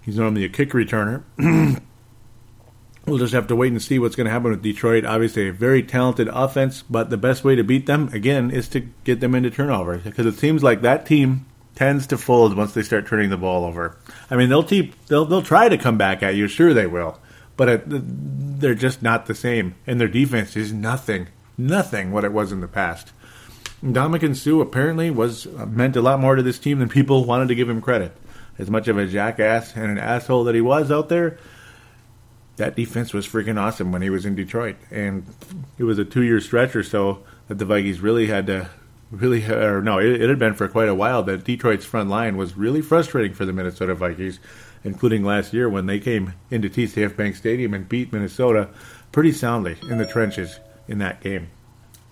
he's 0.03 0.16
normally 0.16 0.44
a 0.44 0.49
kick 0.49 0.70
returner. 0.70 1.22
we'll 3.07 3.18
just 3.18 3.34
have 3.34 3.46
to 3.49 3.57
wait 3.57 3.72
and 3.72 3.82
see 3.82 3.99
what's 3.99 4.16
going 4.16 4.26
to 4.26 4.30
happen 4.30 4.51
with 4.51 4.62
Detroit. 4.62 5.05
Obviously, 5.05 5.49
a 5.49 5.53
very 5.53 5.82
talented 5.82 6.28
offense, 6.28 6.82
but 6.82 7.11
the 7.11 7.16
best 7.16 7.44
way 7.44 7.55
to 7.57 7.64
beat 7.64 7.86
them 7.86 8.09
again 8.12 8.51
is 8.51 8.68
to 8.68 8.80
get 9.05 9.20
them 9.20 9.34
into 9.34 9.51
turnovers 9.51 10.03
because 10.03 10.26
it 10.26 10.38
seems 10.38 10.62
like 10.62 10.82
that 10.82 11.07
team 11.07 11.46
tends 11.74 12.07
to 12.09 12.18
fold 12.18 12.57
once 12.57 12.74
they 12.74 12.82
start 12.82 13.07
turning 13.07 13.30
the 13.30 13.36
ball 13.36 13.64
over. 13.64 13.96
I 14.30 14.36
mean, 14.36 14.49
they'll 14.49 14.64
keep 14.64 15.07
they'll 15.07 15.24
they'll 15.24 15.42
try 15.42 15.68
to 15.68 15.78
come 15.78 15.96
back 15.96 16.22
at 16.22 16.34
you, 16.34 16.49
sure 16.49 16.74
they 16.74 16.86
will 16.86 17.18
but 17.59 17.68
it, 17.68 17.82
they're 17.84 18.74
just 18.74 19.03
not 19.03 19.26
the 19.26 19.34
same. 19.34 19.74
And 19.86 20.01
their 20.01 20.09
defense 20.09 20.57
is 20.57 20.72
nothing, 20.72 21.26
nothing 21.59 22.12
what 22.12 22.24
it 22.24 22.32
was 22.32 22.53
in 22.53 22.61
the 22.61 22.68
past. 22.68 23.12
Ndamukong 23.82 24.36
Suh 24.36 24.61
apparently 24.61 25.11
was 25.11 25.46
uh, 25.46 25.66
meant 25.66 25.96
a 25.96 26.01
lot 26.01 26.20
more 26.20 26.36
to 26.36 26.42
this 26.42 26.59
team 26.59 26.78
than 26.78 26.88
people 26.88 27.24
wanted 27.24 27.49
to 27.49 27.55
give 27.55 27.68
him 27.68 27.82
credit. 27.82 28.16
As 28.59 28.70
much 28.70 28.88
of 28.88 28.98
a 28.98 29.06
jackass 29.06 29.74
and 29.76 29.84
an 29.84 29.98
asshole 29.98 30.44
that 30.44 30.54
he 30.54 30.61
was 30.61 30.90
out 30.90 31.09
there, 31.09 31.38
that 32.56 32.74
defense 32.74 33.14
was 33.14 33.26
freaking 33.26 33.59
awesome 33.59 33.92
when 33.92 34.02
he 34.02 34.11
was 34.11 34.26
in 34.26 34.34
Detroit. 34.34 34.76
And 34.90 35.24
it 35.78 35.84
was 35.84 35.98
a 35.98 36.04
two-year 36.04 36.40
stretch 36.40 36.74
or 36.74 36.82
so 36.82 37.22
that 37.46 37.59
the 37.59 37.64
Vikings 37.64 38.00
really 38.00 38.26
had 38.26 38.46
to 38.48 38.68
really, 39.11 39.44
or 39.46 39.80
no, 39.80 39.98
it, 39.98 40.20
it 40.20 40.28
had 40.28 40.38
been 40.38 40.54
for 40.54 40.68
quite 40.68 40.88
a 40.88 40.94
while 40.94 41.22
that 41.22 41.44
Detroit's 41.44 41.84
front 41.84 42.11
line 42.11 42.36
was 42.36 42.56
really 42.56 42.82
frustrating 42.82 43.32
for 43.32 43.46
the 43.46 43.52
Minnesota 43.52 43.94
Vikings 43.94 44.40
including 44.84 45.24
last 45.24 45.52
year 45.52 45.68
when 45.68 45.86
they 45.86 45.98
came 45.98 46.34
into 46.50 46.68
TCF 46.68 47.16
Bank 47.16 47.36
Stadium 47.36 47.74
and 47.74 47.88
beat 47.88 48.12
Minnesota 48.12 48.68
pretty 49.12 49.32
soundly 49.32 49.76
in 49.82 49.98
the 49.98 50.06
trenches 50.06 50.59
in 50.86 50.98
that 50.98 51.20
game. 51.20 51.50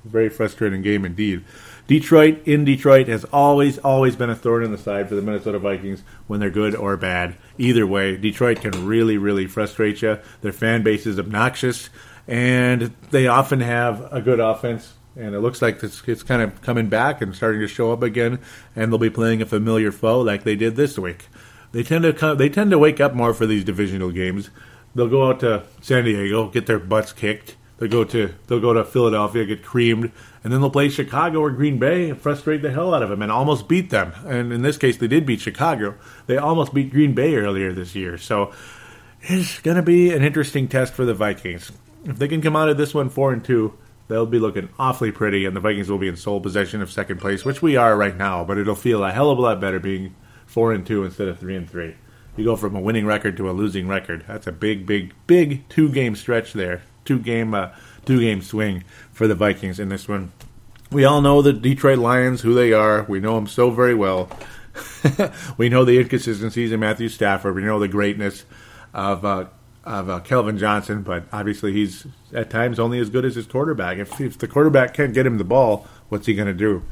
Very 0.05 0.29
frustrating 0.29 0.83
game 0.83 1.05
indeed. 1.05 1.45
Detroit 1.87 2.43
in 2.47 2.65
Detroit 2.65 3.07
has 3.07 3.25
always, 3.27 3.79
always 3.79 4.17
been 4.17 4.31
a 4.31 4.35
thorn 4.35 4.65
in 4.65 4.73
the 4.73 4.79
side 4.79 5.09
for 5.09 5.15
the 5.15 5.23
Minnesota 5.23 5.59
Vikings 5.59 6.03
when 6.27 6.41
they're 6.41 6.51
good 6.51 6.75
or 6.75 6.97
bad. 6.97 7.37
Either 7.59 7.87
way, 7.87 8.17
Detroit 8.17 8.61
can 8.61 8.87
really, 8.87 9.19
really 9.19 9.47
frustrate 9.47 10.03
you. 10.03 10.19
Their 10.41 10.53
fan 10.53 10.83
base 10.83 11.07
is 11.07 11.19
obnoxious, 11.19 11.89
and 12.27 12.95
they 13.11 13.29
often 13.29 13.61
have 13.61 14.09
a 14.13 14.21
good 14.21 14.41
offense. 14.41 14.95
And 15.15 15.35
it 15.35 15.41
looks 15.41 15.63
like 15.63 15.83
it's, 15.83 16.23
kind 16.23 16.43
of 16.43 16.61
coming 16.61 16.89
back 16.89 17.23
and 17.23 17.35
starting 17.35 17.61
to 17.61 17.69
show 17.69 17.93
up 17.93 18.03
again. 18.03 18.41
And 18.75 18.93
they'll 18.93 18.99
be 18.99 19.09
playing 19.09 19.41
a 19.41 19.47
familiar 19.47 19.91
foe 19.91 20.21
like 20.21 20.43
they 20.43 20.57
did 20.57 20.77
this 20.77 20.99
week. 20.99 21.29
They 21.73 21.83
tend 21.83 22.05
to 22.05 22.13
come, 22.13 22.37
they 22.37 22.49
tend 22.49 22.71
to 22.73 22.79
wake 22.79 23.01
up 23.01 23.15
more 23.15 23.33
for 23.33 23.47
these 23.47 23.65
divisional 23.65 24.11
games. 24.11 24.51
They'll 24.95 25.09
go 25.09 25.29
out 25.29 25.41
to 25.41 25.65
San 25.81 26.05
Diego, 26.05 26.49
get 26.49 26.67
their 26.67 26.79
butts 26.79 27.13
kicked. 27.13 27.57
They'll 27.79 27.91
go 27.91 28.05
to 28.05 28.35
they'll 28.47 28.61
go 28.61 28.73
to 28.73 28.85
Philadelphia, 28.85 29.45
get 29.45 29.63
creamed, 29.63 30.11
and 30.43 30.53
then 30.53 30.61
they'll 30.61 30.71
play 30.71 30.89
Chicago 30.89 31.41
or 31.41 31.51
Green 31.51 31.79
Bay 31.79 32.09
and 32.09 32.21
frustrate 32.21 32.63
the 32.63 32.71
hell 32.71 32.95
out 32.95 33.03
of 33.03 33.11
them 33.11 33.21
and 33.21 33.31
almost 33.31 33.69
beat 33.69 33.91
them. 33.91 34.13
And 34.25 34.53
in 34.53 34.63
this 34.63 34.79
case, 34.79 34.97
they 34.97 35.09
did 35.09 35.27
beat 35.27 35.41
Chicago. 35.41 35.95
They 36.27 36.39
almost 36.39 36.73
beat 36.73 36.91
Green 36.91 37.15
Bay 37.15 37.37
earlier 37.37 37.73
this 37.73 37.95
year. 37.95 38.17
So 38.17 38.53
it's 39.21 39.61
going 39.61 39.77
to 39.77 39.83
be 39.83 40.15
an 40.15 40.23
interesting 40.23 40.69
test 40.69 40.95
for 40.95 41.05
the 41.05 41.15
Vikings. 41.15 41.71
If 42.05 42.19
they 42.19 42.29
can 42.29 42.41
come 42.41 42.57
out 42.57 42.69
of 42.69 42.79
this 42.79 42.95
one 42.95 43.11
four 43.11 43.33
and 43.33 43.45
two, 43.45 43.77
they'll 44.09 44.25
be 44.25 44.39
looking 44.39 44.71
awfully 44.79 45.13
pretty, 45.13 45.45
and 45.45 45.55
the 45.55 45.61
Vikings 45.61 45.91
will 45.91 45.99
be 45.99 46.09
in 46.09 46.17
sole 46.17 46.41
possession 46.41 46.81
of 46.81 46.91
second 46.91 47.21
place, 47.21 47.45
which 47.45 47.61
we 47.61 47.77
are 47.77 47.97
right 47.97 48.17
now. 48.17 48.43
But 48.45 48.57
it'll 48.57 48.75
feel 48.75 49.05
a 49.05 49.13
hell 49.13 49.31
of 49.31 49.39
a 49.39 49.43
lot 49.43 49.61
better 49.61 49.81
being 49.81 50.15
four 50.47 50.73
and 50.73 50.87
two 50.87 51.05
instead 51.05 51.29
of 51.29 51.39
three 51.39 51.57
and 51.57 51.69
three. 51.69 51.97
You 52.37 52.45
go 52.45 52.57
from 52.57 52.75
a 52.77 52.81
winning 52.81 53.07
record 53.07 53.37
to 53.39 53.51
a 53.51 53.53
losing 53.53 53.89
record. 53.89 54.25
That's 54.29 54.47
a 54.47 54.53
big, 54.53 54.87
big, 54.87 55.13
big 55.27 55.69
two 55.69 55.91
game 55.91 56.15
stretch 56.15 56.53
there. 56.53 56.83
Two 57.07 57.19
game, 57.19 57.55
uh, 57.55 57.71
two 58.05 58.21
game 58.21 58.43
swing 58.43 58.85
for 59.13 59.27
the 59.27 59.35
Vikings 59.35 59.81
in 59.81 59.89
this 59.89 60.07
one. 60.07 60.33
We 60.91 61.05
all 61.05 61.21
know 61.21 61.41
the 61.41 61.53
Detroit 61.53 61.99
Lions, 61.99 62.43
who 62.43 62.55
they 62.55 62.73
are. 62.73 63.05
We 63.05 63.21
know 63.21 63.37
them 63.37 63.47
so 63.47 63.71
very 63.71 63.95
well. 63.95 64.31
we 65.57 65.69
know 65.69 65.85
the 65.85 65.99
inconsistencies 65.99 66.71
in 66.71 66.81
Matthew 66.81 67.09
Stafford. 67.09 67.55
We 67.55 67.63
know 67.63 67.79
the 67.79 67.89
greatness 67.89 68.45
of 68.93 69.25
uh, 69.25 69.47
of 69.87 70.11
uh, 70.11 70.21
Calvin 70.21 70.59
Johnson, 70.59 71.03
but 71.03 71.25
obviously 71.33 71.73
he's 71.73 72.07
at 72.33 72.51
times 72.51 72.79
only 72.79 72.99
as 72.99 73.09
good 73.09 73.25
as 73.25 73.37
his 73.37 73.47
quarterback. 73.47 73.99
If, 73.99 74.21
if 74.21 74.37
the 74.37 74.49
quarterback 74.49 74.95
can't 74.95 75.15
get 75.15 75.27
him 75.27 75.39
the 75.39 75.45
ball, 75.45 75.87
what's 76.09 76.27
he 76.27 76.35
going 76.35 76.49
to 76.49 76.55
do? 76.55 76.83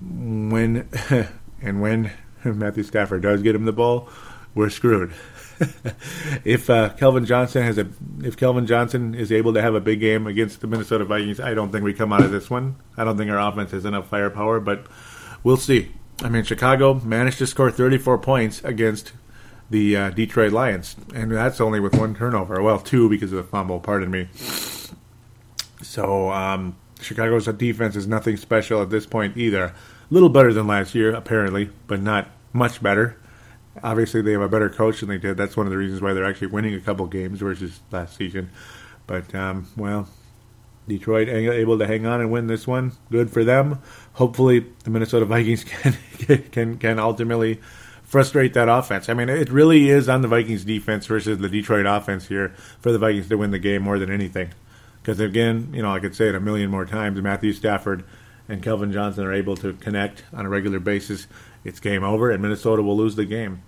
When 0.00 0.88
and 1.62 1.80
when 1.82 2.10
Matthew 2.44 2.82
Stafford 2.82 3.22
does 3.22 3.42
get 3.42 3.54
him 3.54 3.66
the 3.66 3.72
ball, 3.72 4.08
we're 4.54 4.70
screwed. 4.70 5.12
If 6.44 6.68
uh, 6.68 6.90
Calvin 6.90 7.24
Johnson 7.24 7.62
has 7.62 7.78
a, 7.78 7.88
if 8.22 8.36
Calvin 8.36 8.66
Johnson 8.66 9.14
is 9.14 9.30
able 9.32 9.54
to 9.54 9.62
have 9.62 9.74
a 9.74 9.80
big 9.80 10.00
game 10.00 10.26
against 10.26 10.60
the 10.60 10.66
Minnesota 10.66 11.04
Vikings, 11.04 11.40
I 11.40 11.54
don't 11.54 11.70
think 11.70 11.84
we 11.84 11.94
come 11.94 12.12
out 12.12 12.22
of 12.22 12.30
this 12.30 12.50
one. 12.50 12.76
I 12.96 13.04
don't 13.04 13.16
think 13.16 13.30
our 13.30 13.38
offense 13.38 13.70
has 13.72 13.84
enough 13.84 14.08
firepower, 14.08 14.60
but 14.60 14.86
we'll 15.42 15.56
see. 15.56 15.92
I 16.22 16.28
mean, 16.28 16.44
Chicago 16.44 16.94
managed 16.94 17.38
to 17.38 17.46
score 17.46 17.70
34 17.70 18.18
points 18.18 18.62
against 18.64 19.12
the 19.70 19.96
uh, 19.96 20.10
Detroit 20.10 20.52
Lions, 20.52 20.96
and 21.14 21.30
that's 21.30 21.60
only 21.60 21.80
with 21.80 21.94
one 21.96 22.14
turnover. 22.14 22.62
Well, 22.62 22.78
two 22.78 23.08
because 23.08 23.32
of 23.32 23.38
the 23.38 23.44
fumble. 23.44 23.80
Pardon 23.80 24.10
me. 24.10 24.28
So 25.82 26.30
um, 26.30 26.76
Chicago's 27.00 27.46
defense 27.46 27.96
is 27.96 28.06
nothing 28.06 28.36
special 28.36 28.82
at 28.82 28.90
this 28.90 29.06
point 29.06 29.36
either. 29.36 29.64
A 29.64 29.74
little 30.10 30.28
better 30.28 30.52
than 30.52 30.66
last 30.66 30.94
year, 30.94 31.14
apparently, 31.14 31.70
but 31.86 32.00
not 32.00 32.28
much 32.52 32.82
better. 32.82 33.18
Obviously, 33.84 34.22
they 34.22 34.32
have 34.32 34.40
a 34.40 34.48
better 34.48 34.70
coach 34.70 35.00
than 35.00 35.10
they 35.10 35.18
did. 35.18 35.36
That's 35.36 35.56
one 35.56 35.66
of 35.66 35.70
the 35.70 35.76
reasons 35.76 36.00
why 36.00 36.14
they're 36.14 36.24
actually 36.24 36.48
winning 36.48 36.74
a 36.74 36.80
couple 36.80 37.06
games 37.06 37.40
versus 37.40 37.80
last 37.92 38.16
season. 38.16 38.50
But 39.06 39.34
um, 39.34 39.68
well, 39.76 40.08
Detroit 40.88 41.28
able 41.28 41.78
to 41.78 41.86
hang 41.86 42.06
on 42.06 42.20
and 42.20 42.30
win 42.30 42.46
this 42.46 42.66
one. 42.66 42.92
Good 43.10 43.30
for 43.30 43.44
them. 43.44 43.80
Hopefully, 44.14 44.66
the 44.84 44.90
Minnesota 44.90 45.26
Vikings 45.26 45.64
can 45.64 45.94
can 46.50 46.78
can 46.78 46.98
ultimately 46.98 47.60
frustrate 48.02 48.54
that 48.54 48.68
offense. 48.68 49.08
I 49.08 49.14
mean, 49.14 49.28
it 49.28 49.50
really 49.50 49.90
is 49.90 50.08
on 50.08 50.22
the 50.22 50.28
Vikings 50.28 50.64
defense 50.64 51.06
versus 51.06 51.38
the 51.38 51.48
Detroit 51.48 51.86
offense 51.86 52.28
here 52.28 52.54
for 52.80 52.92
the 52.92 52.98
Vikings 52.98 53.28
to 53.28 53.36
win 53.36 53.50
the 53.50 53.58
game 53.58 53.82
more 53.82 53.98
than 53.98 54.10
anything. 54.10 54.50
Because 55.02 55.20
again, 55.20 55.70
you 55.74 55.82
know, 55.82 55.92
I 55.92 56.00
could 56.00 56.14
say 56.14 56.28
it 56.28 56.34
a 56.34 56.40
million 56.40 56.70
more 56.70 56.86
times. 56.86 57.20
Matthew 57.20 57.52
Stafford 57.52 58.04
and 58.48 58.62
Calvin 58.62 58.92
Johnson 58.92 59.24
are 59.24 59.32
able 59.32 59.56
to 59.56 59.72
connect 59.74 60.24
on 60.32 60.46
a 60.46 60.48
regular 60.48 60.78
basis, 60.78 61.26
it's 61.64 61.80
game 61.80 62.04
over, 62.04 62.30
and 62.30 62.42
Minnesota 62.42 62.82
will 62.82 62.96
lose 62.96 63.16
the 63.16 63.24
game. 63.24 63.62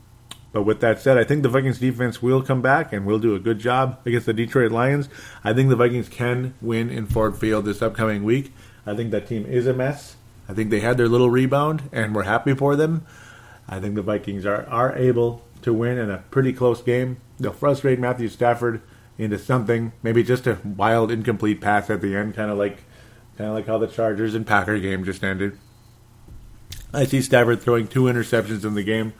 But 0.56 0.62
with 0.62 0.80
that 0.80 0.98
said, 1.02 1.18
I 1.18 1.24
think 1.24 1.42
the 1.42 1.50
Vikings 1.50 1.80
defense 1.80 2.22
will 2.22 2.40
come 2.40 2.62
back 2.62 2.90
and 2.90 3.04
will 3.04 3.18
do 3.18 3.34
a 3.34 3.38
good 3.38 3.58
job 3.58 4.00
against 4.06 4.24
the 4.24 4.32
Detroit 4.32 4.72
Lions. 4.72 5.10
I 5.44 5.52
think 5.52 5.68
the 5.68 5.76
Vikings 5.76 6.08
can 6.08 6.54
win 6.62 6.88
in 6.88 7.04
Ford 7.04 7.36
Field 7.36 7.66
this 7.66 7.82
upcoming 7.82 8.24
week. 8.24 8.54
I 8.86 8.96
think 8.96 9.10
that 9.10 9.26
team 9.26 9.44
is 9.44 9.66
a 9.66 9.74
mess. 9.74 10.16
I 10.48 10.54
think 10.54 10.70
they 10.70 10.80
had 10.80 10.96
their 10.96 11.10
little 11.10 11.28
rebound, 11.28 11.90
and 11.92 12.14
we're 12.14 12.22
happy 12.22 12.54
for 12.54 12.74
them. 12.74 13.04
I 13.68 13.80
think 13.80 13.96
the 13.96 14.02
Vikings 14.02 14.46
are, 14.46 14.64
are 14.70 14.96
able 14.96 15.44
to 15.60 15.74
win 15.74 15.98
in 15.98 16.10
a 16.10 16.24
pretty 16.30 16.54
close 16.54 16.80
game. 16.80 17.18
They'll 17.38 17.52
frustrate 17.52 17.98
Matthew 17.98 18.30
Stafford 18.30 18.80
into 19.18 19.38
something, 19.38 19.92
maybe 20.02 20.22
just 20.22 20.46
a 20.46 20.56
wild 20.64 21.10
incomplete 21.10 21.60
pass 21.60 21.90
at 21.90 22.00
the 22.00 22.16
end, 22.16 22.34
kind 22.34 22.50
of 22.50 22.56
like 22.56 22.78
kind 23.36 23.50
of 23.50 23.56
like 23.56 23.66
how 23.66 23.76
the 23.76 23.88
Chargers 23.88 24.34
and 24.34 24.46
Packer 24.46 24.78
game 24.78 25.04
just 25.04 25.22
ended. 25.22 25.58
I 26.94 27.04
see 27.04 27.20
Stafford 27.20 27.60
throwing 27.60 27.88
two 27.88 28.04
interceptions 28.04 28.64
in 28.64 28.72
the 28.72 28.82
game. 28.82 29.12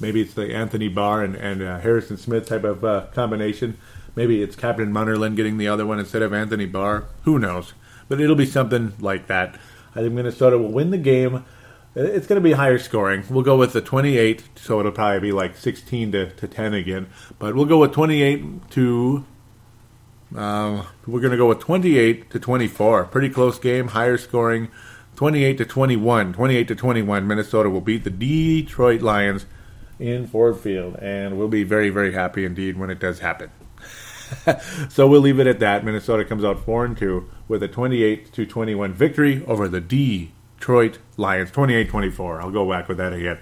Maybe 0.00 0.20
it's 0.20 0.34
the 0.34 0.54
Anthony 0.54 0.88
Barr 0.88 1.22
and, 1.22 1.36
and 1.36 1.62
uh, 1.62 1.78
Harrison 1.80 2.16
Smith 2.16 2.48
type 2.48 2.64
of 2.64 2.84
uh, 2.84 3.06
combination. 3.14 3.78
Maybe 4.16 4.42
it's 4.42 4.56
Captain 4.56 4.92
Munnerlyn 4.92 5.36
getting 5.36 5.58
the 5.58 5.68
other 5.68 5.86
one 5.86 5.98
instead 5.98 6.22
of 6.22 6.32
Anthony 6.32 6.66
Barr. 6.66 7.04
Who 7.22 7.38
knows? 7.38 7.74
But 8.08 8.20
it'll 8.20 8.36
be 8.36 8.46
something 8.46 8.92
like 9.00 9.26
that. 9.28 9.58
I 9.94 10.00
think 10.00 10.12
Minnesota 10.12 10.58
will 10.58 10.72
win 10.72 10.90
the 10.90 10.98
game. 10.98 11.44
It's 11.94 12.26
going 12.26 12.40
to 12.40 12.44
be 12.44 12.52
higher 12.52 12.78
scoring. 12.78 13.24
We'll 13.30 13.44
go 13.44 13.56
with 13.56 13.72
the 13.72 13.80
28, 13.80 14.42
so 14.56 14.80
it'll 14.80 14.92
probably 14.92 15.20
be 15.20 15.32
like 15.32 15.56
16 15.56 16.12
to, 16.12 16.30
to 16.30 16.48
10 16.48 16.74
again. 16.74 17.08
But 17.38 17.54
we'll 17.54 17.66
go 17.66 17.78
with 17.78 17.92
28 17.92 18.70
to. 18.70 19.24
Uh, 20.36 20.84
we're 21.06 21.20
going 21.20 21.30
to 21.30 21.36
go 21.36 21.46
with 21.46 21.60
28 21.60 22.30
to 22.30 22.40
24. 22.40 23.04
Pretty 23.04 23.30
close 23.30 23.58
game, 23.60 23.88
higher 23.88 24.18
scoring. 24.18 24.68
28 25.14 25.58
to 25.58 25.64
21. 25.64 26.32
28 26.32 26.68
to 26.68 26.74
21. 26.74 27.26
Minnesota 27.26 27.70
will 27.70 27.80
beat 27.80 28.02
the 28.02 28.10
Detroit 28.10 29.00
Lions 29.00 29.46
in 29.98 30.26
Ford 30.26 30.58
Field, 30.58 30.96
and 30.96 31.38
we'll 31.38 31.48
be 31.48 31.64
very, 31.64 31.90
very 31.90 32.12
happy 32.12 32.44
indeed 32.44 32.76
when 32.76 32.90
it 32.90 32.98
does 32.98 33.20
happen. 33.20 33.50
so 34.88 35.06
we'll 35.06 35.20
leave 35.20 35.38
it 35.38 35.46
at 35.46 35.60
that. 35.60 35.84
Minnesota 35.84 36.24
comes 36.24 36.44
out 36.44 36.64
4 36.64 36.84
and 36.84 36.96
2 36.96 37.28
with 37.48 37.62
a 37.62 37.68
28 37.68 38.32
to 38.32 38.46
21 38.46 38.92
victory 38.92 39.44
over 39.46 39.68
the 39.68 39.80
Detroit 39.80 40.98
Lions. 41.16 41.50
28 41.50 41.88
24. 41.88 42.40
I'll 42.40 42.50
go 42.50 42.68
back 42.68 42.88
with 42.88 42.98
that 42.98 43.12
again. 43.12 43.38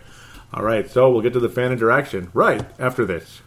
All 0.52 0.62
right, 0.62 0.90
so 0.90 1.10
we'll 1.10 1.22
get 1.22 1.32
to 1.32 1.40
the 1.40 1.48
fan 1.48 1.72
interaction 1.72 2.30
right 2.34 2.66
after 2.78 3.06
this. 3.06 3.40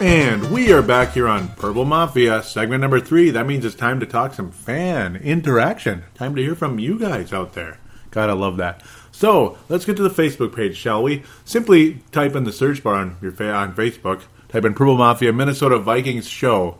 And 0.00 0.50
we 0.50 0.72
are 0.72 0.80
back 0.80 1.12
here 1.12 1.28
on 1.28 1.48
Purple 1.48 1.84
Mafia, 1.84 2.42
segment 2.42 2.80
number 2.80 3.00
three. 3.00 3.28
That 3.28 3.46
means 3.46 3.66
it's 3.66 3.74
time 3.74 4.00
to 4.00 4.06
talk 4.06 4.32
some 4.32 4.50
fan 4.50 5.16
interaction. 5.16 6.04
Time 6.14 6.34
to 6.36 6.42
hear 6.42 6.54
from 6.54 6.78
you 6.78 6.98
guys 6.98 7.34
out 7.34 7.52
there. 7.52 7.78
Gotta 8.10 8.34
love 8.34 8.56
that. 8.56 8.82
So 9.12 9.58
let's 9.68 9.84
get 9.84 9.98
to 9.98 10.02
the 10.02 10.08
Facebook 10.08 10.56
page, 10.56 10.74
shall 10.74 11.02
we? 11.02 11.22
Simply 11.44 12.02
type 12.12 12.34
in 12.34 12.44
the 12.44 12.52
search 12.52 12.82
bar 12.82 12.94
on 12.94 13.18
your 13.20 13.32
fa- 13.32 13.52
on 13.52 13.74
Facebook. 13.74 14.22
Type 14.48 14.64
in 14.64 14.72
Purple 14.72 14.96
Mafia 14.96 15.34
Minnesota 15.34 15.78
Vikings 15.78 16.26
Show. 16.26 16.78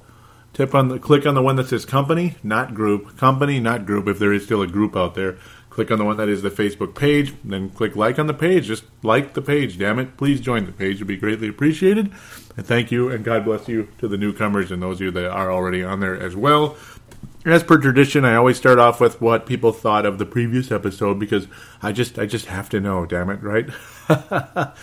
Tip 0.54 0.74
on 0.74 0.88
the 0.88 0.98
click 0.98 1.26
on 1.26 1.34
the 1.34 1.42
one 1.42 1.56
that 1.56 1.68
says 1.68 1.84
company, 1.84 2.36
not 2.42 2.72
group. 2.72 3.18
Company, 3.18 3.60
not 3.60 3.84
group. 3.84 4.08
If 4.08 4.18
there 4.18 4.32
is 4.32 4.44
still 4.44 4.62
a 4.62 4.66
group 4.66 4.96
out 4.96 5.14
there, 5.14 5.36
click 5.68 5.90
on 5.90 5.98
the 5.98 6.04
one 6.04 6.16
that 6.16 6.28
is 6.28 6.42
the 6.42 6.50
Facebook 6.50 6.94
page. 6.94 7.34
Then 7.44 7.68
click 7.70 7.94
like 7.94 8.18
on 8.18 8.26
the 8.26 8.34
page. 8.34 8.66
Just 8.66 8.84
like 9.02 9.34
the 9.34 9.42
page. 9.42 9.78
Damn 9.78 9.98
it! 9.98 10.16
Please 10.16 10.40
join 10.40 10.64
the 10.66 10.72
page. 10.72 10.96
It'd 10.96 11.06
be 11.06 11.16
greatly 11.16 11.48
appreciated. 11.48 12.10
And 12.60 12.66
thank 12.66 12.92
you 12.92 13.08
and 13.08 13.24
God 13.24 13.46
bless 13.46 13.68
you 13.68 13.88
to 14.00 14.06
the 14.06 14.18
newcomers 14.18 14.70
and 14.70 14.82
those 14.82 14.98
of 14.98 15.00
you 15.00 15.10
that 15.12 15.30
are 15.30 15.50
already 15.50 15.82
on 15.82 16.00
there 16.00 16.14
as 16.20 16.36
well. 16.36 16.76
As 17.46 17.62
per 17.62 17.78
tradition, 17.78 18.26
I 18.26 18.34
always 18.34 18.58
start 18.58 18.78
off 18.78 19.00
with 19.00 19.18
what 19.18 19.46
people 19.46 19.72
thought 19.72 20.04
of 20.04 20.18
the 20.18 20.26
previous 20.26 20.70
episode 20.70 21.18
because 21.18 21.46
I 21.80 21.92
just 21.92 22.18
I 22.18 22.26
just 22.26 22.44
have 22.44 22.68
to 22.68 22.78
know, 22.78 23.06
damn 23.06 23.30
it, 23.30 23.42
right? 23.42 23.70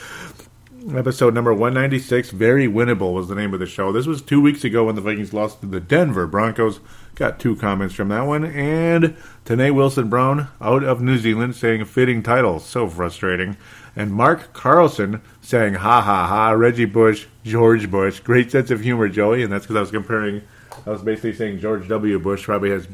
episode 0.95 1.35
number 1.35 1.53
196, 1.53 2.31
Very 2.31 2.67
Winnable 2.67 3.13
was 3.13 3.27
the 3.27 3.35
name 3.35 3.53
of 3.53 3.59
the 3.59 3.67
show. 3.67 3.91
This 3.91 4.07
was 4.07 4.23
two 4.23 4.41
weeks 4.41 4.63
ago 4.63 4.85
when 4.85 4.95
the 4.95 5.01
Vikings 5.01 5.31
lost 5.31 5.61
to 5.61 5.67
the 5.67 5.79
Denver 5.79 6.25
Broncos. 6.25 6.79
Got 7.17 7.39
two 7.39 7.55
comments 7.55 7.95
from 7.95 8.09
that 8.09 8.27
one. 8.27 8.45
And 8.45 9.17
Tanae 9.43 9.73
Wilson 9.73 10.07
Brown 10.07 10.49
out 10.61 10.83
of 10.83 11.01
New 11.01 11.17
Zealand 11.17 11.55
saying 11.55 11.85
fitting 11.85 12.21
title. 12.21 12.59
So 12.59 12.87
frustrating. 12.87 13.57
And 13.95 14.13
Mark 14.13 14.53
Carlson 14.53 15.23
saying, 15.41 15.73
ha 15.73 15.99
ha 16.01 16.27
ha, 16.27 16.51
Reggie 16.51 16.85
Bush, 16.85 17.25
George 17.43 17.89
Bush. 17.89 18.19
Great 18.19 18.51
sense 18.51 18.69
of 18.69 18.81
humor, 18.81 19.09
Joey. 19.09 19.41
And 19.41 19.51
that's 19.51 19.65
because 19.65 19.77
I 19.77 19.81
was 19.81 19.89
comparing, 19.89 20.43
I 20.85 20.91
was 20.91 21.01
basically 21.01 21.33
saying 21.33 21.59
George 21.59 21.87
W. 21.87 22.19
Bush 22.19 22.43
probably 22.43 22.69
has 22.69 22.87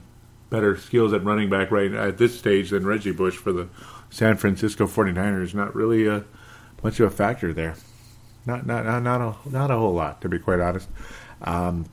better 0.49 0.77
skills 0.77 1.11
at 1.11 1.25
running 1.25 1.49
back 1.49 1.69
right 1.69 1.91
at 1.91 2.17
this 2.17 2.39
stage 2.39 2.69
than 2.69 2.87
Reggie 2.87 3.11
Bush 3.11 3.35
for 3.35 3.51
the 3.51 3.67
San 4.09 4.37
Francisco 4.37 4.87
49ers. 4.87 5.53
Not 5.53 5.75
really 5.75 6.07
a, 6.07 6.23
much 6.81 6.97
of 7.01 7.11
a 7.11 7.13
factor 7.13 7.51
there. 7.51 7.75
Not, 8.45 8.65
not, 8.65 8.85
not, 8.85 9.03
not, 9.03 9.19
a, 9.19 9.49
not 9.49 9.69
a 9.69 9.75
whole 9.75 9.93
lot, 9.93 10.21
to 10.21 10.29
be 10.29 10.39
quite 10.39 10.61
honest. 10.61 10.87
Um, 11.41 11.87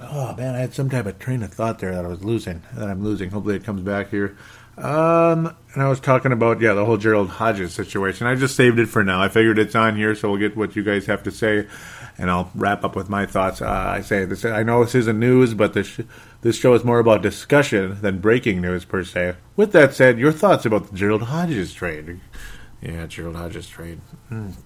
oh, 0.00 0.34
man, 0.36 0.54
I 0.54 0.58
had 0.58 0.74
some 0.74 0.90
type 0.90 1.06
of 1.06 1.18
train 1.18 1.42
of 1.42 1.52
thought 1.52 1.78
there 1.78 1.94
that 1.94 2.04
I 2.04 2.08
was 2.08 2.24
losing, 2.24 2.62
that 2.74 2.88
I'm 2.88 3.02
losing. 3.02 3.30
Hopefully 3.30 3.56
it 3.56 3.64
comes 3.64 3.82
back 3.82 4.10
here. 4.10 4.36
Um, 4.78 5.56
and 5.72 5.82
I 5.82 5.88
was 5.88 6.00
talking 6.00 6.32
about 6.32 6.60
yeah 6.60 6.74
the 6.74 6.84
whole 6.84 6.98
Gerald 6.98 7.30
Hodges 7.30 7.72
situation. 7.72 8.26
I 8.26 8.34
just 8.34 8.56
saved 8.56 8.78
it 8.78 8.86
for 8.86 9.02
now. 9.02 9.22
I 9.22 9.28
figured 9.28 9.58
it's 9.58 9.74
on 9.74 9.96
here, 9.96 10.14
so 10.14 10.30
we'll 10.30 10.38
get 10.38 10.54
what 10.56 10.76
you 10.76 10.82
guys 10.82 11.06
have 11.06 11.22
to 11.22 11.30
say, 11.30 11.66
and 12.18 12.30
I'll 12.30 12.50
wrap 12.54 12.84
up 12.84 12.94
with 12.94 13.08
my 13.08 13.24
thoughts. 13.24 13.62
Uh, 13.62 13.70
I 13.70 14.02
say 14.02 14.26
this. 14.26 14.44
I 14.44 14.62
know 14.62 14.84
this 14.84 14.94
isn't 14.94 15.18
news, 15.18 15.54
but 15.54 15.72
this 15.72 15.98
this 16.42 16.58
show 16.58 16.74
is 16.74 16.84
more 16.84 16.98
about 16.98 17.22
discussion 17.22 18.02
than 18.02 18.18
breaking 18.18 18.60
news 18.60 18.84
per 18.84 19.02
se. 19.02 19.36
With 19.56 19.72
that 19.72 19.94
said, 19.94 20.18
your 20.18 20.32
thoughts 20.32 20.66
about 20.66 20.90
the 20.90 20.96
Gerald 20.96 21.22
Hodges 21.22 21.72
trade? 21.72 22.20
Yeah, 22.82 23.06
Gerald 23.06 23.36
Hodges 23.36 23.68
trade. 23.68 24.02
Mm. 24.30 24.56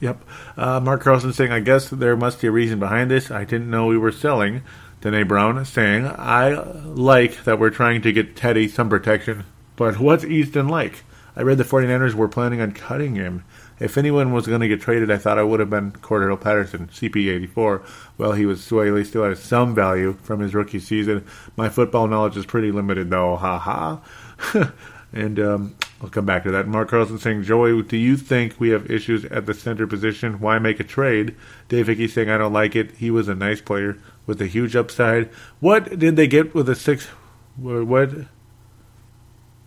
Yep. 0.00 0.24
Uh, 0.56 0.80
Mark 0.80 1.02
Carlson 1.02 1.32
saying, 1.32 1.52
I 1.52 1.60
guess 1.60 1.88
there 1.88 2.16
must 2.16 2.40
be 2.40 2.48
a 2.48 2.52
reason 2.52 2.78
behind 2.78 3.10
this. 3.10 3.30
I 3.30 3.44
didn't 3.44 3.70
know 3.70 3.86
we 3.86 3.98
were 3.98 4.12
selling. 4.12 4.62
Danae 5.00 5.22
Brown 5.22 5.64
saying, 5.64 6.06
I 6.06 6.50
like 6.50 7.44
that 7.44 7.58
we're 7.58 7.70
trying 7.70 8.02
to 8.02 8.12
get 8.12 8.36
Teddy 8.36 8.68
some 8.68 8.88
protection 8.88 9.44
but 9.76 9.98
what's 9.98 10.24
Easton 10.24 10.68
like? 10.68 11.04
I 11.36 11.42
read 11.42 11.58
the 11.58 11.64
49ers 11.64 12.14
were 12.14 12.28
planning 12.28 12.60
on 12.60 12.72
cutting 12.72 13.16
him. 13.16 13.44
If 13.80 13.98
anyone 13.98 14.32
was 14.32 14.46
going 14.46 14.60
to 14.60 14.68
get 14.68 14.80
traded, 14.80 15.10
I 15.10 15.18
thought 15.18 15.38
it 15.38 15.48
would 15.48 15.58
have 15.58 15.70
been 15.70 15.90
Cordarrelle 15.92 16.40
Patterson, 16.40 16.86
CP84. 16.86 17.84
Well, 18.16 18.32
he 18.32 18.46
was 18.46 18.68
he 18.68 19.04
still 19.04 19.24
has 19.24 19.42
some 19.42 19.74
value 19.74 20.12
from 20.22 20.38
his 20.38 20.54
rookie 20.54 20.78
season. 20.78 21.26
My 21.56 21.68
football 21.68 22.06
knowledge 22.06 22.36
is 22.36 22.46
pretty 22.46 22.70
limited, 22.70 23.10
though. 23.10 23.34
Ha 23.34 23.58
ha. 23.58 24.72
and 25.12 25.40
um, 25.40 25.76
I'll 26.04 26.10
come 26.10 26.26
back 26.26 26.42
to 26.42 26.50
that. 26.50 26.68
Mark 26.68 26.90
Carlson 26.90 27.18
saying, 27.18 27.44
Joey, 27.44 27.80
do 27.82 27.96
you 27.96 28.18
think 28.18 28.60
we 28.60 28.68
have 28.68 28.90
issues 28.90 29.24
at 29.24 29.46
the 29.46 29.54
center 29.54 29.86
position? 29.86 30.38
Why 30.38 30.58
make 30.58 30.78
a 30.78 30.84
trade? 30.84 31.34
Dave 31.68 31.86
Hickey 31.86 32.08
saying, 32.08 32.28
I 32.28 32.36
don't 32.36 32.52
like 32.52 32.76
it. 32.76 32.90
He 32.98 33.10
was 33.10 33.26
a 33.26 33.34
nice 33.34 33.62
player 33.62 33.96
with 34.26 34.42
a 34.42 34.46
huge 34.46 34.76
upside. 34.76 35.30
What 35.60 35.98
did 35.98 36.16
they 36.16 36.26
get 36.26 36.54
with 36.54 36.68
a 36.68 36.74
six? 36.74 37.06
What? 37.56 38.10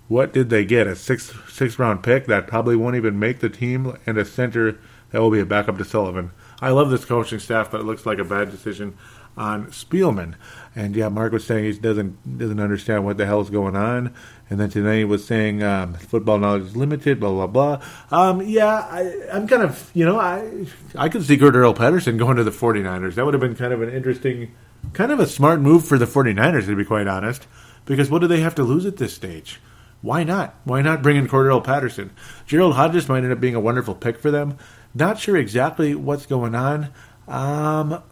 What 0.10 0.32
did 0.32 0.52
they 0.52 0.64
get? 0.64 0.86
A 0.86 0.96
six 0.96 1.34
six 1.50 1.80
round 1.80 2.04
pick 2.04 2.28
that 2.28 2.46
probably 2.46 2.76
won't 2.76 2.96
even 2.96 3.18
make 3.18 3.40
the 3.40 3.50
team, 3.50 3.98
and 4.06 4.20
a 4.20 4.24
center 4.24 4.80
that 5.10 5.20
will 5.20 5.32
be 5.32 5.40
a 5.40 5.46
backup 5.46 5.80
to 5.80 5.86
Sullivan. 5.86 6.30
I 6.62 6.70
love 6.70 6.92
this 6.92 7.04
coaching 7.04 7.40
staff, 7.40 7.72
but 7.72 7.82
it 7.82 7.86
looks 7.86 8.06
like 8.06 8.20
a 8.20 8.24
bad 8.24 8.52
decision 8.52 8.96
on 9.36 9.68
Spielman. 9.68 10.36
And 10.76 10.96
yeah, 10.96 11.10
Mark 11.10 11.32
was 11.32 11.46
saying 11.46 11.64
he 11.66 11.74
doesn't 11.80 12.38
doesn't 12.38 12.60
understand 12.60 13.06
what 13.06 13.18
the 13.18 13.26
hell 13.26 13.42
is 13.42 13.50
going 13.50 13.76
on. 13.76 14.14
And 14.50 14.60
then 14.60 14.70
today 14.70 15.04
was 15.04 15.26
saying 15.26 15.62
um, 15.62 15.96
football 15.96 16.38
knowledge 16.38 16.64
is 16.64 16.76
limited, 16.76 17.20
blah 17.20 17.32
blah 17.32 17.48
blah. 17.48 17.82
Um, 18.12 18.42
yeah, 18.42 18.88
I, 18.90 19.02
am 19.36 19.48
kind 19.48 19.62
of 19.62 19.92
you 19.94 20.06
know 20.06 20.20
I 20.20 20.66
I 20.96 21.10
could 21.10 21.24
see 21.24 21.38
Cordarrelle 21.38 21.76
Patterson 21.76 22.18
going 22.18 22.38
to 22.38 22.44
the 22.44 22.52
49ers. 22.52 23.16
That 23.16 23.26
would 23.26 23.34
have 23.34 23.42
been 23.42 23.56
kind 23.56 23.74
of 23.74 23.82
an 23.82 23.90
interesting, 23.90 24.54
kind 24.94 25.12
of 25.12 25.20
a 25.20 25.28
smart 25.28 25.60
move 25.60 25.86
for 25.86 25.98
the 25.98 26.06
49ers 26.06 26.66
to 26.66 26.76
be 26.76 26.86
quite 26.86 27.08
honest. 27.08 27.46
Because 27.86 28.10
what 28.10 28.20
do 28.20 28.28
they 28.28 28.42
have 28.42 28.56
to 28.56 28.64
lose 28.64 28.86
at 28.86 28.98
this 28.98 29.14
stage? 29.14 29.62
Why 30.02 30.24
not? 30.24 30.56
Why 30.64 30.82
not 30.82 31.02
bring 31.02 31.18
in 31.18 31.28
Cordarrelle 31.28 31.64
Patterson? 31.64 32.12
Gerald 32.46 32.76
Hodges 32.76 33.10
might 33.10 33.24
end 33.24 33.32
up 33.32 33.40
being 33.40 33.56
a 33.56 33.60
wonderful 33.60 33.96
pick 33.96 34.20
for 34.20 34.30
them. 34.30 34.58
Not 34.94 35.20
sure 35.20 35.38
exactly 35.38 35.96
what's 35.96 36.26
going 36.26 36.54
on. 36.54 36.90
Um, 37.28 38.04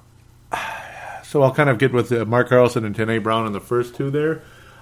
so 1.23 1.43
I'll 1.43 1.53
kind 1.53 1.69
of 1.69 1.77
get 1.77 1.93
with 1.93 2.11
uh, 2.11 2.25
Mark 2.25 2.49
Carlson 2.49 2.85
and 2.85 2.95
Tanae 2.95 3.21
Brown 3.21 3.45
on 3.45 3.53
the 3.53 3.59
first 3.59 3.95
two 3.95 4.09
there. 4.09 4.41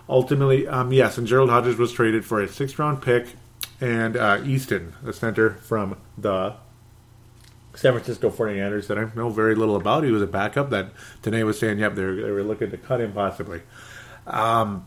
Ultimately, 0.10 0.68
um, 0.68 0.92
yes, 0.92 1.18
and 1.18 1.26
Gerald 1.26 1.50
Hodges 1.50 1.78
was 1.78 1.92
traded 1.92 2.26
for 2.26 2.42
a 2.42 2.48
sixth 2.48 2.78
round 2.78 3.02
pick 3.02 3.28
and 3.80 4.18
uh, 4.18 4.42
Easton, 4.44 4.94
a 5.06 5.14
center 5.14 5.56
from 5.56 5.98
the 6.18 6.56
San 7.76 7.94
Francisco 7.94 8.30
49ers 8.30 8.88
that 8.88 8.98
I 8.98 9.08
know 9.16 9.30
very 9.30 9.56
little 9.56 9.76
about. 9.76 10.04
He 10.04 10.12
was 10.12 10.22
a 10.22 10.28
backup 10.28 10.70
that 10.70 10.92
Tanae 11.22 11.46
was 11.46 11.60
saying, 11.60 11.80
yep, 11.80 11.96
they 11.96 12.04
were, 12.04 12.16
they 12.16 12.32
were 12.32 12.44
looking 12.44 12.72
to 12.72 12.78
cut 12.78 13.02
him 13.02 13.14
possibly. 13.14 13.62
Um, 14.28 14.86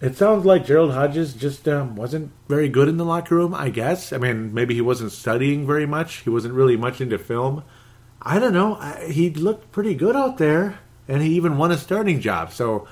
it 0.00 0.16
sounds 0.16 0.44
like 0.44 0.66
Gerald 0.66 0.92
Hodges 0.92 1.34
just 1.34 1.68
um, 1.68 1.96
wasn't 1.96 2.32
very 2.48 2.68
good 2.68 2.88
in 2.88 2.96
the 2.96 3.04
locker 3.04 3.36
room, 3.36 3.54
I 3.54 3.70
guess. 3.70 4.12
I 4.12 4.18
mean, 4.18 4.52
maybe 4.54 4.74
he 4.74 4.80
wasn't 4.80 5.12
studying 5.12 5.66
very 5.66 5.86
much. 5.86 6.16
He 6.18 6.30
wasn't 6.30 6.54
really 6.54 6.76
much 6.76 7.00
into 7.00 7.18
film. 7.18 7.64
I 8.20 8.38
don't 8.38 8.52
know. 8.52 8.76
I, 8.76 9.08
he 9.10 9.30
looked 9.30 9.70
pretty 9.72 9.94
good 9.94 10.16
out 10.16 10.38
there, 10.38 10.80
and 11.06 11.22
he 11.22 11.30
even 11.34 11.58
won 11.58 11.72
a 11.72 11.78
starting 11.78 12.20
job. 12.20 12.52
So 12.52 12.86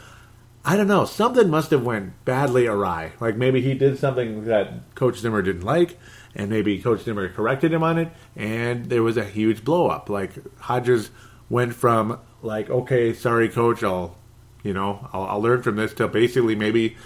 I 0.68 0.76
don't 0.76 0.88
know. 0.88 1.04
Something 1.04 1.48
must 1.48 1.70
have 1.70 1.84
went 1.84 2.24
badly 2.24 2.66
awry. 2.66 3.12
Like 3.20 3.36
maybe 3.36 3.62
he 3.62 3.74
did 3.74 4.00
something 4.00 4.46
that 4.46 4.96
Coach 4.96 5.18
Zimmer 5.18 5.40
didn't 5.40 5.62
like, 5.62 5.96
and 6.34 6.50
maybe 6.50 6.82
Coach 6.82 7.04
Zimmer 7.04 7.28
corrected 7.28 7.72
him 7.72 7.84
on 7.84 7.98
it, 7.98 8.08
and 8.34 8.86
there 8.86 9.04
was 9.04 9.16
a 9.16 9.22
huge 9.22 9.64
blow 9.64 9.86
up. 9.86 10.10
Like 10.10 10.32
Hodges 10.58 11.10
went 11.48 11.76
from 11.76 12.18
like, 12.42 12.68
okay, 12.68 13.12
sorry, 13.12 13.48
Coach, 13.48 13.84
I'll, 13.84 14.16
you 14.64 14.72
know, 14.72 15.08
I'll, 15.12 15.22
I'll 15.26 15.40
learn 15.40 15.62
from 15.62 15.76
this 15.76 15.94
to 15.94 16.08
basically 16.08 16.56
maybe, 16.56 16.96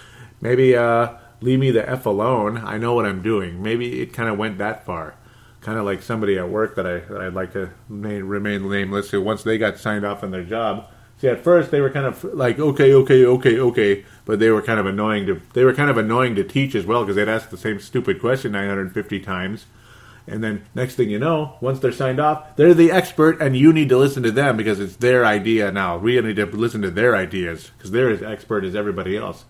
maybe 0.41 0.75
uh, 0.75 1.13
leave 1.39 1.59
me 1.59 1.69
the 1.69 1.87
f 1.87 2.07
alone. 2.07 2.57
I 2.57 2.79
know 2.79 2.95
what 2.95 3.05
I'm 3.05 3.21
doing. 3.21 3.61
Maybe 3.61 4.01
it 4.01 4.11
kind 4.11 4.27
of 4.27 4.39
went 4.39 4.57
that 4.57 4.87
far. 4.87 5.13
Kind 5.61 5.77
of 5.77 5.85
like 5.85 6.01
somebody 6.01 6.35
at 6.39 6.49
work 6.49 6.75
that 6.77 6.87
I 6.87 6.97
that 7.01 7.21
I'd 7.21 7.35
like 7.35 7.53
to 7.53 7.69
remain, 7.87 8.67
nameless. 8.67 9.11
Who 9.11 9.21
once 9.21 9.43
they 9.43 9.59
got 9.59 9.77
signed 9.77 10.03
off 10.03 10.23
on 10.23 10.31
their 10.31 10.43
job 10.43 10.87
See, 11.21 11.27
at 11.27 11.43
first 11.43 11.69
they 11.69 11.81
were 11.81 11.91
kind 11.91 12.07
of 12.07 12.23
like, 12.23 12.57
okay, 12.57 12.95
okay, 12.95 13.23
okay, 13.23 13.59
okay, 13.59 14.05
but 14.25 14.39
they 14.39 14.49
were 14.49 14.63
kind 14.63 14.79
of 14.79 14.87
annoying 14.87 15.27
to 15.27 15.39
they 15.53 15.63
were 15.63 15.73
kind 15.75 15.91
of 15.91 15.97
annoying 15.97 16.33
to 16.33 16.43
teach 16.43 16.73
as 16.73 16.87
well 16.87 17.03
because 17.03 17.15
they'd 17.15 17.29
ask 17.29 17.51
the 17.51 17.57
same 17.57 17.79
stupid 17.79 18.19
question 18.19 18.53
950 18.53 19.19
times, 19.19 19.67
and 20.25 20.43
then 20.43 20.65
next 20.73 20.95
thing 20.95 21.11
you 21.11 21.19
know, 21.19 21.57
once 21.61 21.77
they're 21.77 21.91
signed 21.91 22.19
off, 22.19 22.55
they're 22.55 22.73
the 22.73 22.89
expert, 22.89 23.39
and 23.39 23.55
you 23.55 23.71
need 23.71 23.87
to 23.89 23.99
listen 23.99 24.23
to 24.23 24.31
them 24.31 24.57
because 24.57 24.79
it's 24.79 24.95
their 24.95 25.23
idea 25.23 25.71
now. 25.71 25.95
We 25.95 26.19
need 26.21 26.37
to 26.37 26.47
listen 26.47 26.81
to 26.81 26.89
their 26.89 27.15
ideas 27.15 27.69
because 27.77 27.91
they're 27.91 28.09
as 28.09 28.23
expert 28.23 28.63
as 28.63 28.75
everybody 28.75 29.15
else. 29.15 29.45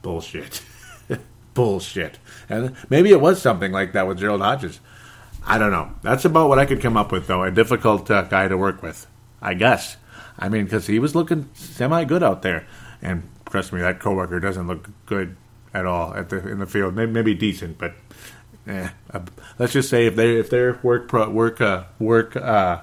Bullshit, 0.00 0.62
bullshit, 1.52 2.20
and 2.48 2.74
maybe 2.88 3.10
it 3.10 3.20
was 3.20 3.42
something 3.42 3.70
like 3.70 3.92
that 3.92 4.08
with 4.08 4.18
Gerald 4.18 4.40
Hodges. 4.40 4.80
I 5.44 5.58
don't 5.58 5.72
know. 5.72 5.92
That's 6.00 6.24
about 6.24 6.48
what 6.48 6.58
I 6.58 6.64
could 6.64 6.80
come 6.80 6.96
up 6.96 7.12
with, 7.12 7.26
though. 7.26 7.42
A 7.42 7.50
difficult 7.50 8.10
uh, 8.10 8.22
guy 8.22 8.48
to 8.48 8.56
work 8.56 8.82
with, 8.82 9.06
I 9.42 9.52
guess. 9.52 9.98
I 10.38 10.48
mean, 10.48 10.64
because 10.64 10.86
he 10.86 10.98
was 10.98 11.14
looking 11.14 11.48
semi 11.54 12.04
good 12.04 12.22
out 12.22 12.42
there, 12.42 12.66
and 13.00 13.28
trust 13.48 13.72
me, 13.72 13.80
that 13.80 14.00
coworker 14.00 14.40
doesn't 14.40 14.66
look 14.66 14.88
good 15.06 15.36
at 15.74 15.86
all 15.86 16.14
at 16.14 16.28
the 16.28 16.46
in 16.48 16.58
the 16.58 16.66
field. 16.66 16.94
Maybe, 16.94 17.12
maybe 17.12 17.34
decent, 17.34 17.78
but 17.78 17.94
eh, 18.66 18.88
uh, 19.12 19.20
let's 19.58 19.72
just 19.72 19.88
say 19.88 20.06
if 20.06 20.16
they 20.16 20.36
if 20.36 20.50
their 20.50 20.78
work 20.82 21.08
pro, 21.08 21.28
work 21.30 21.60
uh, 21.60 21.84
work 21.98 22.36
uh, 22.36 22.80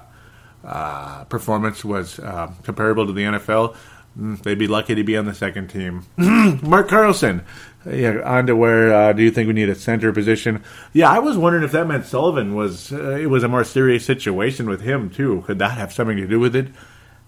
uh 0.64 1.24
performance 1.24 1.84
was 1.84 2.18
uh, 2.18 2.52
comparable 2.62 3.06
to 3.06 3.12
the 3.12 3.22
NFL, 3.22 3.76
mm, 4.18 4.42
they'd 4.42 4.58
be 4.58 4.68
lucky 4.68 4.94
to 4.94 5.04
be 5.04 5.16
on 5.16 5.24
the 5.24 5.34
second 5.34 5.68
team. 5.68 6.04
Mark 6.62 6.88
Carlson. 6.88 7.42
Yeah, 7.86 8.20
on 8.26 8.46
to 8.46 8.54
where 8.54 8.92
uh, 8.92 9.12
do 9.14 9.22
you 9.22 9.30
think 9.30 9.46
we 9.46 9.54
need 9.54 9.70
a 9.70 9.74
center 9.74 10.12
position? 10.12 10.62
Yeah, 10.92 11.08
I 11.08 11.18
was 11.18 11.38
wondering 11.38 11.64
if 11.64 11.72
that 11.72 11.86
meant 11.86 12.04
Sullivan 12.04 12.54
was 12.54 12.92
it 12.92 13.30
was 13.30 13.42
a 13.42 13.48
more 13.48 13.64
serious 13.64 14.04
situation 14.04 14.68
with 14.68 14.82
him 14.82 15.08
too. 15.08 15.42
Could 15.46 15.60
that 15.60 15.78
have 15.78 15.90
something 15.90 16.18
to 16.18 16.26
do 16.26 16.38
with 16.38 16.54
it? 16.54 16.68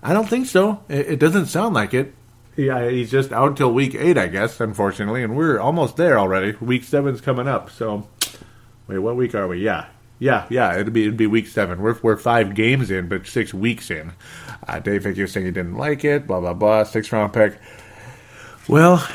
I 0.03 0.12
don't 0.12 0.28
think 0.28 0.46
so. 0.46 0.82
It, 0.88 1.12
it 1.12 1.18
doesn't 1.18 1.46
sound 1.46 1.74
like 1.74 1.94
it. 1.94 2.14
Yeah, 2.57 2.90
he's 2.90 3.11
just 3.11 3.32
out 3.32 3.50
until 3.50 3.72
week 3.72 3.94
eight, 3.94 4.18
I 4.18 4.26
guess, 4.26 4.61
unfortunately, 4.61 5.22
and 5.22 5.36
we're 5.36 5.59
almost 5.59 5.96
there 5.96 6.18
already. 6.18 6.53
Week 6.61 6.84
seven's 6.84 7.20
coming 7.20 7.48
up, 7.48 7.70
so 7.70 8.09
wait, 8.86 8.98
what 8.98 9.16
week 9.16 9.34
are 9.34 9.48
we? 9.48 9.64
Yeah, 9.64 9.86
yeah, 10.18 10.46
yeah. 10.50 10.74
It'd 10.74 10.92
be 10.92 11.05
it'd 11.05 11.16
be 11.16 11.26
week 11.26 11.46
seven. 11.46 11.80
We're 11.80 11.98
we're 12.03 12.16
five 12.16 12.55
games 12.55 12.90
in, 12.90 13.09
but 13.09 13.26
six 13.26 13.55
weeks 13.55 13.90
in. 13.90 14.12
Uh, 14.68 14.80
Dave 14.80 15.05
Hick, 15.05 15.16
you're 15.16 15.28
saying 15.28 15.46
he 15.46 15.53
didn't 15.53 15.76
like 15.76 16.05
it. 16.05 16.26
Blah 16.26 16.40
blah 16.40 16.53
blah. 16.53 16.84
Six 16.84 17.11
round 17.11 17.32
pick. 17.32 17.59
Well, 18.68 19.09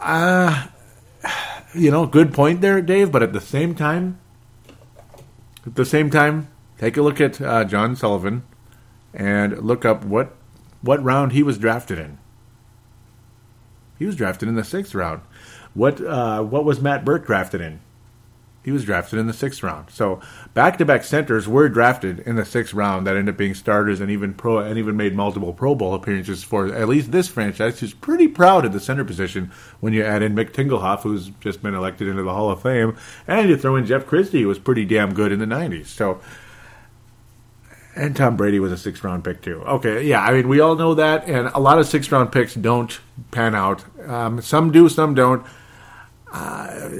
uh, 0.00 0.68
you 1.74 1.90
know, 1.90 2.06
good 2.06 2.32
point 2.32 2.60
there, 2.60 2.80
Dave. 2.80 3.10
But 3.10 3.24
at 3.24 3.32
the 3.32 3.40
same 3.40 3.74
time, 3.74 4.20
at 5.66 5.74
the 5.74 5.84
same 5.84 6.10
time, 6.10 6.46
take 6.78 6.96
a 6.96 7.02
look 7.02 7.20
at 7.20 7.40
uh, 7.40 7.64
John 7.64 7.96
Sullivan 7.96 8.44
and 9.14 9.58
look 9.62 9.84
up 9.84 10.04
what 10.04 10.34
what 10.82 11.02
round 11.02 11.32
he 11.32 11.42
was 11.42 11.56
drafted 11.56 11.98
in. 11.98 12.18
He 13.98 14.04
was 14.04 14.16
drafted 14.16 14.48
in 14.48 14.56
the 14.56 14.64
sixth 14.64 14.94
round. 14.94 15.22
What 15.72 16.00
uh, 16.00 16.42
what 16.42 16.64
was 16.64 16.80
Matt 16.80 17.04
Birk 17.04 17.26
drafted 17.26 17.60
in? 17.60 17.80
He 18.64 18.72
was 18.72 18.86
drafted 18.86 19.18
in 19.18 19.26
the 19.26 19.34
sixth 19.34 19.62
round. 19.62 19.90
So 19.90 20.20
back 20.54 20.78
to 20.78 20.86
back 20.86 21.04
centers 21.04 21.46
were 21.46 21.68
drafted 21.68 22.20
in 22.20 22.36
the 22.36 22.46
sixth 22.46 22.72
round 22.72 23.06
that 23.06 23.14
ended 23.14 23.34
up 23.34 23.38
being 23.38 23.54
starters 23.54 24.00
and 24.00 24.10
even 24.10 24.32
pro 24.32 24.58
and 24.58 24.78
even 24.78 24.96
made 24.96 25.14
multiple 25.14 25.52
Pro 25.52 25.74
Bowl 25.74 25.94
appearances 25.94 26.42
for 26.42 26.74
at 26.74 26.88
least 26.88 27.12
this 27.12 27.28
franchise, 27.28 27.80
who's 27.80 27.92
pretty 27.92 28.26
proud 28.26 28.64
of 28.64 28.72
the 28.72 28.80
center 28.80 29.04
position 29.04 29.52
when 29.80 29.92
you 29.92 30.02
add 30.02 30.22
in 30.22 30.34
Mick 30.34 30.52
Tingelhoff, 30.52 31.02
who's 31.02 31.28
just 31.40 31.62
been 31.62 31.74
elected 31.74 32.08
into 32.08 32.22
the 32.22 32.32
Hall 32.32 32.50
of 32.50 32.62
Fame, 32.62 32.96
and 33.28 33.50
you 33.50 33.56
throw 33.58 33.76
in 33.76 33.84
Jeff 33.84 34.06
Christy, 34.06 34.40
who 34.40 34.48
was 34.48 34.58
pretty 34.58 34.86
damn 34.86 35.12
good 35.12 35.30
in 35.30 35.40
the 35.40 35.46
nineties. 35.46 35.90
So 35.90 36.20
and 37.96 38.16
Tom 38.16 38.36
Brady 38.36 38.60
was 38.60 38.72
a 38.72 38.78
six 38.78 39.02
round 39.04 39.24
pick 39.24 39.42
too. 39.42 39.62
Okay, 39.62 40.04
yeah, 40.04 40.22
I 40.22 40.32
mean 40.32 40.48
we 40.48 40.60
all 40.60 40.76
know 40.76 40.94
that, 40.94 41.28
and 41.28 41.48
a 41.48 41.58
lot 41.58 41.78
of 41.78 41.86
six 41.86 42.10
round 42.10 42.32
picks 42.32 42.54
don't 42.54 42.98
pan 43.30 43.54
out. 43.54 43.84
Um, 44.06 44.40
some 44.40 44.72
do, 44.72 44.88
some 44.88 45.14
don't. 45.14 45.46
Uh, 46.32 46.90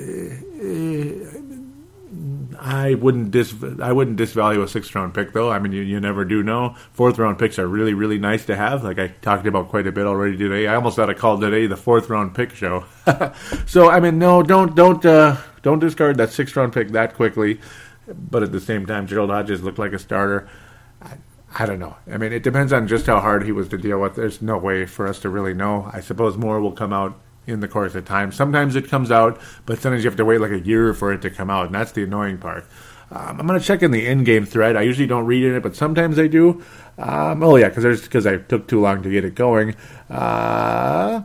I 2.61 2.95
wouldn't 2.95 3.31
dis 3.31 3.55
I 3.83 3.93
wouldn't 3.93 4.19
disvalue 4.19 4.63
a 4.63 4.69
six 4.69 4.95
round 4.95 5.13
pick 5.13 5.33
though. 5.33 5.51
I 5.51 5.59
mean 5.59 5.73
you, 5.73 5.83
you 5.83 6.01
never 6.01 6.25
do 6.25 6.43
know. 6.43 6.77
Fourth 6.93 7.19
round 7.19 7.39
picks 7.39 7.59
are 7.59 7.67
really 7.67 7.93
really 7.95 8.19
nice 8.19 8.47
to 8.47 8.57
have. 8.57 8.83
Like 8.83 8.99
I 8.99 9.09
talked 9.09 9.47
about 9.47 9.69
quite 9.69 9.87
a 9.87 9.93
bit 9.93 10.07
already 10.07 10.37
today. 10.37 10.67
I 10.67 10.77
almost 10.77 10.97
got 10.97 11.11
a 11.11 11.15
call 11.15 11.39
today 11.39 11.67
the 11.67 11.77
fourth 11.77 12.09
round 12.09 12.35
pick 12.35 12.55
show. 12.55 12.85
so 13.67 13.91
I 13.91 14.01
mean 14.01 14.19
no 14.19 14.43
don't 14.43 14.75
don't 14.75 15.05
uh, 15.05 15.37
don't 15.63 15.79
discard 15.79 16.17
that 16.17 16.31
six 16.33 16.57
round 16.57 16.73
pick 16.73 16.91
that 16.93 17.15
quickly. 17.15 17.61
But 18.07 18.43
at 18.43 18.53
the 18.53 18.61
same 18.61 18.85
time, 18.85 19.07
Gerald 19.07 19.31
Hodges 19.31 19.63
looked 19.63 19.79
like 19.79 19.95
a 19.95 19.99
starter. 19.99 20.47
I 21.57 21.67
don't 21.67 21.79
know. 21.79 21.97
I 22.11 22.19
mean, 22.19 22.33
it 22.33 22.43
depends 22.43 22.73
on 22.73 22.89
just 22.89 23.07
how 23.07 23.21
hard 23.21 23.45
he 23.45 23.53
was 23.53 23.69
to 23.69 23.79
deal 23.79 24.01
with. 24.01 24.17
There's 24.17 24.43
no 24.43 24.59
way 24.59 24.87
for 24.87 25.07
us 25.07 25.21
to 25.21 25.29
really 25.29 25.55
know. 25.55 25.89
I 25.93 26.01
suppose 26.01 26.37
more 26.37 26.61
will 26.61 26.73
come 26.73 26.93
out 26.93 27.17
in 27.47 27.61
the 27.61 27.69
course 27.69 27.95
of 27.95 28.05
time. 28.05 28.33
Sometimes 28.33 28.75
it 28.75 28.89
comes 28.89 29.11
out, 29.11 29.41
but 29.65 29.79
sometimes 29.79 30.03
you 30.03 30.11
have 30.11 30.17
to 30.17 30.25
wait 30.25 30.41
like 30.41 30.51
a 30.51 30.59
year 30.59 30.93
for 30.95 31.13
it 31.13 31.23
to 31.23 31.31
come 31.31 31.51
out, 31.51 31.67
and 31.67 31.75
that's 31.75 31.93
the 31.93 32.03
annoying 32.03 32.39
part. 32.39 32.67
Um, 33.11 33.39
I'm 33.39 33.47
going 33.47 33.61
to 33.61 33.65
check 33.65 33.83
in 33.83 33.93
the 33.93 34.07
in-game 34.07 34.47
thread. 34.47 34.77
I 34.77 34.83
usually 34.83 35.07
don't 35.07 35.27
read 35.27 35.45
in 35.45 35.55
it, 35.55 35.63
but 35.63 35.77
sometimes 35.77 36.19
I 36.19 36.27
do. 36.27 36.65
Um, 36.99 37.43
oh 37.43 37.55
yeah, 37.57 37.69
because 37.69 38.03
because 38.03 38.27
I 38.27 38.39
took 38.39 38.67
too 38.67 38.81
long 38.81 39.03
to 39.03 39.11
get 39.11 39.25
it 39.25 39.35
going. 39.35 39.77
Uh, 40.11 41.23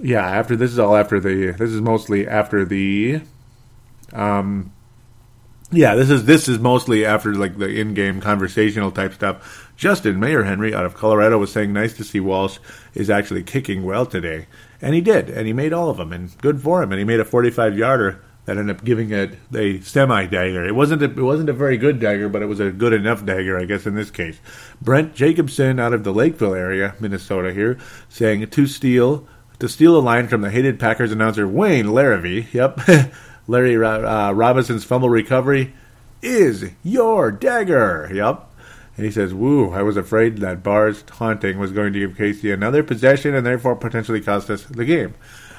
yeah, 0.00 0.26
after 0.26 0.56
this 0.56 0.72
is 0.72 0.78
all 0.78 0.96
after 0.96 1.20
the. 1.20 1.52
This 1.52 1.70
is 1.70 1.80
mostly 1.80 2.26
after 2.26 2.64
the. 2.64 3.20
Um, 4.12 4.72
yeah, 5.72 5.94
this 5.94 6.10
is 6.10 6.24
this 6.24 6.48
is 6.48 6.58
mostly 6.58 7.04
after 7.04 7.34
like 7.34 7.58
the 7.58 7.68
in-game 7.68 8.20
conversational 8.20 8.92
type 8.92 9.14
stuff. 9.14 9.72
Justin 9.76 10.20
Mayor 10.20 10.44
Henry 10.44 10.72
out 10.72 10.86
of 10.86 10.94
Colorado 10.94 11.38
was 11.38 11.52
saying, 11.52 11.72
"Nice 11.72 11.94
to 11.94 12.04
see 12.04 12.20
Walsh 12.20 12.58
is 12.94 13.10
actually 13.10 13.42
kicking 13.42 13.84
well 13.84 14.06
today," 14.06 14.46
and 14.80 14.94
he 14.94 15.00
did, 15.00 15.28
and 15.28 15.46
he 15.46 15.52
made 15.52 15.72
all 15.72 15.90
of 15.90 15.96
them, 15.96 16.12
and 16.12 16.36
good 16.38 16.60
for 16.62 16.82
him. 16.82 16.92
And 16.92 16.98
he 16.98 17.04
made 17.04 17.20
a 17.20 17.24
45-yarder 17.24 18.22
that 18.44 18.56
ended 18.56 18.76
up 18.76 18.84
giving 18.84 19.10
it 19.10 19.36
a 19.54 19.80
semi 19.80 20.26
dagger. 20.26 20.64
It 20.64 20.74
wasn't 20.74 21.02
a, 21.02 21.06
it 21.06 21.16
wasn't 21.16 21.48
a 21.48 21.52
very 21.52 21.76
good 21.76 21.98
dagger, 21.98 22.28
but 22.28 22.42
it 22.42 22.46
was 22.46 22.60
a 22.60 22.70
good 22.70 22.92
enough 22.92 23.24
dagger, 23.24 23.58
I 23.58 23.64
guess, 23.64 23.86
in 23.86 23.96
this 23.96 24.10
case. 24.10 24.38
Brent 24.80 25.14
Jacobson 25.16 25.80
out 25.80 25.92
of 25.92 26.04
the 26.04 26.12
Lakeville 26.12 26.54
area, 26.54 26.94
Minnesota, 27.00 27.52
here 27.52 27.76
saying 28.08 28.46
to 28.48 28.66
steal 28.66 29.26
to 29.58 29.68
steal 29.68 29.96
a 29.96 30.00
line 30.00 30.28
from 30.28 30.42
the 30.42 30.50
hated 30.50 30.78
Packers 30.78 31.12
announcer 31.12 31.48
Wayne 31.48 31.86
Larrivee. 31.86 32.52
Yep. 32.52 33.12
Larry 33.48 33.76
uh, 33.76 34.32
Robinson's 34.32 34.84
fumble 34.84 35.08
recovery 35.08 35.74
is 36.22 36.70
your 36.82 37.30
dagger. 37.30 38.10
Yep. 38.12 38.50
And 38.96 39.04
he 39.04 39.12
says, 39.12 39.34
Woo, 39.34 39.72
I 39.72 39.82
was 39.82 39.96
afraid 39.96 40.38
that 40.38 40.62
Barr's 40.62 41.02
taunting 41.02 41.58
was 41.58 41.72
going 41.72 41.92
to 41.92 41.98
give 41.98 42.16
KC 42.16 42.52
another 42.52 42.82
possession 42.82 43.34
and 43.34 43.46
therefore 43.46 43.76
potentially 43.76 44.20
cost 44.20 44.50
us 44.50 44.64
the 44.64 44.84
game. 44.84 45.14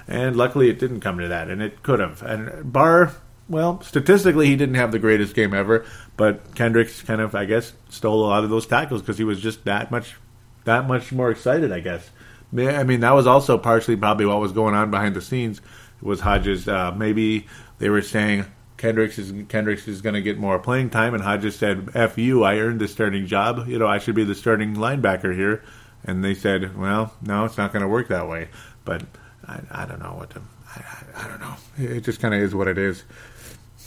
And 0.07 0.35
luckily 0.35 0.69
it 0.69 0.79
didn't 0.79 1.01
come 1.01 1.19
to 1.19 1.27
that, 1.27 1.49
and 1.49 1.61
it 1.61 1.83
could 1.83 1.99
have. 1.99 2.23
And 2.23 2.71
Barr, 2.71 3.13
well, 3.47 3.81
statistically 3.81 4.47
he 4.47 4.55
didn't 4.55 4.75
have 4.75 4.91
the 4.91 4.99
greatest 4.99 5.35
game 5.35 5.53
ever, 5.53 5.85
but 6.15 6.55
Kendricks 6.55 7.01
kind 7.01 7.21
of, 7.21 7.35
I 7.35 7.45
guess, 7.45 7.73
stole 7.89 8.25
a 8.25 8.27
lot 8.27 8.43
of 8.43 8.49
those 8.49 8.65
tackles 8.65 9.01
because 9.01 9.17
he 9.17 9.23
was 9.23 9.39
just 9.39 9.65
that 9.65 9.91
much, 9.91 10.15
that 10.63 10.87
much 10.87 11.11
more 11.11 11.29
excited, 11.29 11.71
I 11.71 11.81
guess. 11.81 12.09
I 12.57 12.83
mean, 12.83 13.01
that 13.01 13.11
was 13.11 13.27
also 13.27 13.57
partially 13.57 13.97
probably 13.97 14.25
what 14.25 14.39
was 14.39 14.53
going 14.53 14.73
on 14.73 14.89
behind 14.89 15.15
the 15.15 15.21
scenes 15.21 15.61
was 16.01 16.19
Hodges 16.19 16.67
uh, 16.67 16.91
maybe 16.91 17.47
they 17.79 17.89
were 17.89 18.01
saying 18.01 18.45
Kendricks 18.77 19.17
is 19.17 19.33
Kendricks 19.49 19.87
is 19.87 20.01
going 20.01 20.15
to 20.15 20.21
get 20.21 20.37
more 20.37 20.59
playing 20.59 20.91
time, 20.91 21.13
and 21.13 21.23
Hodges 21.23 21.55
said, 21.55 21.89
"F 21.93 22.17
you, 22.17 22.43
I 22.43 22.57
earned 22.57 22.79
the 22.79 22.87
starting 22.87 23.25
job. 23.25 23.67
You 23.67 23.79
know, 23.79 23.87
I 23.87 23.97
should 23.97 24.15
be 24.15 24.23
the 24.23 24.35
starting 24.35 24.75
linebacker 24.75 25.35
here." 25.35 25.63
And 26.03 26.23
they 26.23 26.35
said, 26.35 26.77
"Well, 26.77 27.13
no, 27.21 27.45
it's 27.45 27.57
not 27.57 27.73
going 27.73 27.81
to 27.81 27.87
work 27.87 28.07
that 28.09 28.29
way." 28.29 28.49
But 28.85 29.03
I, 29.45 29.61
I 29.71 29.85
don't 29.85 29.99
know 29.99 30.13
what 30.13 30.29
to. 30.31 30.41
I, 30.75 30.79
I, 30.79 31.25
I 31.25 31.27
don't 31.27 31.39
know. 31.39 31.55
It 31.77 32.01
just 32.01 32.19
kind 32.19 32.33
of 32.33 32.41
is 32.41 32.53
what 32.53 32.67
it 32.67 32.77
is. 32.77 33.03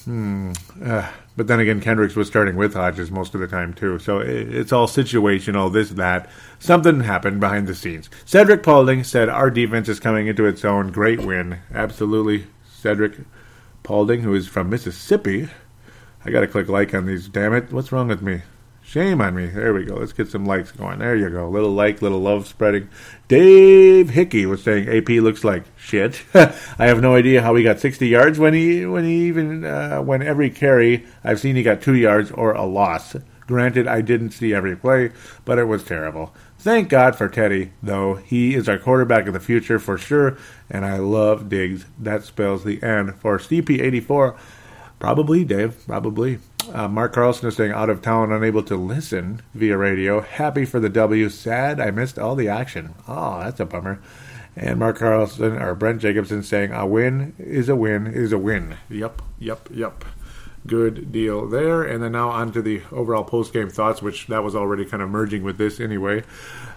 Hmm. 0.04 0.52
Uh, 0.82 1.08
but 1.36 1.46
then 1.46 1.60
again, 1.60 1.80
Kendricks 1.80 2.16
was 2.16 2.26
starting 2.26 2.56
with 2.56 2.74
Hodges 2.74 3.10
most 3.10 3.34
of 3.34 3.40
the 3.40 3.46
time 3.46 3.74
too, 3.74 3.98
so 3.98 4.18
it, 4.18 4.52
it's 4.52 4.72
all 4.72 4.88
situational. 4.88 5.72
This 5.72 5.90
that 5.90 6.28
something 6.58 7.00
happened 7.00 7.38
behind 7.38 7.68
the 7.68 7.74
scenes. 7.74 8.10
Cedric 8.24 8.62
Paulding 8.62 9.04
said 9.04 9.28
our 9.28 9.50
defense 9.50 9.88
is 9.88 10.00
coming 10.00 10.26
into 10.26 10.46
its 10.46 10.64
own. 10.64 10.90
Great 10.90 11.20
win, 11.20 11.58
absolutely, 11.72 12.46
Cedric 12.68 13.18
Paulding, 13.90 14.20
who 14.20 14.34
is 14.34 14.46
from 14.46 14.70
Mississippi. 14.70 15.48
I 16.24 16.30
gotta 16.30 16.46
click 16.46 16.68
like 16.68 16.94
on 16.94 17.06
these. 17.06 17.26
Damn 17.28 17.54
it! 17.54 17.72
What's 17.72 17.90
wrong 17.90 18.06
with 18.06 18.22
me? 18.22 18.42
Shame 18.84 19.20
on 19.20 19.34
me. 19.34 19.46
There 19.46 19.74
we 19.74 19.84
go. 19.84 19.96
Let's 19.96 20.12
get 20.12 20.28
some 20.28 20.44
likes 20.44 20.70
going. 20.70 21.00
There 21.00 21.16
you 21.16 21.28
go. 21.28 21.48
Little 21.48 21.72
like, 21.72 22.00
little 22.00 22.20
love 22.20 22.46
spreading. 22.46 22.88
Dave 23.26 24.10
Hickey 24.10 24.46
was 24.46 24.62
saying 24.62 24.88
AP 24.88 25.08
looks 25.08 25.42
like 25.42 25.64
shit. 25.76 26.22
I 26.34 26.86
have 26.86 27.00
no 27.00 27.16
idea 27.16 27.42
how 27.42 27.56
he 27.56 27.64
got 27.64 27.80
60 27.80 28.06
yards 28.06 28.38
when 28.38 28.54
he 28.54 28.86
when 28.86 29.04
he 29.04 29.26
even 29.26 29.64
uh, 29.64 30.00
when 30.02 30.22
every 30.22 30.50
carry 30.50 31.04
I've 31.24 31.40
seen 31.40 31.56
he 31.56 31.64
got 31.64 31.82
two 31.82 31.96
yards 31.96 32.30
or 32.30 32.52
a 32.52 32.64
loss. 32.64 33.16
Granted, 33.48 33.88
I 33.88 34.02
didn't 34.02 34.30
see 34.30 34.54
every 34.54 34.76
play, 34.76 35.10
but 35.44 35.58
it 35.58 35.64
was 35.64 35.82
terrible. 35.82 36.32
Thank 36.60 36.88
God 36.88 37.16
for 37.16 37.28
Teddy, 37.28 37.72
though. 37.82 38.14
He 38.14 38.54
is 38.54 38.68
our 38.68 38.78
quarterback 38.78 39.26
of 39.26 39.32
the 39.32 39.40
future 39.40 39.80
for 39.80 39.98
sure, 39.98 40.36
and 40.70 40.84
I 40.84 40.98
love 40.98 41.48
Diggs. 41.48 41.86
That 41.98 42.24
spells 42.24 42.64
the 42.64 42.82
end 42.82 43.16
for 43.16 43.38
CP84. 43.38 44.38
Probably, 44.98 45.44
Dave. 45.44 45.86
Probably. 45.86 46.38
Uh, 46.72 46.86
Mark 46.86 47.14
Carlson 47.14 47.48
is 47.48 47.56
saying 47.56 47.72
out 47.72 47.90
of 47.90 48.02
town, 48.02 48.30
unable 48.30 48.62
to 48.64 48.76
listen 48.76 49.42
via 49.54 49.76
radio. 49.76 50.20
Happy 50.20 50.64
for 50.64 50.78
the 50.78 50.90
W. 50.90 51.28
Sad 51.28 51.80
I 51.80 51.90
missed 51.90 52.18
all 52.18 52.36
the 52.36 52.48
action. 52.48 52.94
Oh, 53.08 53.40
that's 53.40 53.60
a 53.60 53.66
bummer. 53.66 54.00
And 54.56 54.78
Mark 54.78 54.98
Carlson 54.98 55.60
or 55.60 55.74
Brent 55.74 56.02
Jacobson 56.02 56.42
saying 56.42 56.72
a 56.72 56.86
win 56.86 57.34
is 57.38 57.68
a 57.68 57.76
win 57.76 58.06
is 58.06 58.32
a 58.32 58.38
win. 58.38 58.76
Yep, 58.90 59.22
yep, 59.38 59.68
yep. 59.72 60.04
Good 60.66 61.10
deal 61.10 61.48
there. 61.48 61.82
And 61.82 62.02
then 62.02 62.12
now 62.12 62.28
on 62.28 62.52
to 62.52 62.60
the 62.60 62.82
overall 62.92 63.24
post 63.24 63.52
game 63.52 63.70
thoughts, 63.70 64.02
which 64.02 64.26
that 64.26 64.44
was 64.44 64.54
already 64.54 64.84
kind 64.84 65.02
of 65.02 65.08
merging 65.08 65.42
with 65.42 65.56
this 65.56 65.80
anyway. 65.80 66.24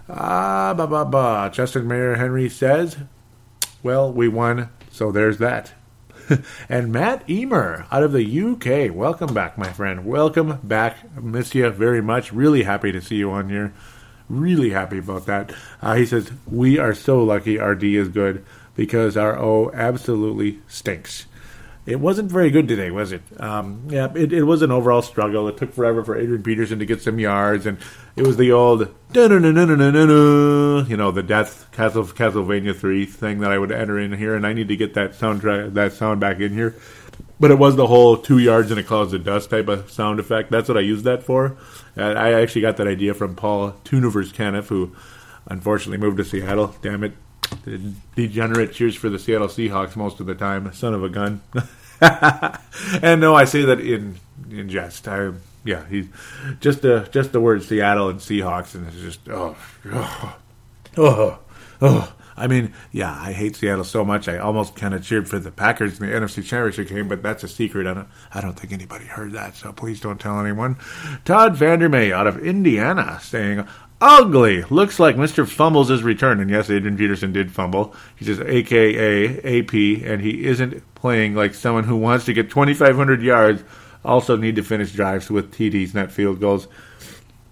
Ah, 0.07 0.73
ba 0.75 0.87
ba 0.87 1.03
ba. 1.03 1.49
Justin 1.53 1.87
Mayer 1.87 2.15
Henry 2.15 2.47
says, 2.47 2.97
"Well, 3.83 4.11
we 4.11 4.27
won, 4.27 4.69
so 4.89 5.11
there's 5.11 5.37
that." 5.37 5.73
and 6.69 6.91
Matt 6.91 7.29
Emer 7.29 7.85
out 7.91 8.03
of 8.03 8.11
the 8.11 8.23
UK. 8.23 8.95
Welcome 8.95 9.33
back, 9.33 9.57
my 9.57 9.71
friend. 9.71 10.05
Welcome 10.05 10.59
back. 10.63 11.21
Miss 11.21 11.53
you 11.53 11.69
very 11.69 12.01
much. 12.01 12.31
Really 12.31 12.63
happy 12.63 12.91
to 12.91 13.01
see 13.01 13.17
you 13.17 13.31
on 13.31 13.49
here. 13.49 13.73
Really 14.29 14.69
happy 14.69 14.99
about 14.99 15.25
that. 15.25 15.53
Uh, 15.81 15.95
he 15.95 16.05
says, 16.05 16.31
We 16.47 16.79
are 16.79 16.93
so 16.93 17.21
lucky 17.23 17.59
our 17.59 17.75
D 17.75 17.95
is 17.97 18.07
good 18.07 18.45
because 18.75 19.17
our 19.17 19.37
O 19.37 19.69
absolutely 19.73 20.59
stinks. 20.67 21.25
It 21.85 21.99
wasn't 21.99 22.31
very 22.31 22.49
good 22.49 22.69
today, 22.69 22.91
was 22.91 23.11
it? 23.11 23.21
Um, 23.39 23.87
yeah, 23.89 24.07
it, 24.15 24.31
it 24.31 24.43
was 24.43 24.61
an 24.61 24.71
overall 24.71 25.01
struggle. 25.01 25.49
It 25.49 25.57
took 25.57 25.73
forever 25.73 26.01
for 26.03 26.17
Adrian 26.17 26.41
Peterson 26.41 26.79
to 26.79 26.85
get 26.85 27.01
some 27.01 27.19
yards, 27.19 27.65
and 27.65 27.77
it 28.15 28.25
was 28.25 28.37
the 28.37 28.53
old 28.53 28.87
you 30.87 30.97
know 30.97 31.11
the 31.11 31.23
death 31.23 31.69
Castle 31.73 32.05
Castlevania 32.05 32.73
three 32.73 33.05
thing 33.05 33.39
that 33.39 33.51
I 33.51 33.57
would 33.57 33.71
enter 33.71 33.99
in 33.99 34.13
here, 34.13 34.33
and 34.33 34.47
I 34.47 34.53
need 34.53 34.69
to 34.69 34.77
get 34.77 34.93
that 34.93 35.11
soundtrack 35.11 35.73
that 35.73 35.91
sound 35.91 36.21
back 36.21 36.39
in 36.39 36.53
here. 36.53 36.73
But 37.37 37.51
it 37.51 37.59
was 37.59 37.75
the 37.75 37.87
whole 37.87 38.15
two 38.15 38.37
yards 38.37 38.71
in 38.71 38.77
a 38.77 38.83
cloud 38.83 39.13
of 39.13 39.23
dust 39.25 39.49
type 39.49 39.67
of 39.67 39.91
sound 39.91 40.21
effect. 40.21 40.51
That's 40.51 40.69
what 40.69 40.77
I 40.77 40.81
used 40.81 41.03
that 41.03 41.23
for. 41.23 41.57
I 41.97 42.33
actually 42.33 42.61
got 42.61 42.77
that 42.77 42.87
idea 42.87 43.13
from 43.13 43.35
Paul 43.35 43.73
Tunivers 43.83 44.31
Caniff, 44.33 44.67
who 44.67 44.95
unfortunately 45.47 45.97
moved 45.97 46.17
to 46.17 46.23
Seattle. 46.23 46.75
Damn 46.81 47.03
it 47.03 47.13
the 47.63 47.93
degenerate 48.15 48.73
cheers 48.73 48.95
for 48.95 49.09
the 49.09 49.19
Seattle 49.19 49.47
Seahawks 49.47 49.95
most 49.95 50.19
of 50.19 50.25
the 50.25 50.35
time. 50.35 50.71
Son 50.73 50.93
of 50.93 51.03
a 51.03 51.09
gun. 51.09 51.41
and 53.01 53.21
no, 53.21 53.35
I 53.35 53.45
say 53.45 53.63
that 53.63 53.79
in 53.79 54.17
in 54.49 54.69
jest. 54.69 55.07
I 55.07 55.31
yeah, 55.63 55.85
he's 55.87 56.07
just 56.59 56.81
the 56.81 57.07
just 57.11 57.31
the 57.31 57.39
word 57.39 57.63
Seattle 57.63 58.09
and 58.09 58.19
Seahawks, 58.19 58.75
and 58.75 58.87
it's 58.87 58.97
just 58.97 59.27
oh 59.29 59.55
oh 59.91 60.37
oh. 60.97 61.39
oh. 61.81 62.15
I 62.35 62.47
mean, 62.47 62.73
yeah, 62.91 63.15
I 63.19 63.31
hate 63.31 63.55
Seattle 63.55 63.83
so 63.83 64.03
much. 64.03 64.27
I 64.27 64.39
almost 64.39 64.75
kind 64.75 64.95
of 64.95 65.03
cheered 65.03 65.29
for 65.29 65.37
the 65.37 65.51
Packers 65.51 65.99
in 65.99 66.07
the 66.07 66.13
NFC 66.13 66.43
Championship 66.43 66.87
game, 66.87 67.07
but 67.07 67.21
that's 67.21 67.43
a 67.43 67.47
secret. 67.47 67.85
I 67.85 67.93
don't, 67.93 68.07
I 68.33 68.41
don't 68.41 68.59
think 68.59 68.73
anybody 68.73 69.05
heard 69.05 69.33
that, 69.33 69.55
so 69.55 69.71
please 69.71 69.99
don't 69.99 70.19
tell 70.19 70.39
anyone. 70.39 70.77
Todd 71.25 71.55
Vandermay 71.55 72.11
out 72.11 72.25
of 72.25 72.43
Indiana 72.43 73.19
saying, 73.21 73.67
ugly. 74.03 74.63
Looks 74.63 74.99
like 74.99 75.15
Mr. 75.15 75.47
Fumbles 75.47 75.89
is 75.89 76.03
returned. 76.03 76.41
And 76.41 76.49
yes, 76.49 76.69
Adrian 76.69 76.97
Peterson 76.97 77.31
did 77.31 77.51
fumble. 77.51 77.95
He 78.15 78.25
says 78.25 78.41
AKA 78.41 79.37
AP, 79.37 79.73
and 80.05 80.21
he 80.21 80.45
isn't 80.45 80.83
playing 80.93 81.35
like 81.35 81.55
someone 81.55 81.85
who 81.85 81.95
wants 81.95 82.25
to 82.25 82.33
get 82.33 82.49
2,500 82.49 83.21
yards, 83.21 83.63
also 84.03 84.35
need 84.35 84.57
to 84.57 84.63
finish 84.63 84.91
drives 84.91 85.29
with 85.29 85.53
TDs, 85.53 85.93
not 85.93 86.11
field 86.11 86.41
goals. 86.41 86.67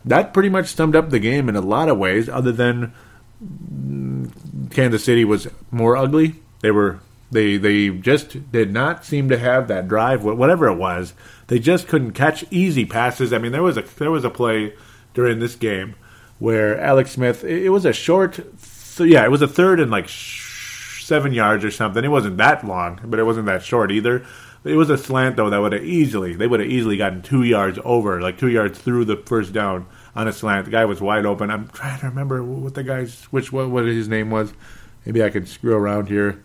That 0.04 0.34
pretty 0.34 0.49
much 0.49 0.76
summed 0.76 0.95
up 0.95 1.10
the 1.10 1.20
game 1.20 1.47
in 1.47 1.56
a 1.56 1.62
lot 1.62 1.88
of 1.88 1.97
ways, 1.97 2.28
other 2.28 2.52
than 2.52 2.93
mm, 3.41 4.72
Kansas 4.72 5.06
City 5.06 5.24
was 5.24 5.47
more 5.70 5.95
ugly. 5.95 6.36
They 6.60 6.72
were 6.72 6.99
they 7.32 7.56
they 7.56 7.89
just 7.89 8.52
did 8.52 8.74
not 8.74 9.06
seem 9.06 9.30
to 9.30 9.38
have 9.38 9.70
that 9.70 9.88
drive, 9.88 10.24
whatever 10.24 10.68
it 10.68 10.76
was. 10.76 11.14
They 11.47 11.60
just 11.60 11.88
couldn't 11.88 12.12
catch 12.12 12.43
easy 12.52 12.86
passes. 12.86 13.32
I 13.32 13.38
mean, 13.38 13.54
there 13.54 13.64
was 13.64 13.78
a 13.78 13.84
there 13.84 14.12
was 14.12 14.26
a 14.26 14.30
play 14.30 14.74
during 15.14 15.39
this 15.39 15.56
game 15.56 15.95
where 16.42 16.82
Alex 16.82 17.12
Smith, 17.12 17.44
it, 17.44 17.70
was 17.70 17.86
a 17.86 17.94
short, 17.94 18.39
so 18.58 19.04
yeah, 19.04 19.24
it 19.24 19.30
was 19.30 19.44
a 19.44 19.48
third 19.48 19.80
and 19.80 19.92
like 19.92 20.10
seven 20.10 21.34
yards 21.34 21.64
or 21.64 21.70
something. 21.70 22.04
It 22.04 22.08
wasn't 22.08 22.38
that 22.38 22.66
long, 22.66 23.00
but 23.06 23.20
it 23.20 23.26
wasn't 23.26 23.46
that 23.46 23.62
short 23.62 23.92
either. 23.92 24.26
It 24.64 24.76
was 24.76 24.89
a 24.89 24.98
slant 24.98 25.36
though 25.36 25.52
that 25.52 25.62
would 25.62 25.74
have 25.74 25.86
easily, 25.86 26.34
they 26.34 26.48
would 26.48 26.60
have 26.60 26.70
easily 26.70 26.98
gotten 26.98 27.22
two 27.22 27.44
yards 27.44 27.78
over, 27.86 28.20
like 28.20 28.39
two 28.39 28.50
yards 28.50 28.80
through 28.80 29.06
the 29.06 29.18
first 29.18 29.54
down 29.54 29.86
on 30.16 30.28
a 30.28 30.34
slant. 30.34 30.66
The 30.66 30.72
guy 30.72 30.86
was 30.86 31.00
wide 31.00 31.28
open. 31.28 31.52
I'm 31.52 31.68
trying 31.68 32.00
to 32.00 32.08
remember 32.08 32.44
what 32.44 32.74
the 32.74 32.82
guy's, 32.82 33.26
which 33.26 33.54
what, 33.54 33.70
what 33.70 33.86
his 33.86 34.08
name 34.08 34.32
was. 34.32 34.52
Maybe 35.06 35.24
I 35.24 35.30
can 35.30 35.46
screw 35.46 35.76
around 35.76 36.08
here. 36.08 36.44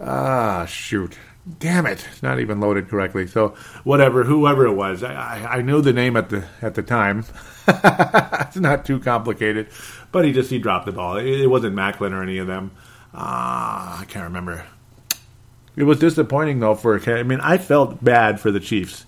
Ah, 0.00 0.64
shoot. 0.64 1.18
Damn 1.58 1.84
it! 1.84 2.06
It's 2.10 2.22
not 2.22 2.40
even 2.40 2.58
loaded 2.58 2.88
correctly. 2.88 3.26
So 3.26 3.48
whatever, 3.84 4.24
whoever 4.24 4.66
it 4.66 4.72
was, 4.72 5.02
I, 5.02 5.12
I, 5.12 5.56
I 5.56 5.62
knew 5.62 5.82
the 5.82 5.92
name 5.92 6.16
at 6.16 6.30
the 6.30 6.46
at 6.62 6.74
the 6.74 6.82
time. 6.82 7.26
it's 7.68 8.56
not 8.56 8.86
too 8.86 8.98
complicated, 8.98 9.68
but 10.10 10.24
he 10.24 10.32
just 10.32 10.48
he 10.48 10.58
dropped 10.58 10.86
the 10.86 10.92
ball. 10.92 11.18
It, 11.18 11.26
it 11.26 11.46
wasn't 11.48 11.76
Maclin 11.76 12.12
or 12.12 12.22
any 12.22 12.38
of 12.38 12.46
them. 12.46 12.70
Uh, 13.12 14.00
I 14.00 14.04
can't 14.08 14.24
remember. 14.24 14.64
It 15.76 15.84
was 15.84 15.98
disappointing 15.98 16.60
though. 16.60 16.74
For 16.74 16.98
I 17.10 17.22
mean, 17.24 17.40
I 17.40 17.58
felt 17.58 18.02
bad 18.02 18.40
for 18.40 18.50
the 18.50 18.60
Chiefs. 18.60 19.04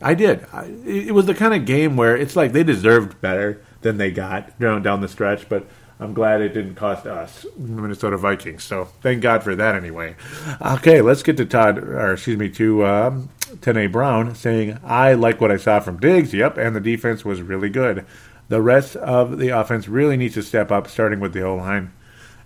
I 0.00 0.14
did. 0.14 0.46
I, 0.52 0.64
it 0.86 1.12
was 1.12 1.26
the 1.26 1.34
kind 1.34 1.52
of 1.52 1.66
game 1.66 1.96
where 1.96 2.16
it's 2.16 2.34
like 2.34 2.52
they 2.52 2.64
deserved 2.64 3.20
better 3.20 3.62
than 3.82 3.98
they 3.98 4.10
got 4.10 4.58
down 4.58 4.82
down 4.82 5.02
the 5.02 5.08
stretch, 5.08 5.50
but 5.50 5.66
I'm 6.04 6.12
glad 6.12 6.42
it 6.42 6.50
didn't 6.50 6.74
cost 6.74 7.06
us, 7.06 7.46
Minnesota 7.56 8.18
Vikings. 8.18 8.62
So 8.62 8.84
thank 9.00 9.22
God 9.22 9.42
for 9.42 9.56
that 9.56 9.74
anyway. 9.74 10.16
Okay, 10.60 11.00
let's 11.00 11.22
get 11.22 11.38
to 11.38 11.46
Todd, 11.46 11.78
or 11.78 12.12
excuse 12.12 12.36
me, 12.36 12.50
to 12.50 12.84
um, 12.84 13.30
Tene 13.62 13.90
Brown 13.90 14.34
saying, 14.34 14.78
I 14.84 15.14
like 15.14 15.40
what 15.40 15.50
I 15.50 15.56
saw 15.56 15.80
from 15.80 15.98
Diggs. 15.98 16.34
Yep, 16.34 16.58
and 16.58 16.76
the 16.76 16.80
defense 16.80 17.24
was 17.24 17.40
really 17.40 17.70
good. 17.70 18.04
The 18.48 18.60
rest 18.60 18.96
of 18.96 19.38
the 19.38 19.48
offense 19.48 19.88
really 19.88 20.18
needs 20.18 20.34
to 20.34 20.42
step 20.42 20.70
up, 20.70 20.88
starting 20.88 21.20
with 21.20 21.32
the 21.32 21.42
O 21.42 21.56
line. 21.56 21.92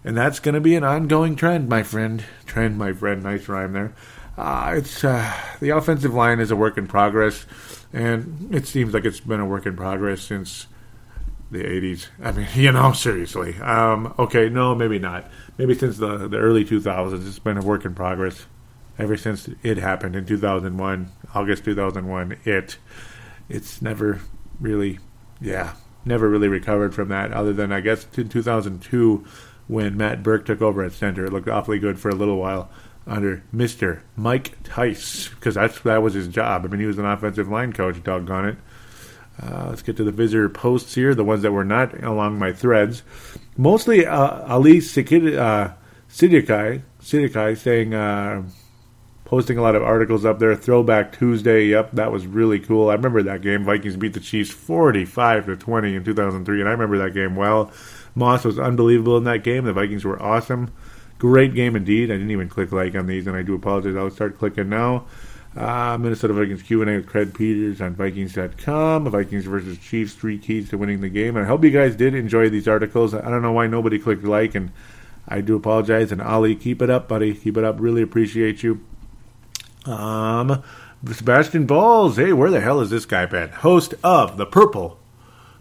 And 0.04 0.16
that's 0.16 0.38
going 0.38 0.54
to 0.54 0.60
be 0.60 0.76
an 0.76 0.84
ongoing 0.84 1.34
trend, 1.34 1.68
my 1.68 1.82
friend. 1.82 2.24
Trend, 2.46 2.78
my 2.78 2.92
friend. 2.92 3.24
Nice 3.24 3.48
rhyme 3.48 3.72
there. 3.72 3.92
Uh, 4.36 4.74
it's 4.76 5.02
uh, 5.02 5.34
the 5.58 5.70
offensive 5.70 6.14
line 6.14 6.38
is 6.38 6.52
a 6.52 6.56
work 6.56 6.78
in 6.78 6.86
progress, 6.86 7.44
and 7.92 8.54
it 8.54 8.68
seems 8.68 8.94
like 8.94 9.04
it's 9.04 9.18
been 9.18 9.40
a 9.40 9.44
work 9.44 9.66
in 9.66 9.74
progress 9.74 10.22
since 10.22 10.67
the 11.50 11.62
80s. 11.62 12.08
I 12.22 12.32
mean, 12.32 12.46
you 12.54 12.72
know, 12.72 12.92
seriously. 12.92 13.58
Um, 13.58 14.14
okay, 14.18 14.48
no, 14.48 14.74
maybe 14.74 14.98
not. 14.98 15.30
Maybe 15.56 15.74
since 15.74 15.98
the, 15.98 16.28
the 16.28 16.38
early 16.38 16.64
2000s, 16.64 17.26
it's 17.26 17.38
been 17.38 17.58
a 17.58 17.62
work 17.62 17.84
in 17.84 17.94
progress. 17.94 18.46
Ever 18.98 19.16
since 19.16 19.48
it 19.62 19.78
happened 19.78 20.16
in 20.16 20.26
2001, 20.26 21.12
August 21.34 21.64
2001, 21.64 22.38
it 22.44 22.78
it's 23.48 23.80
never 23.80 24.20
really, 24.60 24.98
yeah, 25.40 25.74
never 26.04 26.28
really 26.28 26.48
recovered 26.48 26.94
from 26.94 27.08
that. 27.08 27.32
Other 27.32 27.52
than 27.52 27.70
I 27.70 27.80
guess 27.80 28.06
in 28.16 28.28
2002, 28.28 29.24
when 29.68 29.96
Matt 29.96 30.24
Birk 30.24 30.46
took 30.46 30.60
over 30.60 30.82
at 30.82 30.92
center, 30.92 31.24
it 31.24 31.32
looked 31.32 31.48
awfully 31.48 31.78
good 31.78 32.00
for 32.00 32.08
a 32.08 32.14
little 32.14 32.38
while 32.38 32.68
under 33.06 33.42
Mister 33.52 34.02
Mike 34.16 34.56
Tice 34.64 35.28
because 35.28 35.54
that's 35.54 35.80
that 35.80 36.02
was 36.02 36.14
his 36.14 36.26
job. 36.26 36.64
I 36.64 36.68
mean, 36.68 36.80
he 36.80 36.86
was 36.86 36.98
an 36.98 37.06
offensive 37.06 37.48
line 37.48 37.72
coach. 37.72 38.02
Doggone 38.02 38.46
it. 38.46 38.56
Uh, 39.40 39.66
let's 39.68 39.82
get 39.82 39.96
to 39.96 40.04
the 40.04 40.12
visitor 40.12 40.48
posts 40.48 40.94
here, 40.94 41.14
the 41.14 41.24
ones 41.24 41.42
that 41.42 41.52
were 41.52 41.64
not 41.64 42.02
along 42.02 42.38
my 42.38 42.52
threads. 42.52 43.02
Mostly 43.56 44.04
uh, 44.04 44.44
Ali 44.52 44.78
uh, 44.78 45.70
Sidikai 46.10 47.56
saying, 47.56 47.94
uh, 47.94 48.42
posting 49.28 49.58
a 49.58 49.62
lot 49.62 49.74
of 49.74 49.82
articles 49.82 50.24
up 50.24 50.38
there. 50.38 50.56
Throwback 50.56 51.16
Tuesday, 51.16 51.66
yep, 51.66 51.90
that 51.92 52.10
was 52.10 52.26
really 52.26 52.58
cool. 52.58 52.88
I 52.88 52.94
remember 52.94 53.22
that 53.22 53.42
game. 53.42 53.62
Vikings 53.62 53.96
beat 53.96 54.14
the 54.14 54.20
Chiefs 54.20 54.50
45 54.50 55.46
to 55.46 55.56
20 55.56 55.94
in 55.94 56.02
2003, 56.02 56.60
and 56.60 56.68
I 56.68 56.72
remember 56.72 56.98
that 56.98 57.12
game 57.12 57.36
well. 57.36 57.70
Moss 58.14 58.44
was 58.44 58.58
unbelievable 58.58 59.18
in 59.18 59.24
that 59.24 59.44
game. 59.44 59.64
The 59.64 59.72
Vikings 59.74 60.04
were 60.04 60.20
awesome. 60.20 60.72
Great 61.18 61.54
game 61.54 61.76
indeed. 61.76 62.10
I 62.10 62.14
didn't 62.14 62.30
even 62.30 62.48
click 62.48 62.72
like 62.72 62.94
on 62.94 63.06
these, 63.06 63.26
and 63.26 63.36
I 63.36 63.42
do 63.42 63.54
apologize. 63.54 63.96
I'll 63.96 64.10
start 64.10 64.38
clicking 64.38 64.70
now. 64.70 65.04
Uh, 65.58 65.98
Minnesota 65.98 66.34
Vikings 66.34 66.62
Q&A 66.62 66.84
with 66.84 67.08
Craig 67.08 67.34
Peters 67.34 67.80
on 67.80 67.96
Vikings.com. 67.96 69.10
Vikings 69.10 69.44
versus 69.44 69.76
Chiefs, 69.78 70.14
three 70.14 70.38
keys 70.38 70.68
to 70.68 70.78
winning 70.78 71.00
the 71.00 71.08
game. 71.08 71.36
And 71.36 71.44
I 71.44 71.48
hope 71.48 71.64
you 71.64 71.72
guys 71.72 71.96
did 71.96 72.14
enjoy 72.14 72.48
these 72.48 72.68
articles. 72.68 73.12
I 73.12 73.28
don't 73.28 73.42
know 73.42 73.50
why 73.50 73.66
nobody 73.66 73.98
clicked 73.98 74.22
like, 74.22 74.54
and 74.54 74.70
I 75.26 75.40
do 75.40 75.56
apologize. 75.56 76.12
And 76.12 76.22
Ali, 76.22 76.54
keep 76.54 76.80
it 76.80 76.90
up, 76.90 77.08
buddy. 77.08 77.34
Keep 77.34 77.56
it 77.56 77.64
up. 77.64 77.80
Really 77.80 78.02
appreciate 78.02 78.62
you. 78.62 78.80
Um, 79.84 80.62
Sebastian 81.04 81.66
Balls. 81.66 82.18
Hey, 82.18 82.32
where 82.32 82.50
the 82.52 82.60
hell 82.60 82.80
is 82.80 82.90
this 82.90 83.04
guy 83.04 83.26
been? 83.26 83.48
Host 83.48 83.94
of 84.04 84.36
the 84.36 84.46
Purple 84.46 85.00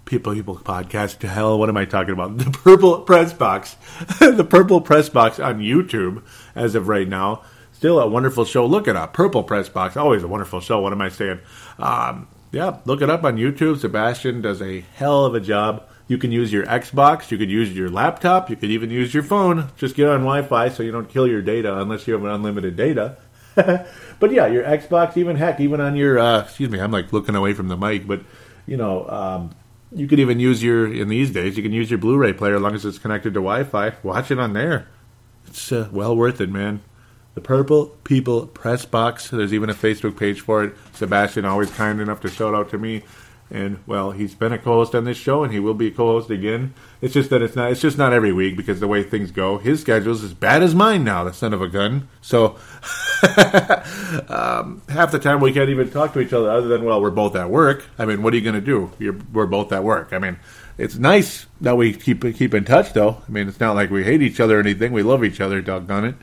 People 0.06 0.36
People 0.36 0.58
podcast. 0.58 1.18
To 1.20 1.28
hell, 1.28 1.58
what 1.58 1.70
am 1.70 1.78
I 1.78 1.86
talking 1.86 2.14
about? 2.14 2.38
The 2.38 2.52
Purple 2.52 3.02
Press 3.02 3.34
Box, 3.34 3.76
the 4.20 4.46
Purple 4.48 4.80
Press 4.80 5.10
Box 5.10 5.40
on 5.40 5.60
YouTube 5.60 6.22
as 6.54 6.76
of 6.76 6.88
right 6.88 7.08
now. 7.08 7.42
Still 7.78 8.00
a 8.00 8.08
wonderful 8.08 8.44
show. 8.44 8.66
Look 8.66 8.88
it 8.88 8.96
up. 8.96 9.14
Purple 9.14 9.44
Press 9.44 9.70
Box, 9.70 9.96
always 9.96 10.24
a 10.24 10.28
wonderful 10.28 10.62
show. 10.62 10.82
What 10.82 10.94
am 10.94 11.02
I 11.02 11.10
saying? 11.10 11.42
Um, 11.78 12.28
yeah, 12.52 12.80
look 12.86 13.04
it 13.04 13.10
up 13.12 13.24
on 13.24 13.38
YouTube. 13.38 13.78
Sebastian 13.78 14.42
does 14.42 14.64
a 14.64 14.80
hell 14.96 15.26
of 15.26 15.36
a 15.36 15.40
job. 15.40 15.88
You 16.08 16.18
can 16.18 16.32
use 16.32 16.52
your 16.52 16.66
Xbox, 16.66 17.30
you 17.30 17.38
could 17.38 17.52
use 17.52 17.78
your 17.78 17.92
laptop, 17.92 18.50
you 18.50 18.56
could 18.56 18.72
even 18.72 18.90
use 18.90 19.14
your 19.14 19.22
phone. 19.22 19.70
Just 19.78 19.96
get 19.96 20.10
on 20.10 20.22
Wi-Fi 20.22 20.70
so 20.70 20.82
you 20.82 20.92
don't 20.92 21.08
kill 21.08 21.28
your 21.28 21.44
data 21.44 21.78
unless 21.78 22.08
you 22.08 22.16
have 22.16 22.24
unlimited 22.24 22.76
data. 22.76 23.18
but 23.56 24.32
yeah, 24.32 24.48
your 24.48 24.64
Xbox, 24.64 25.16
even 25.16 25.36
heck, 25.36 25.60
even 25.60 25.80
on 25.80 25.96
your 25.96 26.18
uh, 26.18 26.42
excuse 26.42 26.72
me, 26.72 26.80
I'm 26.80 26.90
like 26.90 27.14
looking 27.14 27.36
away 27.36 27.54
from 27.54 27.68
the 27.68 27.78
mic, 27.78 28.08
but 28.08 28.22
you 28.66 28.78
know, 28.78 29.08
um, 29.08 29.52
you 29.92 30.08
could 30.08 30.20
even 30.20 30.40
use 30.40 30.64
your 30.64 30.92
in 30.92 31.10
these 31.10 31.30
days 31.30 31.56
you 31.56 31.62
can 31.62 31.74
use 31.74 31.92
your 31.92 32.00
Blu-ray 32.00 32.34
player 32.34 32.56
as 32.56 32.62
long 32.64 32.74
as 32.74 32.86
it's 32.86 32.98
connected 32.98 33.36
to 33.36 33.40
Wi-Fi. 33.40 33.98
Watch 34.02 34.32
it 34.32 34.40
on 34.40 34.54
there. 34.54 34.88
It's 35.46 35.72
uh, 35.72 35.90
well 35.92 36.18
worth 36.18 36.42
it, 36.42 36.50
man. 36.50 36.82
The 37.38 37.42
Purple 37.42 37.86
People 38.04 38.48
Press 38.48 38.84
Box. 38.86 39.30
There's 39.30 39.54
even 39.54 39.70
a 39.70 39.76
Facebook 39.76 40.18
page 40.18 40.42
for 40.42 40.64
it. 40.64 40.74
Sebastian 40.94 41.46
always 41.46 41.70
kind 41.70 42.02
enough 42.02 42.22
to 42.22 42.32
shout 42.32 42.56
out 42.56 42.72
to 42.72 42.80
me. 42.80 43.04
And 43.52 43.78
well, 43.86 44.10
he's 44.10 44.34
been 44.34 44.54
a 44.54 44.58
co-host 44.58 44.96
on 44.96 45.04
this 45.04 45.18
show, 45.18 45.44
and 45.44 45.54
he 45.54 45.60
will 45.60 45.76
be 45.76 45.86
a 45.86 45.92
co-host 45.92 46.32
again. 46.32 46.74
It's 47.00 47.14
just 47.14 47.30
that 47.30 47.44
it's 47.44 47.56
not. 47.56 47.72
It's 47.72 47.80
just 47.80 47.96
not 47.96 48.12
every 48.12 48.34
week 48.34 48.58
because 48.58 48.80
the 48.80 48.88
way 48.88 49.04
things 49.04 49.30
go, 49.30 49.60
his 49.60 49.82
schedule's 49.82 50.24
as 50.24 50.34
bad 50.34 50.64
as 50.64 50.74
mine 50.74 51.04
now. 51.04 51.26
The 51.26 51.32
son 51.32 51.54
of 51.54 51.62
a 51.62 51.68
gun. 51.68 52.08
So 52.22 52.56
um, 54.30 54.82
half 54.90 55.12
the 55.12 55.20
time 55.22 55.40
we 55.40 55.54
can't 55.54 55.70
even 55.70 55.92
talk 55.92 56.14
to 56.14 56.20
each 56.20 56.34
other, 56.34 56.50
other 56.50 56.68
than 56.68 56.86
well, 56.86 57.00
we're 57.00 57.12
both 57.12 57.36
at 57.36 57.52
work. 57.52 57.86
I 58.00 58.06
mean, 58.06 58.24
what 58.24 58.34
are 58.34 58.38
you 58.38 58.42
going 58.42 58.56
to 58.56 58.62
do? 58.62 58.92
You're, 58.98 59.20
we're 59.32 59.46
both 59.46 59.72
at 59.72 59.84
work. 59.84 60.12
I 60.12 60.18
mean, 60.18 60.40
it's 60.80 60.98
nice 60.98 61.46
that 61.62 61.78
we 61.78 61.94
keep 61.94 62.24
keep 62.36 62.56
in 62.56 62.66
touch, 62.66 62.94
though. 62.94 63.22
I 63.28 63.32
mean, 63.32 63.48
it's 63.48 63.60
not 63.60 63.76
like 63.76 63.92
we 63.92 64.04
hate 64.04 64.24
each 64.24 64.40
other 64.40 64.58
or 64.58 64.60
anything. 64.60 64.92
We 64.92 65.04
love 65.04 65.24
each 65.24 65.40
other. 65.40 65.62
Doggone 65.62 66.06
it. 66.06 66.16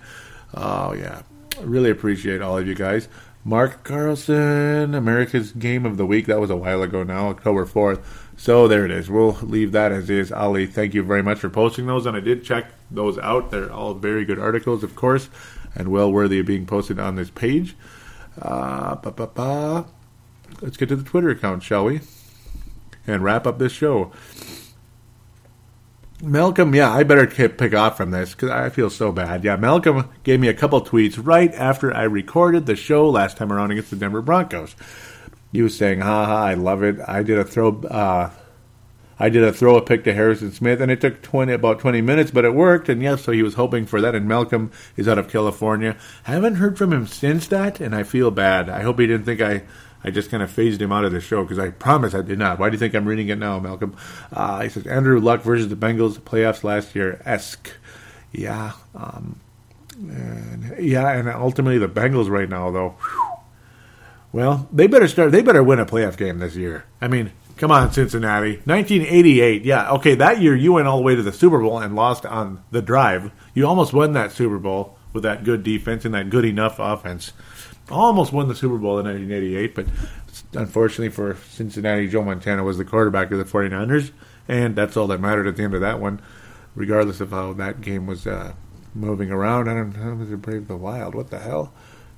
Oh 0.56 0.92
yeah, 0.92 1.22
I 1.58 1.62
really 1.62 1.90
appreciate 1.90 2.42
all 2.42 2.58
of 2.58 2.66
you 2.66 2.74
guys. 2.74 3.08
Mark 3.46 3.84
Carlson, 3.84 4.94
America's 4.94 5.52
Game 5.52 5.84
of 5.84 5.98
the 5.98 6.06
Week. 6.06 6.24
That 6.26 6.40
was 6.40 6.48
a 6.48 6.56
while 6.56 6.82
ago 6.82 7.02
now, 7.02 7.28
October 7.28 7.66
4th. 7.66 8.02
So 8.38 8.66
there 8.66 8.86
it 8.86 8.90
is. 8.90 9.10
We'll 9.10 9.34
leave 9.42 9.72
that 9.72 9.92
as 9.92 10.08
is. 10.08 10.32
Ali, 10.32 10.66
thank 10.66 10.94
you 10.94 11.02
very 11.02 11.22
much 11.22 11.40
for 11.40 11.50
posting 11.50 11.86
those. 11.86 12.06
And 12.06 12.16
I 12.16 12.20
did 12.20 12.42
check 12.42 12.70
those 12.90 13.18
out. 13.18 13.50
They're 13.50 13.70
all 13.70 13.92
very 13.92 14.24
good 14.24 14.38
articles, 14.38 14.82
of 14.82 14.96
course, 14.96 15.28
and 15.74 15.88
well 15.88 16.10
worthy 16.10 16.38
of 16.38 16.46
being 16.46 16.64
posted 16.64 16.98
on 16.98 17.16
this 17.16 17.28
page. 17.30 17.76
Uh. 18.40 18.96
Let's 20.62 20.76
get 20.78 20.88
to 20.88 20.96
the 20.96 21.04
Twitter 21.04 21.28
account, 21.28 21.62
shall 21.62 21.84
we? 21.84 22.00
And 23.06 23.22
wrap 23.22 23.46
up 23.46 23.58
this 23.58 23.72
show. 23.72 24.12
Malcolm, 26.22 26.74
yeah, 26.74 26.92
I 26.92 27.02
better 27.02 27.26
pick 27.26 27.74
off 27.74 27.96
from 27.96 28.10
this 28.10 28.32
because 28.34 28.50
I 28.50 28.68
feel 28.68 28.88
so 28.88 29.12
bad. 29.12 29.44
Yeah, 29.44 29.56
Malcolm 29.56 30.08
gave 30.22 30.40
me 30.40 30.48
a 30.48 30.54
couple 30.54 30.80
tweets 30.80 31.20
right 31.20 31.52
after 31.54 31.94
I 31.94 32.04
recorded 32.04 32.66
the 32.66 32.76
show 32.76 33.08
last 33.10 33.36
time 33.36 33.52
around 33.52 33.72
against 33.72 33.90
the 33.90 33.96
Denver 33.96 34.22
Broncos. 34.22 34.76
He 35.52 35.60
was 35.60 35.76
saying, 35.76 36.00
"Haha, 36.00 36.44
I 36.44 36.54
love 36.54 36.82
it. 36.82 36.98
I 37.06 37.22
did 37.22 37.38
a 37.38 37.44
throw, 37.44 37.80
uh, 37.82 38.30
I 39.18 39.28
did 39.28 39.44
a 39.44 39.52
throw 39.52 39.76
a 39.76 39.82
pick 39.82 40.04
to 40.04 40.14
Harrison 40.14 40.52
Smith, 40.52 40.80
and 40.80 40.90
it 40.90 41.00
took 41.00 41.20
twenty 41.20 41.52
about 41.52 41.80
twenty 41.80 42.00
minutes, 42.00 42.30
but 42.30 42.44
it 42.44 42.54
worked. 42.54 42.88
And 42.88 43.02
yes, 43.02 43.22
so 43.22 43.32
he 43.32 43.42
was 43.42 43.54
hoping 43.54 43.84
for 43.84 44.00
that. 44.00 44.14
And 44.14 44.26
Malcolm 44.26 44.70
is 44.96 45.08
out 45.08 45.18
of 45.18 45.28
California. 45.28 45.96
haven't 46.24 46.56
heard 46.56 46.78
from 46.78 46.92
him 46.92 47.06
since 47.06 47.48
that, 47.48 47.80
and 47.80 47.94
I 47.94 48.02
feel 48.04 48.30
bad. 48.30 48.68
I 48.68 48.82
hope 48.82 48.98
he 48.98 49.06
didn't 49.06 49.26
think 49.26 49.40
I 49.40 49.62
I 50.04 50.10
just 50.10 50.30
kind 50.30 50.42
of 50.42 50.50
phased 50.50 50.82
him 50.82 50.92
out 50.92 51.04
of 51.04 51.12
the 51.12 51.20
show 51.20 51.42
because 51.42 51.58
I 51.58 51.70
promise 51.70 52.14
I 52.14 52.20
did 52.20 52.38
not. 52.38 52.58
Why 52.58 52.68
do 52.68 52.74
you 52.74 52.78
think 52.78 52.94
I'm 52.94 53.06
reading 53.06 53.28
it 53.28 53.38
now, 53.38 53.58
Malcolm? 53.58 53.96
Uh, 54.30 54.60
he 54.60 54.68
says 54.68 54.86
Andrew 54.86 55.18
Luck 55.18 55.42
versus 55.42 55.68
the 55.68 55.76
Bengals 55.76 56.18
playoffs 56.18 56.62
last 56.62 56.94
year 56.94 57.22
esque. 57.24 57.70
Yeah, 58.30 58.72
um, 58.94 59.40
and, 59.96 60.74
yeah, 60.78 61.10
and 61.10 61.28
ultimately 61.28 61.78
the 61.78 61.88
Bengals 61.88 62.28
right 62.28 62.48
now 62.48 62.70
though. 62.70 62.90
Whew, 62.90 63.34
well, 64.32 64.68
they 64.72 64.88
better 64.88 65.08
start. 65.08 65.32
They 65.32 65.42
better 65.42 65.62
win 65.62 65.78
a 65.78 65.86
playoff 65.86 66.16
game 66.16 66.38
this 66.40 66.56
year. 66.56 66.84
I 67.00 67.08
mean, 67.08 67.30
come 67.56 67.70
on, 67.70 67.92
Cincinnati, 67.92 68.56
1988. 68.64 69.64
Yeah, 69.64 69.92
okay, 69.92 70.16
that 70.16 70.42
year 70.42 70.56
you 70.56 70.72
went 70.72 70.88
all 70.88 70.98
the 70.98 71.04
way 71.04 71.14
to 71.14 71.22
the 71.22 71.32
Super 71.32 71.60
Bowl 71.60 71.78
and 71.78 71.94
lost 71.94 72.26
on 72.26 72.62
the 72.72 72.82
drive. 72.82 73.30
You 73.54 73.66
almost 73.66 73.92
won 73.92 74.12
that 74.14 74.32
Super 74.32 74.58
Bowl 74.58 74.98
with 75.12 75.22
that 75.22 75.44
good 75.44 75.62
defense 75.62 76.04
and 76.04 76.14
that 76.14 76.28
good 76.28 76.44
enough 76.44 76.80
offense 76.80 77.32
almost 77.90 78.32
won 78.32 78.48
the 78.48 78.54
Super 78.54 78.78
Bowl 78.78 78.98
in 78.98 79.06
1988, 79.06 79.74
but 79.74 79.86
unfortunately 80.54 81.10
for 81.10 81.36
Cincinnati, 81.50 82.08
Joe 82.08 82.22
Montana 82.22 82.64
was 82.64 82.78
the 82.78 82.84
quarterback 82.84 83.30
of 83.30 83.38
the 83.38 83.44
49ers, 83.44 84.10
and 84.48 84.76
that's 84.76 84.96
all 84.96 85.06
that 85.08 85.20
mattered 85.20 85.46
at 85.46 85.56
the 85.56 85.62
end 85.62 85.74
of 85.74 85.80
that 85.80 86.00
one, 86.00 86.20
regardless 86.74 87.20
of 87.20 87.30
how 87.30 87.52
that 87.54 87.80
game 87.80 88.06
was 88.06 88.26
uh, 88.26 88.54
moving 88.94 89.30
around. 89.30 89.68
I 89.68 89.74
don't 89.74 89.96
know, 89.96 90.14
was 90.14 90.30
it 90.30 90.42
Brave 90.42 90.68
the 90.68 90.76
Wild? 90.76 91.14
What 91.14 91.30
the 91.30 91.38
hell? 91.38 91.72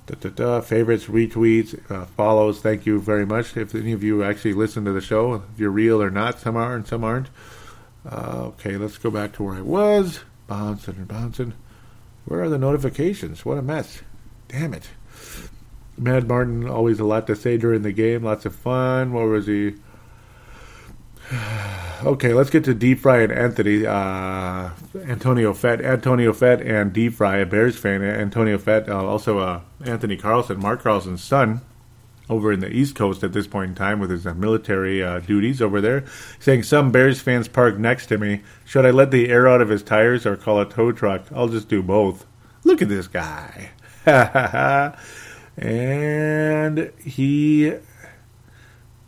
Da, 0.07 0.15
da, 0.15 0.29
da. 0.29 0.61
Favorites, 0.61 1.05
retweets, 1.05 1.91
uh, 1.91 2.05
follows. 2.05 2.61
Thank 2.61 2.85
you 2.85 2.99
very 2.99 3.25
much. 3.25 3.57
If 3.57 3.75
any 3.75 3.91
of 3.91 4.03
you 4.03 4.23
actually 4.23 4.53
listen 4.53 4.85
to 4.85 4.93
the 4.93 5.01
show, 5.01 5.33
if 5.33 5.59
you're 5.59 5.69
real 5.69 6.01
or 6.01 6.09
not, 6.09 6.39
some 6.39 6.55
are 6.55 6.75
and 6.75 6.87
some 6.87 7.03
aren't. 7.03 7.27
Uh, 8.09 8.45
okay, 8.45 8.77
let's 8.77 8.97
go 8.97 9.11
back 9.11 9.33
to 9.33 9.43
where 9.43 9.55
I 9.55 9.61
was. 9.61 10.21
Bouncing 10.47 10.95
and 10.95 11.07
bouncing. 11.09 11.53
Where 12.23 12.41
are 12.41 12.49
the 12.49 12.57
notifications? 12.57 13.43
What 13.43 13.57
a 13.57 13.61
mess. 13.61 14.01
Damn 14.47 14.73
it. 14.73 14.89
Mad 15.97 16.27
Martin, 16.27 16.69
always 16.69 16.99
a 16.99 17.05
lot 17.05 17.27
to 17.27 17.35
say 17.35 17.57
during 17.57 17.81
the 17.81 17.91
game. 17.91 18.23
Lots 18.23 18.45
of 18.45 18.55
fun. 18.55 19.13
What 19.13 19.25
was 19.25 19.47
he? 19.47 19.75
okay, 22.03 22.33
let's 22.33 22.49
get 22.49 22.63
to 22.65 22.73
Deep 22.73 22.99
Fry 22.99 23.21
and 23.21 23.31
Anthony. 23.31 23.85
Uh, 23.85 24.69
Antonio 25.05 25.53
Fett. 25.53 25.81
Antonio 25.81 26.33
Fett 26.33 26.61
and 26.61 26.93
Deep 26.93 27.13
Fry, 27.13 27.37
a 27.37 27.45
Bears 27.45 27.77
fan. 27.77 28.03
Antonio 28.03 28.57
Fett, 28.57 28.87
uh, 28.87 29.05
also 29.05 29.39
uh, 29.39 29.61
Anthony 29.83 30.17
Carlson, 30.17 30.59
Mark 30.59 30.81
Carlson's 30.81 31.23
son, 31.23 31.61
over 32.29 32.51
in 32.51 32.59
the 32.59 32.71
East 32.71 32.95
Coast 32.95 33.23
at 33.23 33.33
this 33.33 33.47
point 33.47 33.69
in 33.69 33.75
time 33.75 33.99
with 33.99 34.09
his 34.09 34.27
uh, 34.27 34.33
military 34.33 35.01
uh, 35.01 35.19
duties 35.19 35.61
over 35.61 35.81
there, 35.81 36.05
saying 36.39 36.63
some 36.63 36.91
Bears 36.91 37.19
fans 37.19 37.47
parked 37.47 37.79
next 37.79 38.07
to 38.07 38.17
me. 38.17 38.41
Should 38.65 38.85
I 38.85 38.91
let 38.91 39.11
the 39.11 39.29
air 39.29 39.47
out 39.47 39.61
of 39.61 39.69
his 39.69 39.83
tires 39.83 40.25
or 40.25 40.37
call 40.37 40.61
a 40.61 40.65
tow 40.65 40.91
truck? 40.91 41.25
I'll 41.33 41.47
just 41.47 41.69
do 41.69 41.81
both. 41.81 42.25
Look 42.63 42.81
at 42.81 42.89
this 42.89 43.07
guy. 43.07 43.71
And 45.57 46.91
he 47.03 47.73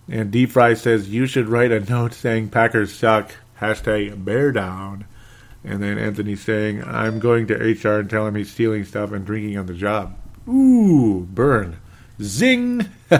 and 0.09 0.31
Deep 0.31 0.49
Fry 0.49 0.73
says 0.73 1.09
you 1.09 1.27
should 1.27 1.47
write 1.47 1.71
a 1.71 1.79
note 1.79 2.13
saying 2.13 2.49
Packers 2.49 2.93
suck. 2.93 3.35
Hashtag 3.59 4.23
bear 4.23 4.51
down. 4.51 5.05
And 5.63 5.83
then 5.83 5.97
Anthony 5.97 6.35
saying 6.35 6.83
I'm 6.83 7.19
going 7.19 7.47
to 7.47 7.55
HR 7.55 7.99
and 7.99 8.09
tell 8.09 8.25
him 8.25 8.35
he's 8.35 8.51
stealing 8.51 8.85
stuff 8.85 9.11
and 9.11 9.25
drinking 9.25 9.57
on 9.57 9.65
the 9.65 9.73
job. 9.73 10.17
Ooh, 10.47 11.27
burn, 11.29 11.77
zing. 12.21 12.89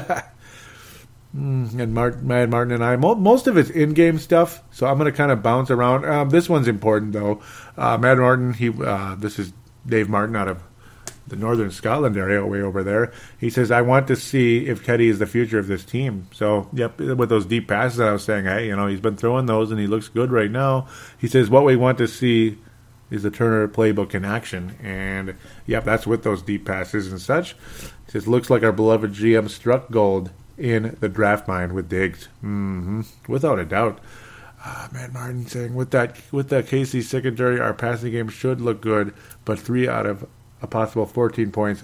Mm, 1.36 1.80
and 1.80 1.94
Mad 1.94 2.50
Martin 2.50 2.74
and 2.74 2.84
I, 2.84 2.96
most 2.96 3.46
of 3.46 3.56
it's 3.56 3.70
in-game 3.70 4.18
stuff, 4.18 4.64
so 4.72 4.88
I'm 4.88 4.98
going 4.98 5.12
to 5.12 5.16
kind 5.16 5.32
of 5.32 5.44
bounce 5.44 5.70
around. 5.70 6.04
Um, 6.06 6.32
this 6.32 6.50
one's 6.50 6.68
important 6.68 7.14
though. 7.14 7.42
Uh, 7.78 8.00
Mad 8.00 8.18
Martin, 8.18 8.54
he, 8.54 8.70
uh, 8.70 9.14
this 9.14 9.38
is 9.38 9.54
Dave 9.86 10.10
Martin 10.10 10.36
out 10.36 10.48
of 10.48 10.64
the 11.30 11.36
northern 11.36 11.72
Scotland 11.72 12.18
area 12.18 12.46
way 12.46 12.62
over 12.62 12.84
there. 12.84 13.12
He 13.40 13.50
says, 13.50 13.72
I 13.72 13.82
want 13.82 14.08
to 14.08 14.16
see 14.16 14.68
if 14.68 14.86
Teddy 14.86 15.08
is 15.08 15.20
the 15.20 15.26
future 15.26 15.60
of 15.60 15.68
this 15.68 15.86
team. 15.86 16.28
So, 16.32 16.68
yep, 16.74 17.00
with 17.00 17.30
those 17.30 17.46
deep 17.46 17.68
passes 17.68 17.98
that 17.98 18.10
I 18.10 18.14
was 18.14 18.24
saying, 18.24 18.46
hey, 18.46 18.68
you 18.68 18.76
know, 18.76 18.88
he's 18.88 19.00
been 19.00 19.18
throwing 19.18 19.46
those 19.46 19.72
and 19.72 19.80
he 19.80 19.88
looks 19.88 20.08
good 20.08 20.32
right 20.32 20.52
now. 20.52 20.88
He 21.18 21.28
says, 21.28 21.50
what 21.50 21.66
we 21.66 21.76
want 21.76 21.98
to 22.00 22.08
see 22.08 22.58
is 23.10 23.24
the 23.24 23.32
Turner 23.32 23.68
playbook 23.68 24.14
in 24.14 24.26
action. 24.26 24.76
And, 24.84 25.36
yep, 25.66 25.84
that's 25.84 26.06
with 26.06 26.24
those 26.24 26.42
deep 26.42 26.66
passes 26.66 27.12
and 27.12 27.22
such. 27.22 27.54
He 28.06 28.12
says, 28.12 28.28
looks 28.28 28.50
like 28.50 28.64
our 28.64 28.72
beloved 28.72 29.14
GM 29.14 29.50
struck 29.50 29.90
gold 29.90 30.32
in 30.58 30.98
the 31.00 31.10
draft 31.10 31.48
mind 31.48 31.74
with 31.74 31.90
Diggs. 31.90 32.28
Mm-hmm. 32.44 33.02
Without 33.28 33.60
a 33.60 33.66
doubt. 33.66 34.00
Ah, 34.62 34.90
man, 34.92 35.14
Martin 35.14 35.48
saying 35.48 35.74
with 35.74 35.92
that 35.92 36.18
with 36.34 36.50
that 36.50 36.66
KC 36.66 37.02
secondary, 37.04 37.62
our 37.62 37.74
passing 37.74 38.12
game 38.12 38.28
should 38.28 38.60
look 38.60 38.82
good, 38.82 39.14
but 39.46 39.58
three 39.58 39.88
out 39.88 40.06
of 40.06 40.28
a 40.62 40.68
possible 40.68 41.06
14 41.06 41.52
points. 41.52 41.84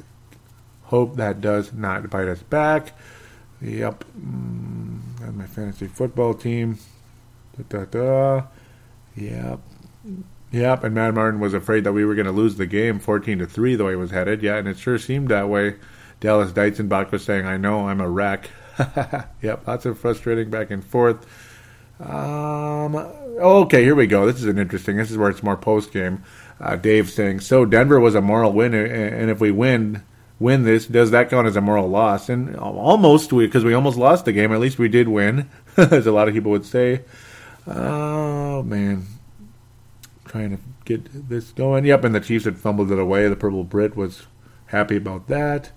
Hope 0.83 1.15
that 1.15 1.41
does 1.41 1.73
not 1.73 2.09
bite 2.09 2.27
us 2.27 2.43
back. 2.43 2.93
Yep. 3.61 4.03
Mm, 4.19 5.35
my 5.35 5.47
fantasy 5.47 5.87
football 5.87 6.33
team. 6.33 6.77
Da, 7.57 7.63
da, 7.69 7.85
da. 7.85 8.47
Yep. 9.15 9.59
Yep. 10.51 10.83
And 10.83 10.95
Mad 10.95 11.15
Martin 11.15 11.39
was 11.39 11.53
afraid 11.53 11.83
that 11.83 11.93
we 11.93 12.05
were 12.05 12.15
going 12.15 12.27
to 12.27 12.31
lose 12.31 12.55
the 12.55 12.67
game 12.67 12.99
14 12.99 13.39
to 13.39 13.45
3 13.45 13.75
the 13.75 13.85
way 13.85 13.93
it 13.93 13.97
was 13.97 14.11
headed. 14.11 14.43
Yeah, 14.43 14.57
and 14.57 14.67
it 14.67 14.77
sure 14.77 14.99
seemed 14.99 15.29
that 15.29 15.49
way. 15.49 15.75
Dallas 16.19 16.51
Deitzenbach 16.51 17.11
was 17.11 17.23
saying, 17.23 17.45
I 17.45 17.57
know, 17.57 17.87
I'm 17.87 18.01
a 18.01 18.09
wreck. 18.09 18.49
yep. 19.41 19.65
Lots 19.65 19.85
of 19.85 19.97
frustrating 19.97 20.49
back 20.49 20.69
and 20.69 20.83
forth. 20.83 21.25
Um, 21.99 22.95
okay, 22.95 23.83
here 23.83 23.95
we 23.95 24.05
go. 24.05 24.25
This 24.25 24.37
is 24.37 24.45
an 24.45 24.59
interesting. 24.59 24.97
This 24.97 25.11
is 25.11 25.17
where 25.17 25.29
it's 25.29 25.43
more 25.43 25.57
post 25.57 25.91
game 25.91 26.23
uh, 26.59 26.75
Dave 26.75 27.09
saying, 27.09 27.41
"So 27.41 27.65
Denver 27.65 27.99
was 27.99 28.15
a 28.15 28.21
moral 28.21 28.53
win, 28.53 28.73
and 28.73 29.29
if 29.29 29.39
we 29.39 29.51
win 29.51 30.03
win 30.37 30.63
this, 30.63 30.85
does 30.85 31.11
that 31.11 31.29
count 31.29 31.47
as 31.47 31.55
a 31.55 31.61
moral 31.61 31.87
loss?" 31.87 32.29
And 32.29 32.55
almost 32.55 33.33
we 33.33 33.45
because 33.45 33.63
we, 33.63 33.73
almost 33.73 33.97
lost 33.97 34.25
the 34.25 34.33
game. 34.33 34.51
At 34.51 34.59
least 34.59 34.79
we 34.79 34.89
did 34.89 35.07
win, 35.07 35.49
as 35.77 36.07
a 36.07 36.11
lot 36.11 36.27
of 36.27 36.33
people 36.33 36.51
would 36.51 36.65
say. 36.65 37.01
Oh 37.67 38.61
man, 38.63 39.05
trying 40.25 40.51
to 40.51 40.59
get 40.85 41.29
this 41.29 41.51
going. 41.51 41.85
Yep, 41.85 42.03
and 42.03 42.15
the 42.15 42.19
Chiefs 42.19 42.45
had 42.45 42.57
fumbled 42.57 42.91
it 42.91 42.99
away. 42.99 43.27
The 43.27 43.35
Purple 43.35 43.63
Brit 43.63 43.95
was 43.95 44.27
happy 44.67 44.97
about 44.97 45.27
that. 45.27 45.71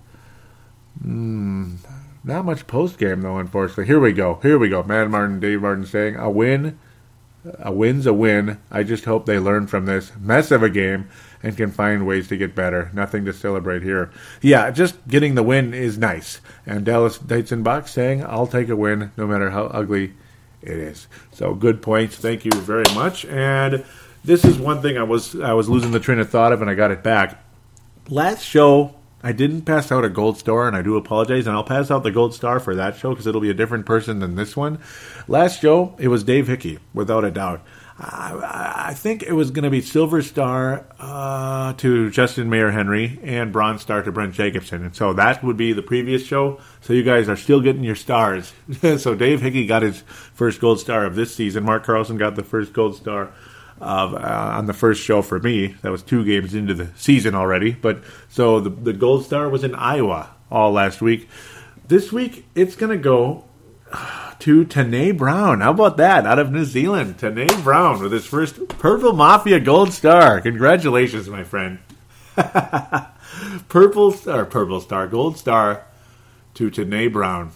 Mm, 1.03 1.77
not 2.23 2.45
much 2.45 2.67
post 2.67 2.97
game 2.97 3.21
though, 3.21 3.37
unfortunately. 3.37 3.85
Here 3.85 3.99
we 3.99 4.13
go. 4.13 4.39
Here 4.41 4.57
we 4.57 4.69
go. 4.69 4.83
Mad 4.83 5.09
Martin, 5.09 5.39
Dave 5.39 5.61
Martin 5.61 5.85
saying 5.85 6.15
a 6.15 6.29
win, 6.29 6.77
a 7.59 7.71
win's 7.71 8.05
a 8.05 8.13
win. 8.13 8.59
I 8.71 8.83
just 8.83 9.05
hope 9.05 9.25
they 9.25 9.39
learn 9.39 9.67
from 9.67 9.85
this 9.85 10.11
mess 10.19 10.51
of 10.51 10.63
a 10.63 10.69
game 10.69 11.09
and 11.41 11.55
can 11.55 11.71
find 11.71 12.05
ways 12.05 12.27
to 12.27 12.37
get 12.37 12.55
better. 12.55 12.89
Nothing 12.93 13.25
to 13.25 13.33
celebrate 13.33 13.81
here. 13.81 14.11
Yeah, 14.41 14.71
just 14.71 15.07
getting 15.07 15.35
the 15.35 15.43
win 15.43 15.73
is 15.73 15.97
nice. 15.97 16.41
And 16.65 16.85
Dallas 16.85 17.17
Box 17.17 17.91
saying 17.91 18.23
I'll 18.25 18.47
take 18.47 18.69
a 18.69 18.75
win 18.75 19.11
no 19.15 19.25
matter 19.25 19.49
how 19.51 19.65
ugly 19.65 20.13
it 20.61 20.77
is. 20.77 21.07
So 21.31 21.53
good 21.53 21.81
points. 21.81 22.17
Thank 22.17 22.45
you 22.45 22.51
very 22.51 22.93
much. 22.93 23.25
And 23.25 23.85
this 24.23 24.43
is 24.43 24.57
one 24.57 24.81
thing 24.81 24.97
I 24.97 25.03
was 25.03 25.39
I 25.39 25.53
was 25.53 25.69
losing 25.69 25.91
the 25.91 25.99
train 25.99 26.19
of 26.19 26.29
thought 26.29 26.51
of, 26.51 26.61
and 26.61 26.69
I 26.69 26.75
got 26.75 26.91
it 26.91 27.03
back. 27.03 27.41
Last 28.09 28.43
show, 28.43 28.95
I 29.21 29.31
didn't 29.33 29.63
pass 29.63 29.91
out 29.91 30.05
a 30.05 30.09
gold 30.09 30.37
star, 30.37 30.67
and 30.67 30.75
I 30.75 30.81
do 30.81 30.95
apologize. 30.95 31.45
And 31.47 31.55
I'll 31.55 31.63
pass 31.63 31.91
out 31.91 32.03
the 32.03 32.11
gold 32.11 32.33
star 32.33 32.59
for 32.59 32.75
that 32.75 32.95
show 32.95 33.09
because 33.09 33.27
it'll 33.27 33.41
be 33.41 33.49
a 33.49 33.55
different 33.55 33.85
person 33.85 34.19
than 34.19 34.35
this 34.35 34.55
one. 34.55 34.79
Last 35.27 35.61
show, 35.61 35.95
it 35.99 36.07
was 36.07 36.23
Dave 36.23 36.47
Hickey, 36.47 36.79
without 36.93 37.25
a 37.25 37.31
doubt. 37.31 37.61
I, 37.99 38.85
I 38.91 38.93
think 38.93 39.23
it 39.23 39.33
was 39.33 39.51
going 39.51 39.63
to 39.63 39.69
be 39.69 39.81
silver 39.81 40.21
star 40.21 40.85
uh, 40.99 41.73
to 41.73 42.09
Justin 42.09 42.49
Mayer 42.49 42.71
Henry 42.71 43.19
and 43.23 43.51
bronze 43.51 43.81
star 43.81 44.01
to 44.01 44.11
Brent 44.11 44.33
Jacobson, 44.33 44.85
and 44.85 44.95
so 44.95 45.11
that 45.13 45.43
would 45.43 45.57
be 45.57 45.73
the 45.73 45.81
previous 45.81 46.25
show. 46.25 46.61
So 46.79 46.93
you 46.93 47.03
guys 47.03 47.27
are 47.27 47.35
still 47.35 47.59
getting 47.59 47.83
your 47.83 47.95
stars. 47.95 48.53
so 48.97 49.15
Dave 49.15 49.41
Hickey 49.41 49.65
got 49.65 49.81
his 49.81 50.01
first 50.33 50.61
gold 50.61 50.79
star 50.79 51.05
of 51.05 51.15
this 51.15 51.35
season. 51.35 51.65
Mark 51.65 51.83
Carlson 51.83 52.17
got 52.17 52.35
the 52.35 52.43
first 52.43 52.71
gold 52.71 52.95
star 52.95 53.33
uh, 53.81 54.55
on 54.57 54.65
the 54.65 54.73
first 54.73 55.01
show 55.01 55.21
for 55.21 55.39
me. 55.39 55.67
That 55.81 55.91
was 55.91 56.03
two 56.03 56.25
games 56.25 56.53
into 56.53 56.73
the 56.73 56.89
season 56.97 57.35
already. 57.35 57.71
But 57.71 58.03
so 58.29 58.59
the 58.59 58.69
the 58.69 58.93
gold 58.93 59.25
star 59.25 59.49
was 59.49 59.63
in 59.63 59.75
Iowa 59.75 60.29
all 60.51 60.71
last 60.71 61.01
week. 61.01 61.29
This 61.87 62.11
week 62.11 62.45
it's 62.55 62.75
going 62.75 62.91
to 62.97 62.97
go 62.97 63.45
to 64.39 64.65
Tane 64.65 65.17
Brown. 65.17 65.61
How 65.61 65.71
about 65.71 65.97
that? 65.97 66.25
Out 66.25 66.39
of 66.39 66.51
New 66.51 66.65
Zealand, 66.65 67.17
Tane 67.17 67.47
Brown 67.63 68.01
with 68.01 68.11
his 68.11 68.25
first 68.25 68.67
Purple 68.69 69.13
Mafia 69.13 69.59
Gold 69.59 69.91
Star. 69.93 70.39
Congratulations, 70.41 71.27
my 71.27 71.43
friend. 71.43 71.79
Purple 73.67 74.11
Star, 74.11 74.45
Purple 74.45 74.79
Star, 74.79 75.07
Gold 75.07 75.37
Star 75.37 75.85
to 76.53 76.69
Tane 76.69 77.11
Brown. 77.11 77.51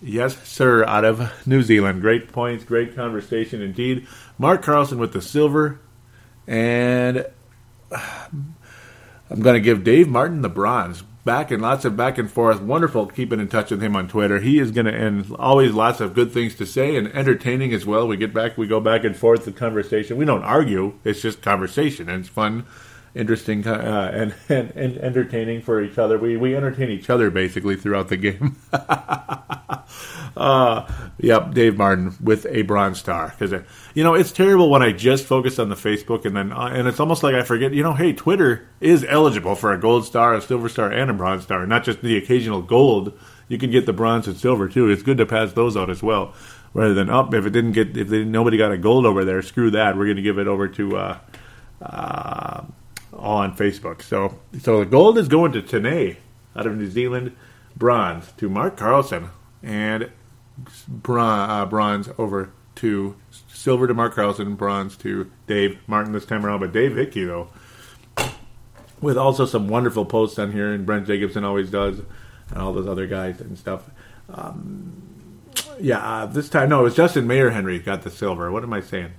Yes, 0.00 0.46
sir, 0.46 0.84
out 0.84 1.04
of 1.04 1.46
New 1.46 1.62
Zealand. 1.62 2.02
Great 2.02 2.30
points, 2.30 2.64
great 2.64 2.94
conversation 2.94 3.60
indeed. 3.60 4.06
Mark 4.38 4.62
Carlson 4.62 4.98
with 4.98 5.12
the 5.12 5.20
silver. 5.20 5.80
And 6.46 7.26
I'm 7.92 9.42
going 9.42 9.54
to 9.54 9.60
give 9.60 9.84
Dave 9.84 10.08
Martin 10.08 10.42
the 10.42 10.48
bronze 10.48 11.02
back 11.24 11.50
and 11.50 11.60
lots 11.60 11.84
of 11.84 11.94
back 11.96 12.16
and 12.16 12.30
forth. 12.30 12.62
Wonderful 12.62 13.06
keeping 13.06 13.40
in 13.40 13.48
touch 13.48 13.70
with 13.70 13.82
him 13.82 13.94
on 13.94 14.08
Twitter. 14.08 14.40
He 14.40 14.58
is 14.58 14.70
going 14.70 14.86
to 14.86 14.94
and 14.94 15.30
always 15.34 15.72
lots 15.72 16.00
of 16.00 16.14
good 16.14 16.32
things 16.32 16.54
to 16.54 16.64
say 16.64 16.96
and 16.96 17.08
entertaining 17.08 17.74
as 17.74 17.84
well. 17.84 18.08
We 18.08 18.16
get 18.16 18.32
back, 18.32 18.56
we 18.56 18.66
go 18.66 18.80
back 18.80 19.04
and 19.04 19.14
forth 19.14 19.44
the 19.44 19.52
conversation. 19.52 20.16
We 20.16 20.24
don't 20.24 20.42
argue; 20.42 20.94
it's 21.04 21.20
just 21.20 21.42
conversation 21.42 22.08
and 22.08 22.20
it's 22.20 22.30
fun, 22.30 22.64
interesting, 23.18 23.66
uh, 23.66 24.10
and, 24.14 24.34
and, 24.48 24.70
and 24.76 24.98
entertaining 24.98 25.62
for 25.62 25.82
each 25.82 25.98
other. 25.98 26.18
We 26.18 26.36
we 26.36 26.56
entertain 26.56 26.90
each 26.90 27.10
other 27.10 27.30
basically 27.30 27.76
throughout 27.76 28.08
the 28.08 28.16
game. 28.16 28.56
uh, 30.36 30.92
yep, 31.18 31.52
Dave 31.52 31.76
Martin 31.76 32.16
with 32.22 32.46
a 32.46 32.62
bronze 32.62 32.98
star 32.98 33.28
because 33.28 33.52
uh, 33.52 33.64
you 33.94 34.04
know 34.04 34.14
it's 34.14 34.32
terrible 34.32 34.70
when 34.70 34.82
I 34.82 34.92
just 34.92 35.24
focus 35.24 35.58
on 35.58 35.68
the 35.68 35.74
Facebook 35.74 36.24
and 36.24 36.36
then 36.36 36.52
uh, 36.52 36.70
and 36.72 36.88
it's 36.88 37.00
almost 37.00 37.22
like 37.22 37.34
I 37.34 37.42
forget. 37.42 37.72
You 37.74 37.82
know, 37.82 37.94
hey, 37.94 38.12
Twitter 38.12 38.68
is 38.80 39.04
eligible 39.08 39.54
for 39.54 39.72
a 39.72 39.80
gold 39.80 40.06
star, 40.06 40.34
a 40.34 40.40
silver 40.40 40.68
star, 40.68 40.90
and 40.90 41.10
a 41.10 41.14
bronze 41.14 41.42
star, 41.42 41.66
not 41.66 41.84
just 41.84 42.00
the 42.00 42.16
occasional 42.16 42.62
gold. 42.62 43.18
You 43.48 43.58
can 43.58 43.70
get 43.70 43.86
the 43.86 43.92
bronze 43.92 44.28
and 44.28 44.36
silver 44.36 44.68
too. 44.68 44.90
It's 44.90 45.02
good 45.02 45.18
to 45.18 45.26
pass 45.26 45.52
those 45.52 45.76
out 45.76 45.90
as 45.90 46.02
well, 46.02 46.34
rather 46.74 46.94
than 46.94 47.10
up. 47.10 47.30
Oh, 47.32 47.36
if 47.36 47.46
it 47.46 47.50
didn't 47.50 47.72
get, 47.72 47.96
if 47.96 48.08
they, 48.08 48.24
nobody 48.24 48.58
got 48.58 48.72
a 48.72 48.78
gold 48.78 49.06
over 49.06 49.24
there, 49.24 49.40
screw 49.42 49.70
that. 49.70 49.96
We're 49.96 50.04
going 50.04 50.16
to 50.16 50.22
give 50.22 50.38
it 50.38 50.46
over 50.46 50.68
to. 50.68 50.96
Uh, 50.96 51.18
uh, 51.80 52.64
on 53.18 53.56
Facebook. 53.56 54.02
So, 54.02 54.38
so 54.60 54.80
the 54.80 54.86
gold 54.86 55.18
is 55.18 55.28
going 55.28 55.52
to 55.52 55.62
Tane 55.62 56.16
out 56.56 56.66
of 56.66 56.76
New 56.76 56.90
Zealand, 56.90 57.36
bronze 57.76 58.32
to 58.38 58.48
Mark 58.48 58.76
Carlson, 58.76 59.30
and 59.62 60.10
bron- 60.86 61.50
uh, 61.50 61.66
bronze 61.66 62.08
over 62.18 62.52
to 62.76 63.16
silver 63.48 63.86
to 63.86 63.94
Mark 63.94 64.14
Carlson, 64.14 64.54
bronze 64.54 64.96
to 64.98 65.30
Dave 65.46 65.78
Martin 65.86 66.12
this 66.12 66.24
time 66.24 66.46
around. 66.46 66.60
But 66.60 66.72
Dave 66.72 66.96
Hickey, 66.96 67.24
though, 67.24 67.48
with 69.00 69.16
also 69.16 69.46
some 69.46 69.68
wonderful 69.68 70.04
posts 70.04 70.38
on 70.38 70.52
here, 70.52 70.72
and 70.72 70.86
Brent 70.86 71.06
Jacobson 71.06 71.44
always 71.44 71.70
does, 71.70 72.00
and 72.50 72.58
all 72.58 72.72
those 72.72 72.86
other 72.86 73.06
guys 73.06 73.40
and 73.40 73.58
stuff. 73.58 73.90
Um, 74.28 75.02
yeah, 75.80 75.98
uh, 75.98 76.26
this 76.26 76.48
time, 76.48 76.68
no, 76.68 76.80
it 76.80 76.84
was 76.84 76.96
Justin 76.96 77.26
Mayer 77.26 77.50
Henry 77.50 77.78
got 77.78 78.02
the 78.02 78.10
silver. 78.10 78.50
What 78.50 78.62
am 78.62 78.72
I 78.72 78.80
saying? 78.80 79.12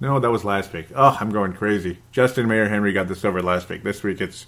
No, 0.00 0.20
that 0.20 0.30
was 0.30 0.44
last 0.44 0.72
week. 0.72 0.88
Oh, 0.94 1.16
I'm 1.18 1.30
going 1.30 1.54
crazy. 1.54 1.98
Justin 2.12 2.48
Mayer 2.48 2.68
Henry 2.68 2.92
got 2.92 3.08
this 3.08 3.24
over 3.24 3.42
last 3.42 3.68
week. 3.68 3.82
This 3.82 4.02
week 4.02 4.20
it's. 4.20 4.46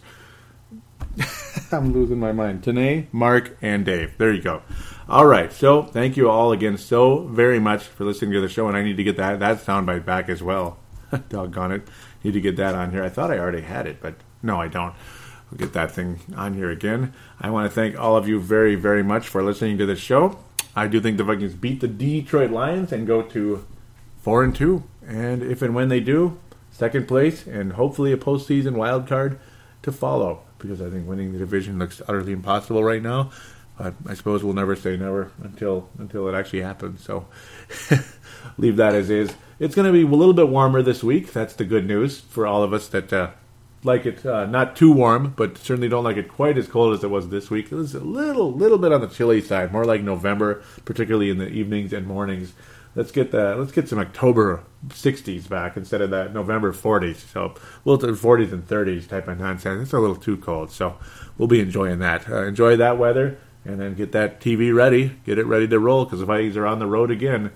I'm 1.72 1.92
losing 1.92 2.18
my 2.18 2.32
mind. 2.32 2.62
Tane, 2.62 3.09
Mark, 3.12 3.57
and 3.62 3.84
Dave. 3.84 4.16
There 4.18 4.32
you 4.32 4.42
go. 4.42 4.62
All 5.09 5.26
right. 5.26 5.53
So 5.53 5.82
thank 5.82 6.16
you 6.16 6.28
all 6.28 6.53
again 6.53 6.76
so 6.76 7.20
very 7.28 7.59
much 7.59 7.84
for 7.84 8.05
listening 8.05 8.32
to 8.32 8.40
the 8.40 8.49
show, 8.49 8.68
and 8.68 8.76
I 8.76 8.82
need 8.82 8.99
to 8.99 9.05
get 9.05 9.16
that 9.16 9.40
that 9.40 9.59
soundbite 9.59 10.05
back 10.05 10.28
as 10.28 10.42
well. 10.42 10.78
Doggone 11.30 11.72
it! 11.72 11.88
Need 12.22 12.32
to 12.32 12.40
get 12.40 12.57
that 12.57 12.74
on 12.74 12.90
here. 12.90 13.03
I 13.03 13.09
thought 13.09 13.30
I 13.30 13.38
already 13.38 13.62
had 13.62 13.86
it, 13.86 14.03
but 14.03 14.16
no, 14.42 14.61
I 14.61 14.68
don't. 14.68 14.94
We'll 15.51 15.59
get 15.59 15.72
that 15.72 15.92
thing 15.92 16.20
on 16.36 16.55
here 16.55 16.70
again. 16.70 17.14
I 17.40 17.49
want 17.49 17.70
to 17.70 17.74
thank 17.74 17.99
all 17.99 18.16
of 18.16 18.28
you 18.28 18.38
very, 18.38 18.74
very 18.74 19.03
much 19.03 19.28
for 19.28 19.42
listening 19.42 19.78
to 19.78 19.86
the 19.86 19.96
show. 19.96 20.38
I 20.76 20.86
do 20.86 21.01
think 21.01 21.16
the 21.16 21.24
Vikings 21.24 21.55
beat 21.55 21.80
the 21.80 21.88
Detroit 21.88 22.51
Lions 22.51 22.92
and 22.92 23.07
go 23.07 23.22
to 23.22 23.66
four 24.20 24.44
and 24.44 24.55
two. 24.55 24.84
And 25.09 25.42
if 25.42 25.62
and 25.62 25.74
when 25.74 25.88
they 25.88 26.00
do, 26.00 26.38
second 26.70 27.09
place 27.09 27.46
and 27.46 27.72
hopefully 27.72 28.12
a 28.12 28.16
postseason 28.16 28.74
wild 28.74 29.09
card 29.09 29.40
to 29.82 29.90
follow. 29.90 30.42
Because 30.59 30.82
I 30.82 30.90
think 30.90 31.09
winning 31.09 31.32
the 31.32 31.38
division 31.38 31.78
looks 31.78 32.02
utterly 32.06 32.32
impossible 32.32 32.84
right 32.84 33.02
now. 33.02 33.30
But 33.78 33.94
I 34.06 34.14
suppose 34.14 34.44
we'll 34.44 34.54
never 34.54 34.76
say 34.76 34.96
never 34.96 35.30
until 35.42 35.88
until 35.98 36.28
it 36.28 36.34
actually 36.34 36.62
happens. 36.62 37.02
So 37.02 37.26
leave 38.59 38.76
that 38.76 38.94
as 38.94 39.09
is. 39.09 39.34
It's 39.61 39.74
going 39.74 39.86
to 39.86 39.92
be 39.92 40.02
a 40.02 40.16
little 40.16 40.34
bit 40.34 40.48
warmer 40.48 40.82
this 40.82 41.02
week. 41.02 41.32
That's 41.32 41.54
the 41.54 41.64
good 41.64 41.86
news 41.86 42.20
for 42.20 42.46
all 42.46 42.62
of 42.62 42.72
us 42.72 42.88
that 42.88 43.12
uh, 43.12 43.30
like 43.84 44.04
it 44.04 44.26
uh, 44.26 44.46
not 44.46 44.74
too 44.74 44.92
warm, 44.92 45.32
but 45.36 45.59
certainly 45.59 45.88
don't 45.88 46.04
like 46.04 46.16
it 46.16 46.28
quite 46.28 46.59
as 46.59 46.66
cold 46.66 46.94
as 46.94 47.04
it 47.04 47.11
was 47.11 47.28
this 47.28 47.50
week. 47.50 47.70
It 47.70 47.76
was 47.76 47.94
a 47.94 48.00
little 48.00 48.52
little 48.52 48.78
bit 48.78 48.92
on 48.92 49.00
the 49.00 49.06
chilly 49.06 49.40
side, 49.40 49.72
more 49.72 49.84
like 49.84 50.02
November, 50.02 50.62
particularly 50.84 51.30
in 51.30 51.38
the 51.38 51.48
evenings 51.48 51.92
and 51.92 52.06
mornings. 52.06 52.54
Let's 52.99 53.12
get 53.12 53.30
the 53.30 53.55
let's 53.55 53.70
get 53.70 53.88
some 53.88 54.01
October 54.01 54.64
60s 54.88 55.49
back 55.49 55.76
instead 55.76 56.01
of 56.01 56.11
that 56.11 56.34
November 56.34 56.72
40s. 56.72 57.32
So 57.32 57.55
we'll 57.84 57.96
do 57.96 58.09
40s 58.09 58.53
and 58.53 58.66
30s 58.66 59.07
type 59.07 59.28
of 59.28 59.38
nonsense. 59.38 59.84
It's 59.84 59.92
a 59.92 60.01
little 60.01 60.16
too 60.16 60.36
cold, 60.36 60.72
so 60.72 60.99
we'll 61.38 61.46
be 61.46 61.61
enjoying 61.61 62.01
that. 62.01 62.28
Uh, 62.28 62.42
enjoy 62.42 62.74
that 62.74 62.99
weather 62.99 63.38
and 63.64 63.80
then 63.80 63.94
get 63.94 64.11
that 64.11 64.40
TV 64.40 64.74
ready, 64.74 65.16
get 65.24 65.38
it 65.38 65.46
ready 65.46 65.68
to 65.68 65.78
roll 65.78 66.07
because 66.07 66.18
the 66.18 66.26
Vikings 66.26 66.57
are 66.57 66.66
on 66.66 66.80
the 66.80 66.88
road 66.88 67.12
again 67.12 67.53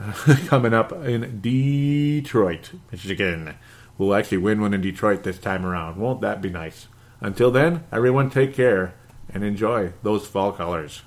uh, 0.00 0.14
coming 0.46 0.72
up 0.72 0.90
in 0.90 1.38
Detroit, 1.42 2.70
Michigan. 2.90 3.56
We'll 3.98 4.14
actually 4.14 4.38
win 4.38 4.62
one 4.62 4.72
in 4.72 4.80
Detroit 4.80 5.22
this 5.22 5.38
time 5.38 5.66
around. 5.66 5.98
Won't 5.98 6.22
that 6.22 6.40
be 6.40 6.48
nice? 6.48 6.86
Until 7.20 7.50
then, 7.50 7.84
everyone 7.92 8.30
take 8.30 8.54
care 8.54 8.94
and 9.28 9.44
enjoy 9.44 9.92
those 10.02 10.26
fall 10.26 10.52
colors. 10.52 11.02